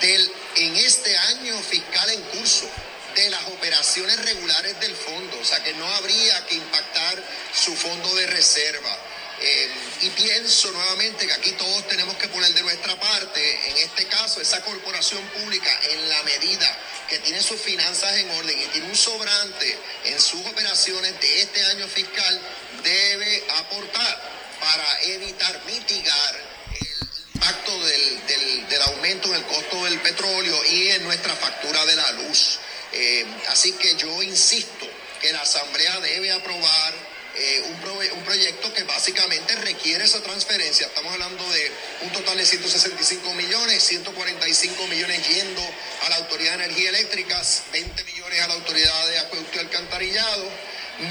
del, 0.02 0.32
en 0.58 0.76
este 0.78 1.18
año 1.18 1.58
fiscal 1.64 2.10
en 2.12 2.22
curso 2.22 2.70
de 3.16 3.30
las 3.30 3.44
operaciones 3.48 4.24
regulares 4.24 4.80
del 4.80 4.96
fondo, 4.96 5.40
o 5.40 5.46
sea 5.46 5.64
que 5.64 5.74
no 5.74 5.88
habría 5.96 6.46
que 6.46 6.56
impactar 6.56 7.24
su 7.54 7.76
fondo 7.76 8.14
de 8.16 8.28
reserva. 8.28 8.98
Eh, 9.42 9.70
y 10.02 10.10
pienso 10.10 10.72
nuevamente 10.72 11.26
que 11.26 11.34
aquí 11.34 11.52
todos 11.54 11.88
tenemos 11.88 12.16
que 12.18 12.28
poner 12.28 12.54
de 12.54 12.62
nuestra 12.62 13.00
parte, 13.00 13.70
en 13.70 13.78
este 13.78 14.06
caso, 14.08 14.42
esa 14.42 14.62
corporación 14.62 15.24
pública, 15.30 15.72
en 15.92 16.10
la 16.10 16.24
medida 16.24 16.78
que 17.08 17.20
tiene 17.20 17.42
sus 17.42 17.60
finanzas 17.60 18.18
en 18.18 18.30
orden 18.32 18.62
y 18.62 18.66
tiene 18.68 18.88
un 18.88 18.96
sobrante 18.96 19.78
en 20.06 20.20
sus 20.20 20.46
operaciones 20.46 21.20
de 21.22 21.42
este 21.42 21.64
año 21.66 21.88
fiscal, 21.88 22.42
debe 22.84 23.44
aportar 23.58 24.22
para 24.60 25.02
evitar, 25.04 25.62
mitigar 25.66 26.36
el 26.80 27.36
impacto 27.36 27.86
del, 27.86 28.28
del, 28.68 28.82
aumento 28.82 29.30
en 29.30 29.36
el 29.36 29.46
costo 29.46 29.86
del 29.86 30.00
petróleo 30.02 30.66
y 30.66 30.90
en 30.90 31.04
nuestra 31.04 31.36
factura 31.36 31.86
de 31.86 31.96
la 31.96 32.12
luz. 32.12 32.60
Eh, 32.92 33.26
así 33.48 33.72
que 33.74 33.96
yo 33.96 34.22
insisto 34.22 34.88
que 35.22 35.32
la 35.32 35.42
Asamblea 35.42 36.00
debe 36.02 36.32
aprobar 36.32 37.09
eh, 37.40 37.62
un, 37.62 38.18
un, 38.18 38.24
proyecto 38.24 38.74
que 38.74 38.84
básicamente 38.84 39.56
requiere 39.56 40.04
esa 40.04 40.22
transferencia. 40.22 40.88
Estamos 40.88 41.14
hablando 41.14 41.50
de 41.52 41.72
un 42.02 42.12
total 42.12 42.38
de 42.38 42.46
165 42.46 43.34
millones, 43.34 43.82
145 43.84 44.88
millones 44.88 45.28
yendo 45.28 45.62
a 46.06 46.10
la 46.10 46.18
Autoridad 46.18 46.58
de 46.58 46.66
Energía 46.66 46.90
Eléctrica, 46.90 47.42
20 47.72 48.04
millones 48.04 48.42
a 48.42 48.48
la 48.48 48.54
Autoridad 48.56 49.08
de 49.08 49.20
Acueducto 49.20 49.56
y 49.56 49.60
Alcantarillado. 49.60 50.50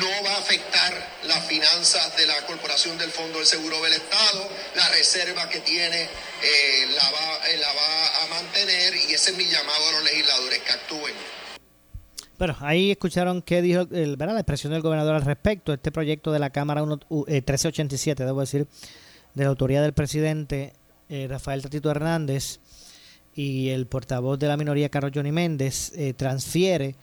No 0.01 0.23
va 0.23 0.35
a 0.35 0.39
afectar 0.39 1.19
las 1.23 1.47
finanzas 1.47 2.15
de 2.19 2.27
la 2.27 2.45
Corporación 2.45 2.99
del 2.99 3.11
Fondo 3.11 3.39
del 3.39 3.47
Seguro 3.47 3.81
del 3.81 3.95
Estado, 3.95 4.51
la 4.75 4.87
reserva 4.91 5.49
que 5.49 5.61
tiene 5.61 6.11
eh, 6.43 6.89
la, 6.91 7.11
va, 7.11 7.49
eh, 7.49 7.57
la 7.57 7.73
va 7.73 8.23
a 8.23 8.27
mantener 8.27 8.95
y 8.97 9.15
ese 9.15 9.31
es 9.31 9.37
mi 9.39 9.47
llamado 9.47 9.89
a 9.89 9.93
los 9.93 10.05
legisladores 10.05 10.59
que 10.59 10.73
actúen. 10.73 11.15
Bueno, 12.39 12.55
ahí 12.61 12.93
escucharon 12.93 13.43
qué 13.43 13.61
dijo 13.61 13.81
el, 13.91 14.17
¿verdad? 14.17 14.35
la 14.35 14.41
expresión 14.41 14.73
del 14.73 14.81
gobernador 14.81 15.17
al 15.17 15.23
respecto. 15.23 15.73
Este 15.73 15.91
proyecto 15.91 16.31
de 16.31 16.39
la 16.39 16.51
Cámara 16.51 16.85
1, 16.85 17.01
1387, 17.11 18.23
eh, 18.23 18.27
debo 18.27 18.39
decir, 18.39 18.69
de 19.35 19.43
la 19.43 19.51
autoridad 19.51 19.83
del 19.83 19.93
presidente 19.93 20.73
eh, 21.09 21.27
Rafael 21.29 21.63
Tatito 21.63 21.91
Hernández 21.91 22.61
y 23.35 23.71
el 23.71 23.89
portavoz 23.89 24.39
de 24.39 24.47
la 24.47 24.57
minoría 24.57 24.89
Carlos 24.89 25.11
Johnny 25.13 25.33
Méndez 25.33 25.93
eh, 25.97 26.15
transfiere 26.15 26.95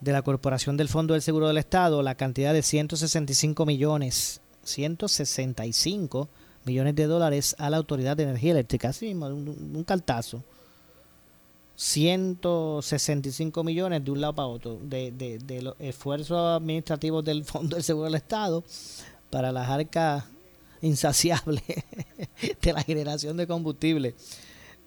de 0.00 0.12
la 0.12 0.22
Corporación 0.22 0.76
del 0.76 0.88
Fondo 0.88 1.14
del 1.14 1.22
Seguro 1.22 1.46
del 1.46 1.58
Estado 1.58 2.02
la 2.02 2.16
cantidad 2.16 2.52
de 2.52 2.62
165 2.62 3.64
millones, 3.66 4.40
165 4.64 6.28
millones 6.64 6.96
de 6.96 7.06
dólares 7.06 7.54
a 7.58 7.70
la 7.70 7.76
Autoridad 7.76 8.16
de 8.16 8.24
Energía 8.24 8.52
Eléctrica. 8.52 8.88
Así, 8.88 9.14
un, 9.14 9.72
un 9.72 9.84
cartazo 9.84 10.42
165 11.80 13.64
millones 13.64 14.04
de 14.04 14.10
un 14.10 14.20
lado 14.20 14.34
para 14.34 14.48
otro 14.48 14.78
de, 14.82 15.12
de, 15.12 15.62
los 15.62 15.74
esfuerzos 15.78 16.60
administrativos 16.60 17.24
del 17.24 17.42
Fondo 17.46 17.76
del 17.76 17.82
Seguro 17.82 18.04
del 18.04 18.16
Estado 18.16 18.62
para 19.30 19.50
las 19.50 19.66
arcas 19.66 20.24
insaciables 20.82 21.62
de 22.62 22.72
la 22.74 22.82
generación 22.82 23.38
de 23.38 23.46
combustible 23.46 24.14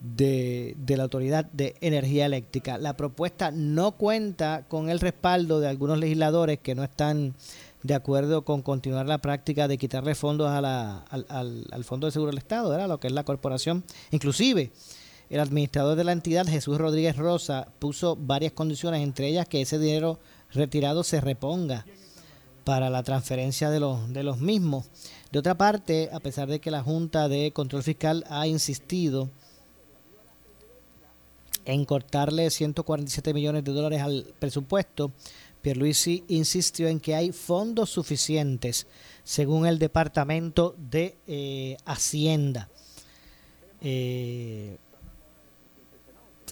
de, 0.01 0.75
de, 0.77 0.97
la 0.97 1.03
Autoridad 1.03 1.45
de 1.45 1.75
Energía 1.81 2.27
Eléctrica. 2.27 2.77
La 2.77 2.95
propuesta 2.95 3.49
no 3.49 3.93
cuenta 3.93 4.65
con 4.67 4.91
el 4.91 4.99
respaldo 4.99 5.59
de 5.59 5.69
algunos 5.69 5.97
legisladores 5.97 6.59
que 6.59 6.75
no 6.75 6.83
están 6.83 7.33
de 7.81 7.95
acuerdo 7.95 8.45
con 8.45 8.61
continuar 8.61 9.07
la 9.07 9.17
práctica 9.17 9.67
de 9.67 9.79
quitarle 9.79 10.13
fondos 10.13 10.51
a 10.51 10.61
la, 10.61 10.99
al, 11.09 11.25
al, 11.29 11.65
al 11.71 11.83
Fondo 11.85 12.05
del 12.05 12.11
Seguro 12.11 12.29
del 12.29 12.37
Estado, 12.37 12.69
¿verdad? 12.69 12.87
lo 12.87 12.99
que 12.99 13.07
es 13.07 13.13
la 13.13 13.23
corporación. 13.23 13.83
Inclusive 14.11 14.71
el 15.33 15.39
administrador 15.39 15.95
de 15.95 16.03
la 16.03 16.11
entidad, 16.11 16.45
Jesús 16.45 16.77
Rodríguez 16.77 17.17
Rosa, 17.17 17.67
puso 17.79 18.15
varias 18.15 18.53
condiciones, 18.53 19.01
entre 19.01 19.27
ellas 19.27 19.47
que 19.47 19.61
ese 19.61 19.79
dinero 19.79 20.19
retirado 20.51 21.03
se 21.03 21.21
reponga 21.21 21.87
para 22.63 22.91
la 22.91 23.01
transferencia 23.01 23.71
de 23.71 23.79
los, 23.79 24.37
mismos. 24.39 24.85
De 25.31 25.39
otra 25.39 25.55
parte, 25.55 26.09
a 26.13 26.19
pesar 26.19 26.47
de 26.47 26.59
que 26.59 26.69
la 26.69 26.83
Junta 26.83 27.27
de 27.29 27.51
Control 27.51 27.81
Fiscal 27.81 28.23
ha 28.29 28.45
insistido 28.45 29.31
en 31.65 31.83
cortarle 31.85 32.51
147 32.51 33.33
millones 33.33 33.63
de 33.63 33.71
dólares 33.71 34.01
al 34.03 34.35
presupuesto, 34.37 35.13
Pierluisi 35.63 36.25
insistió 36.27 36.87
en 36.87 36.99
que 36.99 37.15
hay 37.15 37.31
fondos 37.31 37.89
suficientes, 37.89 38.85
según 39.23 39.65
el 39.65 39.79
Departamento 39.79 40.75
de 40.77 41.17
eh, 41.25 41.75
Hacienda. 41.85 42.69
Eh, 43.81 44.77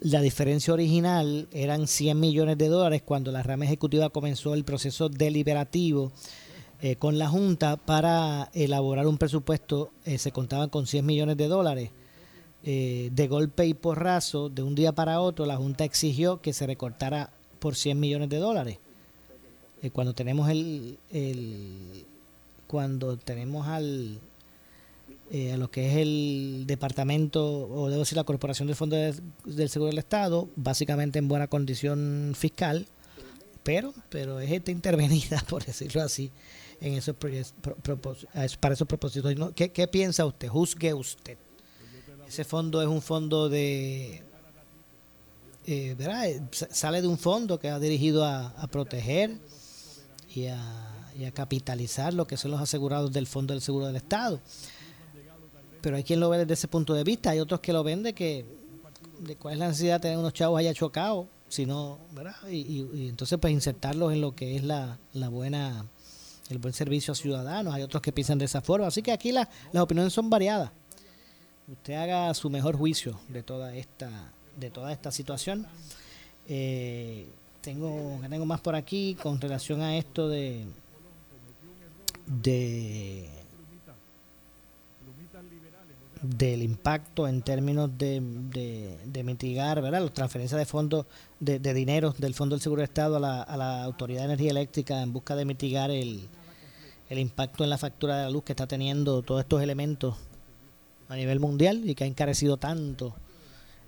la 0.02 0.22
diferencia 0.22 0.74
original 0.74 1.48
eran 1.52 1.88
100 1.88 2.20
millones 2.20 2.58
de 2.58 2.68
dólares 2.68 3.04
cuando 3.06 3.32
la 3.32 3.44
rama 3.44 3.66
ejecutiva 3.66 4.10
comenzó 4.10 4.56
el 4.56 4.64
proceso 4.64 5.10
deliberativo 5.10 6.12
eh, 6.82 6.96
con 6.96 7.20
la 7.20 7.28
Junta 7.28 7.78
para 7.78 8.50
elaborar 8.54 9.06
un 9.06 9.20
presupuesto. 9.20 9.92
Eh, 10.04 10.18
se 10.18 10.32
contaban 10.32 10.70
con 10.70 10.88
100 10.88 11.06
millones 11.06 11.38
de 11.38 11.48
dólares. 11.48 11.92
Eh, 12.64 13.10
de 13.14 13.28
golpe 13.28 13.68
y 13.68 13.76
porrazo, 13.76 14.50
de 14.50 14.64
un 14.64 14.74
día 14.74 14.92
para 14.92 15.22
otro, 15.22 15.46
la 15.46 15.58
Junta 15.58 15.84
exigió 15.84 16.42
que 16.42 16.54
se 16.54 16.66
recortara 16.66 17.32
por 17.60 17.76
100 17.76 18.00
millones 18.00 18.30
de 18.30 18.38
dólares. 18.38 18.80
cuando 19.94 20.14
tenemos 20.14 20.50
el, 20.50 20.98
el 21.12 22.06
cuando 22.66 23.18
tenemos 23.18 23.68
al 23.68 24.20
eh, 25.34 25.54
a 25.54 25.58
lo 25.58 25.72
que 25.72 25.90
es 25.90 25.96
el 25.96 26.66
departamento, 26.68 27.42
o 27.70 27.90
debo 27.90 28.02
decir 28.02 28.18
la 28.18 28.26
Corporación 28.26 28.68
del 28.68 28.76
Fondo 28.76 28.98
del 28.98 29.70
Seguro 29.70 29.88
del 29.88 29.98
Estado, 29.98 30.50
básicamente 30.58 31.20
en 31.20 31.30
buena 31.30 31.48
condición 31.48 32.34
fiscal, 32.36 32.86
pero, 33.64 33.94
pero 34.10 34.42
es 34.42 34.50
gente 34.50 34.74
intervenida, 34.74 35.42
por 35.50 35.64
decirlo 35.64 36.02
así, 36.02 36.32
en 36.82 36.96
esos 36.96 37.16
para 37.16 38.74
esos 38.74 38.88
propósitos. 38.90 39.34
¿Qué, 39.56 39.72
¿Qué 39.72 39.88
piensa 39.88 40.26
usted? 40.26 40.50
Juzgue 40.50 40.94
usted. 40.94 41.38
Ese 42.28 42.44
fondo 42.44 42.82
es 42.82 42.90
un 42.90 43.02
fondo 43.02 43.48
de... 43.48 44.24
Eh, 45.66 45.96
¿verdad? 45.98 46.28
Eh, 46.28 46.42
sale 46.52 47.02
de 47.02 47.08
un 47.08 47.18
fondo 47.18 47.58
que 47.58 47.70
ha 47.70 47.80
dirigido 47.80 48.26
a, 48.26 48.48
a 48.48 48.68
proteger 48.68 49.38
y 50.36 50.48
a, 50.48 51.06
y 51.18 51.24
a 51.24 51.32
capitalizar 51.32 52.14
lo 52.14 52.28
que 52.28 52.36
son 52.36 52.52
los 52.52 52.60
asegurados 52.60 53.14
del 53.14 53.28
Fondo 53.28 53.54
del 53.54 53.62
Seguro 53.62 53.88
del 53.88 53.96
Estado 53.96 54.42
pero 55.82 55.98
hay 55.98 56.04
quien 56.04 56.20
lo 56.20 56.30
ve 56.30 56.40
desde 56.40 56.54
ese 56.54 56.68
punto 56.68 56.94
de 56.94 57.04
vista, 57.04 57.32
hay 57.32 57.40
otros 57.40 57.60
que 57.60 57.74
lo 57.74 57.84
ven 57.84 58.04
de 58.04 58.14
que 58.14 58.46
de 59.20 59.36
cuál 59.36 59.54
es 59.54 59.60
la 59.60 59.68
necesidad 59.68 59.96
de 59.96 60.00
tener 60.02 60.18
unos 60.18 60.34
chavos 60.34 60.60
allá 60.60 60.74
chocados, 60.74 61.28
sino, 61.48 62.00
¿verdad? 62.12 62.36
Y, 62.50 63.08
entonces 63.08 63.38
pues 63.40 63.54
insertarlos 63.54 64.14
en 64.14 64.22
lo 64.22 64.36
que 64.36 64.56
es 64.56 64.64
la, 64.64 64.98
la 65.14 65.30
buena 65.30 65.86
el 66.50 66.58
buen 66.58 66.74
servicio 66.74 67.14
a 67.14 67.16
ciudadanos, 67.16 67.74
hay 67.74 67.82
otros 67.82 68.02
que 68.02 68.12
piensan 68.12 68.38
de 68.38 68.46
esa 68.46 68.62
forma, 68.62 68.88
así 68.88 69.02
que 69.02 69.12
aquí 69.12 69.32
las 69.32 69.48
opiniones 69.74 70.12
son 70.12 70.30
variadas. 70.30 70.72
Usted 71.72 71.94
haga 71.94 72.34
su 72.34 72.50
mejor 72.50 72.76
juicio 72.76 73.18
de 73.30 73.44
toda 73.44 73.74
esta 73.74 74.34
de 74.58 74.70
toda 74.70 74.92
esta 74.92 75.12
situación. 75.12 75.66
Eh, 76.48 77.30
tengo 77.62 78.20
tengo 78.30 78.46
más 78.46 78.60
por 78.60 78.76
aquí 78.76 79.16
con 79.22 79.40
relación 79.40 79.82
a 79.82 79.96
esto 79.98 80.28
de 80.28 80.66
de 82.26 83.30
del 86.22 86.62
impacto 86.62 87.28
en 87.28 87.42
términos 87.42 87.90
de, 87.98 88.22
de, 89.06 89.24
mitigar 89.24 89.82
¿verdad? 89.82 90.02
las 90.02 90.14
transferencias 90.14 90.60
de 90.60 90.66
fondos 90.66 91.08
de, 91.40 91.60
de, 91.60 91.74
dinero 91.74 92.14
del 92.18 92.36
Fondo 92.36 92.56
del 92.56 92.62
Seguro 92.62 92.82
de 92.82 92.86
Estado 92.86 93.18
a 93.18 93.20
la, 93.20 93.42
a 93.42 93.58
la 93.58 93.84
Autoridad 93.84 94.22
de 94.22 94.26
Energía 94.26 94.52
Eléctrica 94.52 95.02
en 95.02 95.14
busca 95.14 95.36
de 95.36 95.46
mitigar 95.46 95.90
el, 95.90 96.30
el 97.10 97.20
impacto 97.20 97.64
en 97.64 97.72
la 97.72 97.80
factura 97.80 98.18
de 98.18 98.24
la 98.26 98.30
luz 98.30 98.44
que 98.44 98.54
está 98.54 98.68
teniendo 98.68 99.24
todos 99.24 99.42
estos 99.42 99.64
elementos 99.64 100.16
a 101.10 101.16
nivel 101.16 101.40
mundial 101.40 101.82
y 101.90 101.96
que 101.96 102.04
ha 102.04 102.08
encarecido 102.08 102.58
tanto 102.58 103.16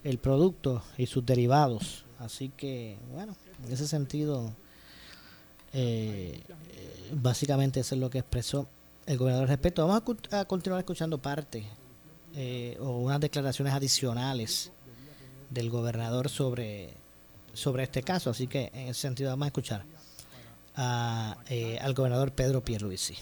el 0.03 0.17
producto 0.17 0.84
y 0.97 1.05
sus 1.05 1.25
derivados. 1.25 2.03
Así 2.17 2.49
que, 2.49 2.97
bueno, 3.13 3.36
en 3.65 3.71
ese 3.71 3.88
sentido, 3.88 4.51
eh, 5.71 6.41
básicamente 7.13 7.79
eso 7.79 7.95
es 7.95 8.01
lo 8.01 8.09
que 8.09 8.19
expresó 8.19 8.67
el 9.05 9.17
gobernador 9.17 9.43
al 9.43 9.49
respecto. 9.49 9.86
Vamos 9.86 10.03
a, 10.31 10.39
a 10.39 10.45
continuar 10.45 10.79
escuchando 10.79 11.17
parte 11.19 11.65
eh, 12.36 12.77
o 12.79 12.97
unas 12.97 13.19
declaraciones 13.19 13.73
adicionales 13.73 14.71
del 15.51 15.69
gobernador 15.69 16.29
sobre, 16.29 16.89
sobre 17.53 17.84
este 17.84 18.01
caso. 18.01 18.31
Así 18.31 18.47
que 18.47 18.71
en 18.73 18.88
ese 18.88 19.01
sentido 19.01 19.29
vamos 19.29 19.45
a 19.45 19.47
escuchar 19.47 19.86
a, 20.75 21.38
eh, 21.47 21.77
al 21.79 21.93
gobernador 21.93 22.31
Pedro 22.34 22.63
Pierluisi. 22.63 23.17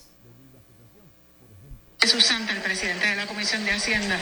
Jesús 1.99 2.23
Santa, 2.23 2.53
el 2.53 2.61
presidente 2.61 3.05
de 3.05 3.15
la 3.15 3.27
Comisión 3.27 3.63
de 3.65 3.71
Hacienda, 3.73 4.17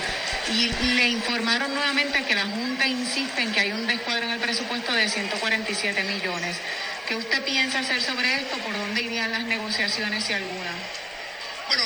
y 0.52 0.70
le 0.96 1.10
informaron 1.10 1.74
nuevamente 1.74 2.26
que 2.26 2.36
la 2.36 2.46
Junta 2.46 2.88
insiste 2.88 3.42
en 3.42 3.54
que 3.54 3.60
hay 3.62 3.72
un 3.72 3.88
descuadro 3.88 4.26
en 4.26 4.32
el 4.32 4.40
presupuesto 4.40 4.92
de 4.92 5.08
147 5.08 6.04
millones. 6.04 6.58
¿Qué 7.08 7.16
usted 7.16 7.42
piensa 7.46 7.80
hacer 7.80 8.02
sobre 8.02 8.42
esto? 8.42 8.58
¿Por 8.58 8.78
dónde 8.78 9.04
irían 9.04 9.32
las 9.32 9.44
negociaciones, 9.46 10.26
si 10.26 10.34
alguna? 10.34 10.74
Bueno, 11.70 11.84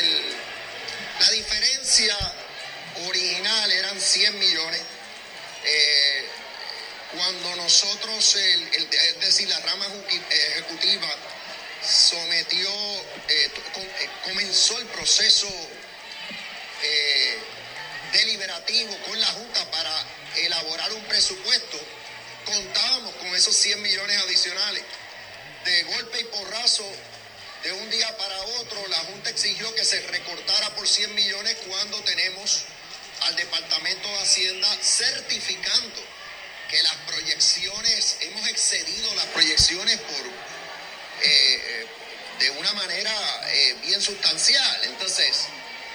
el 0.00 0.40
la 1.20 1.26
original 3.06 3.72
eran 3.72 4.00
100 4.00 4.38
millones. 4.38 4.80
Eh, 5.64 6.24
cuando 7.12 7.56
nosotros, 7.56 8.36
es 8.36 9.20
decir, 9.20 9.48
la 9.48 9.58
rama 9.60 9.86
ejecutiva 10.30 11.08
sometió, 11.82 12.70
eh, 12.70 13.50
eh, 13.50 14.08
comenzó 14.24 14.78
el 14.78 14.86
proceso 14.86 15.48
deliberativo 18.12 18.96
con 19.06 19.20
la 19.20 19.26
Junta 19.26 19.70
para 19.70 20.04
elaborar 20.36 20.92
un 20.92 21.02
presupuesto, 21.04 21.78
contábamos 22.46 23.14
con 23.16 23.34
esos 23.36 23.54
100 23.54 23.82
millones 23.82 24.16
adicionales. 24.22 24.84
De 25.64 25.82
golpe 25.82 26.20
y 26.20 26.24
porrazo 26.24 26.90
de 27.62 27.72
un 27.72 27.90
día 27.90 28.16
para 28.16 28.40
otro 28.60 28.86
la 28.88 28.98
Junta 28.98 29.30
exigió 29.30 29.74
que 29.74 29.84
se 29.84 30.00
recortara 30.08 30.74
por 30.74 30.88
100 30.88 31.14
millones 31.14 31.56
cuando 31.66 32.00
tenemos 32.04 32.62
al 33.22 33.36
Departamento 33.36 34.08
de 34.08 34.18
Hacienda 34.20 34.68
certificando 34.82 36.02
que 36.70 36.82
las 36.82 36.94
proyecciones, 37.06 38.16
hemos 38.20 38.48
excedido 38.48 39.14
las 39.16 39.26
proyecciones 39.26 39.98
por 39.98 40.30
una 42.60 42.72
manera 42.74 43.12
eh, 43.48 43.76
bien 43.82 44.00
sustancial. 44.00 44.80
Entonces, 44.84 45.46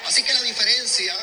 así 0.05 0.23
que 0.23 0.33
la 0.33 0.41
diferencia 0.41 1.15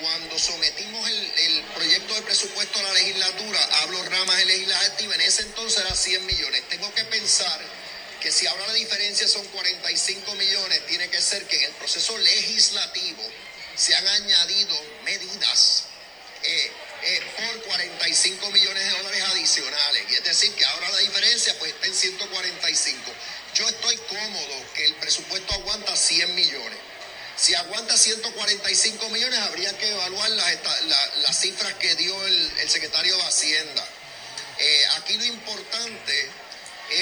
cuando 0.00 0.38
sometimos 0.38 1.08
el, 1.08 1.32
el, 1.36 1.62
proyecto 1.74 2.14
de 2.14 2.22
presupuesto 2.22 2.78
a 2.78 2.82
la 2.82 2.92
legislatura, 2.94 3.60
hablo 3.82 4.02
ramas 4.04 4.36
de 4.38 4.44
legislativa, 4.46 5.14
en 5.14 5.20
ese 5.20 5.42
entonces 5.42 5.80
era 5.84 5.94
100 5.94 6.26
millones. 6.26 6.62
Tengo 6.68 6.92
que 6.94 7.04
pensar 7.04 7.60
que 8.24 8.32
si 8.32 8.46
ahora 8.46 8.66
la 8.68 8.72
diferencia 8.72 9.28
son 9.28 9.44
45 9.48 10.34
millones, 10.36 10.86
tiene 10.86 11.10
que 11.10 11.20
ser 11.20 11.46
que 11.46 11.56
en 11.56 11.64
el 11.64 11.72
proceso 11.72 12.16
legislativo 12.16 13.22
se 13.76 13.94
han 13.94 14.08
añadido 14.08 14.74
medidas 15.04 15.84
eh, 16.42 16.72
eh, 17.02 17.22
por 17.36 17.62
45 17.64 18.50
millones 18.50 18.82
de 18.82 18.90
dólares 18.96 19.24
adicionales. 19.24 20.04
Y 20.08 20.14
es 20.14 20.24
decir, 20.24 20.54
que 20.54 20.64
ahora 20.64 20.88
la 20.88 20.98
diferencia 21.00 21.54
pues 21.58 21.74
está 21.74 21.86
en 21.86 21.94
145. 21.94 23.12
Yo 23.56 23.68
estoy 23.68 23.96
cómodo 23.98 24.72
que 24.74 24.86
el 24.86 24.94
presupuesto 24.94 25.52
aguanta 25.52 25.94
100 25.94 26.34
millones. 26.34 26.78
Si 27.36 27.54
aguanta 27.54 27.94
145 27.94 29.06
millones, 29.10 29.38
habría 29.40 29.76
que 29.76 29.90
evaluar 29.90 30.30
las, 30.30 30.56
las 31.16 31.38
cifras 31.38 31.74
que 31.74 31.94
dio 31.96 32.26
el, 32.26 32.70
secretario 32.70 33.18
de 33.18 33.22
Hacienda. 33.24 33.86
Eh, 34.56 34.84
aquí 34.96 35.18
lo 35.18 35.24
importante 35.24 36.30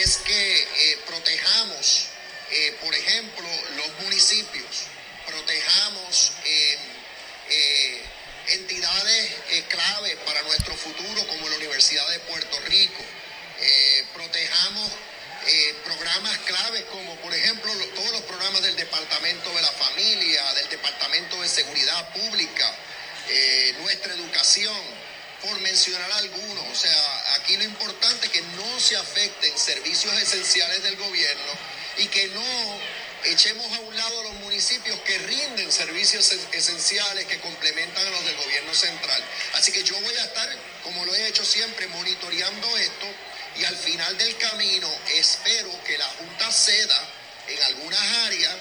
es 0.00 0.18
que 0.18 0.60
eh, 0.62 0.98
protejamos, 1.06 2.06
eh, 2.50 2.76
por 2.80 2.94
ejemplo, 2.94 3.48
los 3.76 4.04
municipios, 4.04 4.86
protejamos 5.26 6.32
eh, 6.44 8.02
entidades 8.48 9.30
clave 9.68 10.16
para 10.24 10.42
nuestro 10.42 10.74
futuro 10.76 11.26
como 11.26 11.48
la 11.48 11.56
Universidad 11.56 12.08
de 12.10 12.18
Puerto 12.20 12.58
Rico, 12.66 13.02
protejamos 14.14 14.90
programas 15.84 16.38
claves 16.38 16.82
como 16.90 17.14
por 17.16 17.32
ejemplo 17.34 17.72
todos 17.94 18.10
los 18.12 18.22
programas 18.22 18.62
del 18.62 18.74
Departamento 18.76 19.50
de 19.54 19.62
la 19.62 19.70
Familia, 19.72 20.54
del 20.54 20.68
Departamento 20.70 21.40
de 21.40 21.48
Seguridad 21.48 22.12
Pública, 22.14 22.74
nuestra 23.80 24.14
educación 24.14 24.76
por 25.42 25.60
mencionar 25.60 26.10
algunos. 26.12 26.64
O 26.70 26.74
sea, 26.74 27.34
aquí 27.36 27.56
lo 27.56 27.64
importante 27.64 28.26
es 28.26 28.32
que 28.32 28.42
no 28.42 28.80
se 28.80 28.96
afecten 28.96 29.56
servicios 29.58 30.14
esenciales 30.14 30.82
del 30.82 30.96
gobierno 30.96 31.52
y 31.98 32.06
que 32.06 32.28
no 32.28 32.80
echemos 33.24 33.66
a 33.76 33.80
un 33.80 33.96
lado 33.96 34.22
los 34.24 34.34
municipios 34.34 34.98
que 35.00 35.18
rinden 35.18 35.70
servicios 35.70 36.32
esenciales 36.52 37.26
que 37.26 37.38
complementan 37.40 38.06
a 38.06 38.10
los 38.10 38.24
del 38.24 38.36
gobierno 38.36 38.74
central. 38.74 39.22
Así 39.54 39.72
que 39.72 39.82
yo 39.84 39.98
voy 40.00 40.14
a 40.14 40.24
estar, 40.24 40.48
como 40.82 41.04
lo 41.04 41.14
he 41.14 41.28
hecho 41.28 41.44
siempre, 41.44 41.86
monitoreando 41.88 42.76
esto 42.78 43.06
y 43.56 43.64
al 43.64 43.76
final 43.76 44.16
del 44.18 44.36
camino 44.38 44.90
espero 45.14 45.70
que 45.84 45.98
la 45.98 46.06
Junta 46.06 46.50
ceda 46.50 47.08
en 47.48 47.62
algunas 47.64 48.00
áreas 48.26 48.54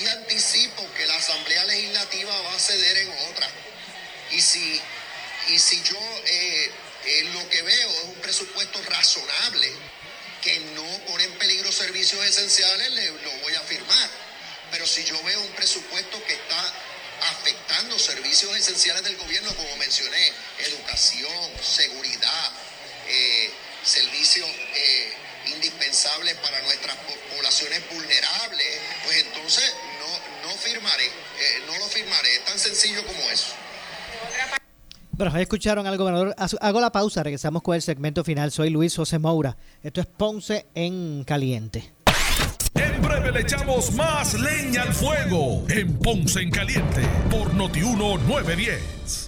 y 0.00 0.06
anticipo 0.06 0.86
que 0.94 1.06
la 1.06 1.16
Asamblea 1.16 1.64
Legislativa 1.64 2.40
va 2.42 2.54
a 2.54 2.58
ceder 2.58 2.98
en 2.98 3.10
otras. 3.30 3.50
Y 4.30 4.40
si 4.40 4.80
y 5.48 5.58
si 5.58 5.82
yo 5.82 5.98
eh, 6.26 6.70
eh, 7.06 7.24
lo 7.32 7.48
que 7.48 7.62
veo 7.62 7.90
es 7.90 8.04
un 8.04 8.14
presupuesto 8.16 8.82
razonable, 8.82 9.72
que 10.42 10.58
no 10.74 10.86
pone 11.06 11.24
en 11.24 11.32
peligro 11.38 11.72
servicios 11.72 12.24
esenciales, 12.24 12.90
le, 12.90 13.10
lo 13.10 13.30
voy 13.42 13.54
a 13.54 13.60
firmar. 13.62 14.10
Pero 14.70 14.86
si 14.86 15.04
yo 15.04 15.20
veo 15.22 15.40
un 15.40 15.52
presupuesto 15.52 16.22
que 16.24 16.34
está 16.34 16.74
afectando 17.30 17.98
servicios 17.98 18.54
esenciales 18.56 19.02
del 19.02 19.16
gobierno, 19.16 19.54
como 19.56 19.76
mencioné, 19.76 20.32
educación, 20.58 21.50
seguridad, 21.62 22.52
eh, 23.08 23.50
servicios 23.82 24.48
indispensables 25.46 26.34
para 26.36 26.60
nuestras 26.62 26.96
poblaciones 27.34 27.88
vulnerables, 27.90 28.78
pues 29.04 29.16
entonces 29.16 29.72
no, 29.98 30.48
no 30.48 30.58
firmaré, 30.58 31.10
no 31.66 31.78
lo 31.78 31.88
firmaré. 31.88 32.36
Es 32.36 32.44
tan 32.44 32.58
sencillo 32.58 33.04
como 33.06 33.30
eso. 33.30 33.54
Bueno, 35.18 35.32
ahí 35.34 35.42
escucharon 35.42 35.84
al 35.84 35.98
gobernador. 35.98 36.32
Hago 36.60 36.80
la 36.80 36.92
pausa, 36.92 37.24
regresamos 37.24 37.60
con 37.62 37.74
el 37.74 37.82
segmento 37.82 38.22
final. 38.22 38.52
Soy 38.52 38.70
Luis 38.70 38.94
José 38.94 39.18
Moura. 39.18 39.56
Esto 39.82 40.00
es 40.00 40.06
Ponce 40.06 40.66
en 40.76 41.24
Caliente. 41.24 41.92
En 42.74 43.02
breve 43.02 43.32
le 43.32 43.40
echamos 43.40 43.92
más 43.94 44.34
leña 44.34 44.82
al 44.82 44.94
fuego 44.94 45.64
en 45.68 45.98
Ponce 45.98 46.40
en 46.40 46.52
Caliente 46.52 47.02
por 47.32 47.52
Notiuno 47.52 48.16
910 48.16 49.27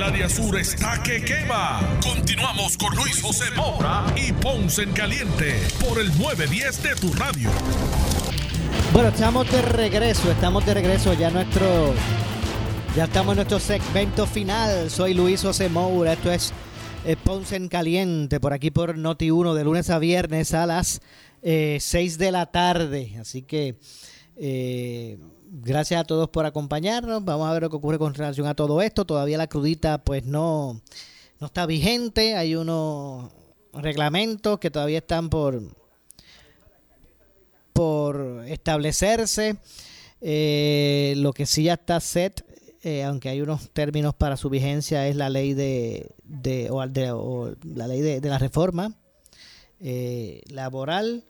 Área 0.09 0.29
sur 0.31 0.59
está 0.59 1.03
que 1.03 1.23
quema. 1.23 1.81
Continuamos 2.03 2.79
con 2.79 2.97
Luis 2.97 3.21
José 3.21 3.45
Moura 3.55 4.07
y 4.17 4.33
Ponce 4.33 4.85
en 4.85 4.93
Caliente 4.93 5.55
por 5.87 6.01
el 6.01 6.09
910 6.19 6.83
de 6.83 6.95
tu 6.95 7.13
radio. 7.13 7.51
Bueno, 8.95 9.11
estamos 9.11 9.53
de 9.53 9.61
regreso, 9.61 10.33
estamos 10.33 10.65
de 10.65 10.73
regreso 10.73 11.13
ya 11.13 11.31
nuestro. 11.31 11.93
Ya 12.97 13.05
estamos 13.05 13.33
en 13.33 13.37
nuestro 13.37 13.61
segmento 13.61 14.27
final. 14.27 14.89
Soy 14.89 15.13
Luis 15.13 15.43
José 15.43 15.69
Moura. 15.69 16.15
Esto 16.15 16.33
es 16.33 16.55
eh, 17.05 17.17
Ponce 17.23 17.57
en 17.57 17.69
Caliente, 17.69 18.41
por 18.41 18.55
aquí 18.55 18.71
por 18.71 18.97
Noti 18.97 19.31
1, 19.31 19.53
de 19.53 19.65
lunes 19.65 19.91
a 19.91 19.99
viernes 19.99 20.55
a 20.55 20.65
las 20.65 21.03
6 21.43 21.43
eh, 21.43 22.17
de 22.17 22.33
la 22.33 22.47
tarde. 22.47 23.19
Así 23.21 23.43
que. 23.43 23.77
Eh, 24.37 25.19
gracias 25.51 26.01
a 26.01 26.05
todos 26.05 26.29
por 26.29 26.47
acompañarnos. 26.47 27.25
Vamos 27.25 27.49
a 27.49 27.53
ver 27.53 27.63
lo 27.63 27.71
que 27.71 27.77
ocurre 27.77 27.99
con 27.99 28.15
relación 28.15 28.47
a 28.47 28.55
todo 28.55 28.83
esto. 28.83 29.05
Todavía 29.05 29.39
la 29.39 29.47
crudita 29.47 29.99
pues 29.99 30.25
no, 30.25 30.81
no 31.41 31.47
está 31.47 31.67
vigente. 31.67 32.37
Hay 32.37 32.55
unos 32.55 33.31
reglamentos 33.73 34.59
que 34.59 34.71
todavía 34.71 34.99
están 34.99 35.31
por, 35.31 35.63
por 37.73 38.45
establecerse. 38.47 39.57
Eh, 40.21 41.15
lo 41.17 41.33
que 41.33 41.47
sí 41.47 41.65
ya 41.65 41.75
está 41.75 42.01
set, 42.01 42.45
eh, 42.83 43.05
aunque 43.05 43.29
hay 43.29 43.41
unos 43.41 43.71
términos 43.71 44.15
para 44.15 44.37
su 44.37 44.51
vigencia, 44.51 45.07
es 45.07 45.17
la 45.17 45.31
ley 45.31 45.55
de, 45.55 46.11
de, 46.25 46.69
o, 46.71 47.55
la 47.63 47.87
ley 47.87 48.01
de, 48.01 48.21
la 48.29 48.39
reforma 48.39 48.95
eh, 49.81 50.43
laboral. 50.49 51.25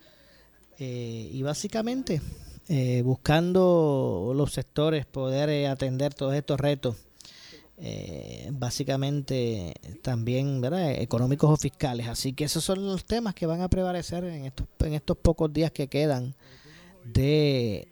y 0.78 1.42
básicamente 1.42 2.20
eh, 2.70 3.00
buscando 3.02 4.32
los 4.34 4.52
sectores 4.52 5.06
poder 5.06 5.48
eh, 5.48 5.68
atender 5.68 6.12
todos 6.12 6.34
estos 6.34 6.60
retos, 6.60 6.96
eh, 7.78 8.50
básicamente 8.52 9.72
también 10.02 10.60
¿verdad? 10.60 10.90
económicos 10.90 11.50
o 11.50 11.56
fiscales. 11.56 12.08
Así 12.08 12.34
que 12.34 12.44
esos 12.44 12.62
son 12.62 12.84
los 12.84 13.06
temas 13.06 13.34
que 13.34 13.46
van 13.46 13.62
a 13.62 13.70
prevalecer 13.70 14.24
en 14.24 14.44
estos, 14.44 14.66
en 14.80 14.92
estos 14.92 15.16
pocos 15.16 15.50
días 15.50 15.70
que 15.72 15.88
quedan 15.88 16.34
de, 17.04 17.88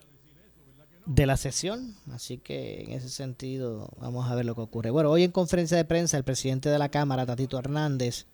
de 1.06 1.24
la 1.24 1.38
sesión. 1.38 1.96
Así 2.12 2.36
que 2.36 2.82
en 2.82 2.92
ese 2.92 3.08
sentido 3.08 3.88
vamos 3.98 4.30
a 4.30 4.34
ver 4.34 4.44
lo 4.44 4.54
que 4.54 4.60
ocurre. 4.60 4.90
Bueno, 4.90 5.10
hoy 5.10 5.22
en 5.22 5.30
conferencia 5.32 5.78
de 5.78 5.86
prensa 5.86 6.18
el 6.18 6.24
presidente 6.24 6.68
de 6.68 6.78
la 6.78 6.90
Cámara, 6.90 7.24
Tatito 7.24 7.58
Hernández, 7.58 8.26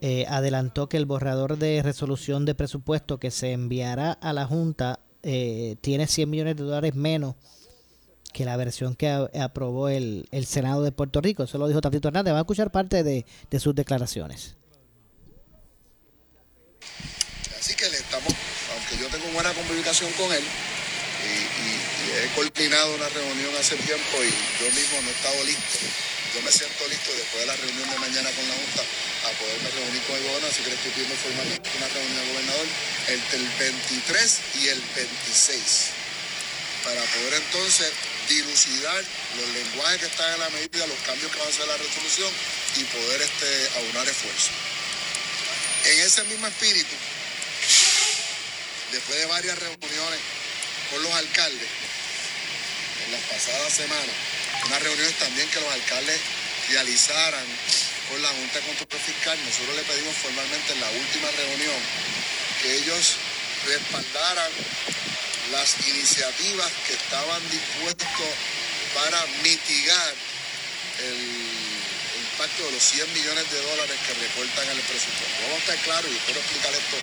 eh, 0.00 0.26
adelantó 0.28 0.88
que 0.88 0.96
el 0.96 1.06
borrador 1.06 1.58
de 1.58 1.82
resolución 1.82 2.44
de 2.44 2.54
presupuesto 2.54 3.18
que 3.18 3.30
se 3.30 3.52
enviará 3.52 4.12
a 4.12 4.32
la 4.32 4.46
Junta 4.46 5.00
eh, 5.24 5.76
tiene 5.80 6.06
100 6.06 6.30
millones 6.30 6.56
de 6.56 6.62
dólares 6.62 6.94
menos 6.94 7.34
que 8.32 8.44
la 8.44 8.56
versión 8.56 8.94
que 8.94 9.10
aprobó 9.40 9.88
el, 9.88 10.28
Senado 10.46 10.82
de 10.82 10.92
Puerto 10.92 11.20
Rico. 11.20 11.42
Eso 11.42 11.58
lo 11.58 11.66
dijo 11.66 11.80
Tatito 11.80 12.08
Hernández. 12.08 12.32
Va 12.32 12.38
a 12.38 12.42
escuchar 12.42 12.70
parte 12.70 13.02
de, 13.02 13.26
sus 13.58 13.74
declaraciones. 13.74 14.54
Así 17.58 17.74
que 17.74 17.88
le 17.88 17.96
estamos, 17.96 18.32
aunque 18.74 19.02
yo 19.02 19.08
tengo 19.08 19.32
buena 19.34 19.52
comunicación 19.52 20.12
con 20.12 20.32
él 20.32 20.42
y, 20.44 21.58
he 22.08 22.34
coordinado 22.34 22.94
una 22.94 23.08
reunión 23.08 23.50
hace 23.60 23.76
tiempo 23.76 24.16
y 24.22 24.30
yo 24.62 24.70
mismo 24.70 25.02
no 25.02 25.08
he 25.08 25.12
estado 25.12 25.44
listo. 25.44 26.07
Yo 26.34 26.42
me 26.42 26.52
siento 26.52 26.86
listo 26.88 27.12
después 27.14 27.40
de 27.40 27.46
la 27.46 27.56
reunión 27.56 27.88
de 27.88 27.98
mañana 27.98 28.30
con 28.32 28.48
la 28.48 28.54
Junta 28.54 28.82
a 28.82 29.30
poderme 29.40 29.70
reunir 29.70 30.02
con 30.02 30.16
el 30.16 30.22
gobernador, 30.22 30.50
así 30.50 30.62
que 30.62 30.70
le 30.70 30.76
estoy 30.76 30.90
pidiendo 30.92 31.16
formalmente 31.16 31.70
una 31.76 31.88
reunión 31.88 32.16
del 32.16 32.28
gobernador 32.28 32.66
entre 33.08 33.36
el 33.38 33.48
23 33.48 34.40
y 34.60 34.68
el 34.68 34.82
26 34.94 35.98
para 36.84 37.00
poder 37.00 37.34
entonces 37.34 37.92
dilucidar 38.28 39.04
los 39.36 39.48
lenguajes 39.48 40.00
que 40.00 40.06
están 40.06 40.32
en 40.34 40.40
la 40.40 40.50
medida, 40.50 40.86
los 40.86 41.00
cambios 41.06 41.32
que 41.32 41.38
van 41.38 41.48
a 41.48 41.50
hacer 41.50 41.66
la 41.66 41.76
resolución 41.76 42.32
y 42.76 42.84
poder 42.84 43.22
este, 43.22 43.70
aunar 43.76 44.08
esfuerzos. 44.08 44.52
En 45.84 46.00
ese 46.00 46.24
mismo 46.24 46.46
espíritu, 46.46 46.94
después 48.92 49.18
de 49.18 49.26
varias 49.26 49.58
reuniones 49.58 50.20
con 50.90 51.02
los 51.02 51.12
alcaldes, 51.12 51.68
en 53.06 53.12
las 53.12 53.22
pasadas 53.22 53.72
semanas, 53.72 54.27
unas 54.66 54.82
reuniones 54.82 55.14
también 55.18 55.48
que 55.48 55.60
los 55.60 55.72
alcaldes 55.72 56.20
realizaran 56.70 57.44
con 58.10 58.22
la 58.22 58.28
Junta 58.28 58.60
de 58.60 58.66
Control 58.66 59.00
Fiscal, 59.00 59.38
nosotros 59.44 59.76
le 59.76 59.82
pedimos 59.82 60.16
formalmente 60.16 60.72
en 60.72 60.80
la 60.80 60.90
última 60.90 61.30
reunión 61.30 61.80
que 62.62 62.74
ellos 62.76 63.16
respaldaran 63.66 64.50
las 65.52 65.76
iniciativas 65.86 66.72
que 66.86 66.94
estaban 66.94 67.42
dispuestos 67.50 68.08
para 68.94 69.24
mitigar 69.42 70.14
el 71.04 71.48
impacto 72.20 72.64
de 72.66 72.72
los 72.72 72.82
100 72.82 73.12
millones 73.12 73.50
de 73.50 73.62
dólares 73.62 73.96
que 74.06 74.14
recortan 74.14 74.64
en 74.64 74.76
el 74.76 74.82
presupuesto. 74.82 75.42
Vamos 75.42 75.56
a 75.56 75.60
estar 75.60 75.78
claros 75.84 76.10
y 76.10 76.18
quiero 76.24 76.40
explicar 76.40 76.72
esto 76.72 76.96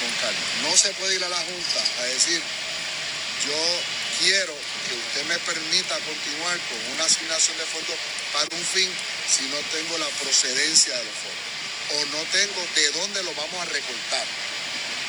con 0.00 0.10
calma. 0.20 0.40
No 0.62 0.76
se 0.76 0.92
puede 0.94 1.14
ir 1.16 1.24
a 1.24 1.28
la 1.28 1.38
Junta 1.38 1.82
a 2.00 2.02
decir, 2.04 2.42
yo 3.46 3.60
quiero 4.20 4.56
que 4.88 4.94
usted 4.94 5.24
me 5.26 5.38
permita 5.40 5.98
continuar 6.00 6.58
con 6.68 6.92
una 6.94 7.04
asignación 7.04 7.56
de 7.58 7.66
fondos 7.66 7.96
para 8.32 8.48
un 8.56 8.64
fin 8.64 8.90
si 9.28 9.44
no 9.48 9.58
tengo 9.72 9.98
la 9.98 10.08
procedencia 10.20 10.96
de 10.96 11.04
los 11.04 11.14
fondos 11.14 11.50
o 11.90 12.04
no 12.16 12.22
tengo 12.30 12.66
de 12.74 12.90
dónde 12.92 13.22
lo 13.24 13.34
vamos 13.34 13.60
a 13.60 13.64
recortar. 13.66 14.26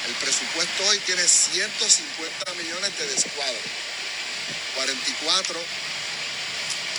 El 0.08 0.14
presupuesto 0.16 0.84
hoy 0.88 0.98
tiene 1.06 1.28
150 1.28 2.54
millones 2.56 2.98
de 2.98 3.08
descuadro, 3.08 3.60
44 4.76 5.60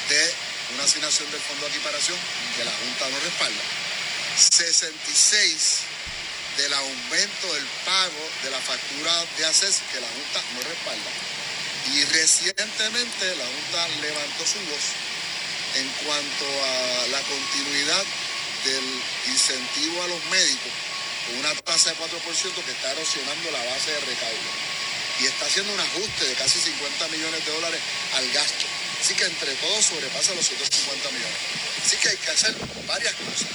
de 0.09 0.35
una 0.75 0.85
asignación 0.85 1.31
del 1.31 1.41
Fondo 1.41 1.67
de 1.67 1.73
Equiparación 1.73 2.19
que 2.57 2.65
la 2.65 2.71
Junta 2.71 3.09
no 3.11 3.19
respalda, 3.21 3.63
66 4.39 5.79
del 6.57 6.73
aumento 6.75 7.55
del 7.55 7.67
pago 7.85 8.31
de 8.45 8.51
la 8.51 8.61
factura 8.61 9.25
de 9.37 9.47
ACES 9.47 9.83
que 9.93 10.01
la 10.01 10.07
Junta 10.07 10.43
no 10.55 10.63
respalda. 10.69 11.32
Y 11.91 12.05
recientemente 12.05 13.37
la 13.37 13.45
Junta 13.45 13.89
levantó 14.01 14.47
su 14.47 14.59
voz 14.71 14.95
en 15.75 15.89
cuanto 16.05 16.45
a 16.47 17.07
la 17.09 17.21
continuidad 17.23 18.05
del 18.65 18.85
incentivo 19.27 20.03
a 20.03 20.07
los 20.07 20.25
médicos 20.27 20.73
con 21.27 21.39
una 21.39 21.55
tasa 21.63 21.91
de 21.91 21.97
4% 21.97 22.65
que 22.65 22.71
está 22.71 22.93
erosionando 22.93 23.51
la 23.51 23.65
base 23.65 23.91
de 23.91 24.01
recaudo 24.01 24.53
y 25.21 25.27
está 25.27 25.47
haciendo 25.47 25.73
un 25.73 25.81
ajuste 25.81 26.27
de 26.27 26.35
casi 26.35 26.61
50 26.61 27.09
millones 27.09 27.45
de 27.45 27.53
dólares 27.53 27.81
al 28.15 28.31
gasto. 28.33 28.67
Así 29.01 29.15
que 29.15 29.25
entre 29.25 29.55
todos 29.57 29.85
sobrepasa 29.85 30.35
los 30.35 30.47
150 30.47 31.11
millones. 31.11 31.39
Así 31.85 31.97
que 31.97 32.09
hay 32.09 32.17
que 32.17 32.31
hacer 32.31 32.55
varias 32.87 33.15
cosas. 33.15 33.49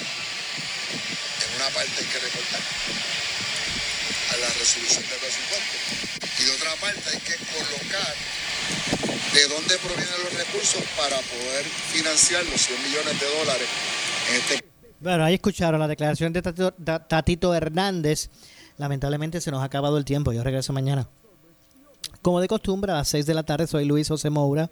En 1.48 1.56
una 1.56 1.70
parte 1.70 1.94
hay 1.98 2.06
que 2.06 2.20
recortar 2.20 2.62
a 4.32 4.38
la 4.38 4.50
resolución 4.50 5.08
del 5.08 5.20
presupuesto 5.20 6.07
y 6.40 6.44
de 6.46 6.52
otra 6.52 6.76
parte 6.82 7.02
hay 7.14 7.20
que 7.20 7.36
colocar 7.52 8.14
de 9.34 9.48
dónde 9.48 9.78
provienen 9.78 10.24
los 10.24 10.34
recursos 10.34 10.84
para 10.96 11.18
poder 11.18 11.66
financiar 11.92 12.44
los 12.46 12.62
100 12.62 12.84
millones 12.84 13.20
de 13.20 13.28
dólares 13.38 13.68
en 14.30 14.36
este 14.36 14.68
bueno, 15.00 15.24
ahí 15.24 15.36
escucharon 15.36 15.80
la 15.80 15.88
declaración 15.88 16.34
de 16.34 16.42
Tatito, 16.42 17.54
Hernández. 17.54 18.30
Lamentablemente 18.78 19.42
se 19.42 19.52
nos 19.52 19.62
ha 19.62 19.66
acabado 19.66 19.98
el 19.98 20.06
tiempo. 20.06 20.34
Yo 20.34 20.44
regreso 20.44 20.74
mañana. 20.74 21.08
Como 22.22 22.42
de 22.42 22.48
costumbre, 22.48 22.92
a 22.92 22.96
las 22.96 23.08
6 23.10 23.26
de 23.28 23.34
la 23.36 23.44
tarde 23.44 23.68
soy 23.68 23.86
Luis 23.86 24.08
José 24.08 24.32
Moura, 24.32 24.72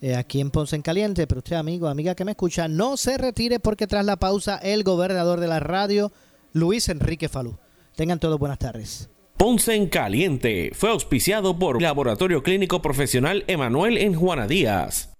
eh, 0.00 0.16
aquí 0.16 0.40
en 0.40 0.50
Ponce 0.50 0.76
en 0.76 0.82
Caliente. 0.82 1.26
Pero 1.26 1.40
usted, 1.40 1.56
amigo, 1.56 1.88
amiga 1.88 2.14
que 2.14 2.24
me 2.24 2.32
escucha, 2.32 2.68
no 2.68 2.96
se 2.96 3.18
retire 3.18 3.60
porque 3.60 3.86
tras 3.86 4.04
la 4.04 4.16
pausa, 4.16 4.56
el 4.56 4.82
gobernador 4.82 5.40
de 5.40 5.48
la 5.48 5.60
radio, 5.60 6.10
Luis 6.54 6.88
Enrique 6.88 7.28
Falú. 7.28 7.58
Tengan 7.96 8.18
todos 8.18 8.38
buenas 8.38 8.58
tardes. 8.58 9.10
Ponce 9.40 9.74
en 9.74 9.86
Caliente 9.86 10.70
fue 10.74 10.90
auspiciado 10.90 11.58
por 11.58 11.80
Laboratorio 11.80 12.42
Clínico 12.42 12.82
Profesional 12.82 13.42
Emanuel 13.46 13.96
en 13.96 14.14
Juana 14.14 14.46
Díaz. 14.46 15.14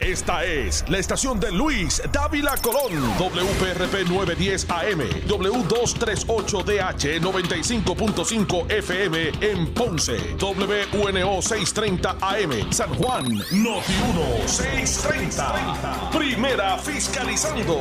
Esta 0.00 0.46
es 0.46 0.82
la 0.88 0.96
estación 0.96 1.38
de 1.38 1.52
Luis 1.52 2.00
Dávila 2.10 2.56
Colón, 2.56 2.94
WPRP 3.18 4.08
910 4.08 4.70
AM, 4.70 5.00
W238DH 5.28 7.20
95.5 7.20 8.72
FM 8.72 9.32
en 9.42 9.74
Ponce, 9.74 10.16
WNO 10.40 11.42
630 11.42 12.16
AM, 12.22 12.72
San 12.72 12.94
Juan, 12.94 13.26
Noti 13.26 13.92
1 14.14 14.48
630. 14.48 16.10
Primera 16.12 16.78
fiscalizando. 16.78 17.78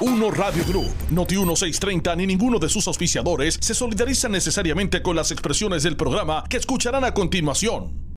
Uno 0.00 0.28
Radio 0.32 0.64
Group, 0.64 0.92
Noti 1.10 1.36
1630 1.36 2.16
ni 2.16 2.26
ninguno 2.26 2.58
de 2.58 2.68
sus 2.68 2.88
auspiciadores 2.88 3.56
se 3.60 3.74
solidarizan 3.74 4.32
necesariamente 4.32 5.02
con 5.02 5.14
las 5.14 5.30
expresiones 5.30 5.84
del 5.84 5.96
programa 5.96 6.42
que 6.48 6.56
escucharán 6.56 7.04
a 7.04 7.14
continuación. 7.14 8.04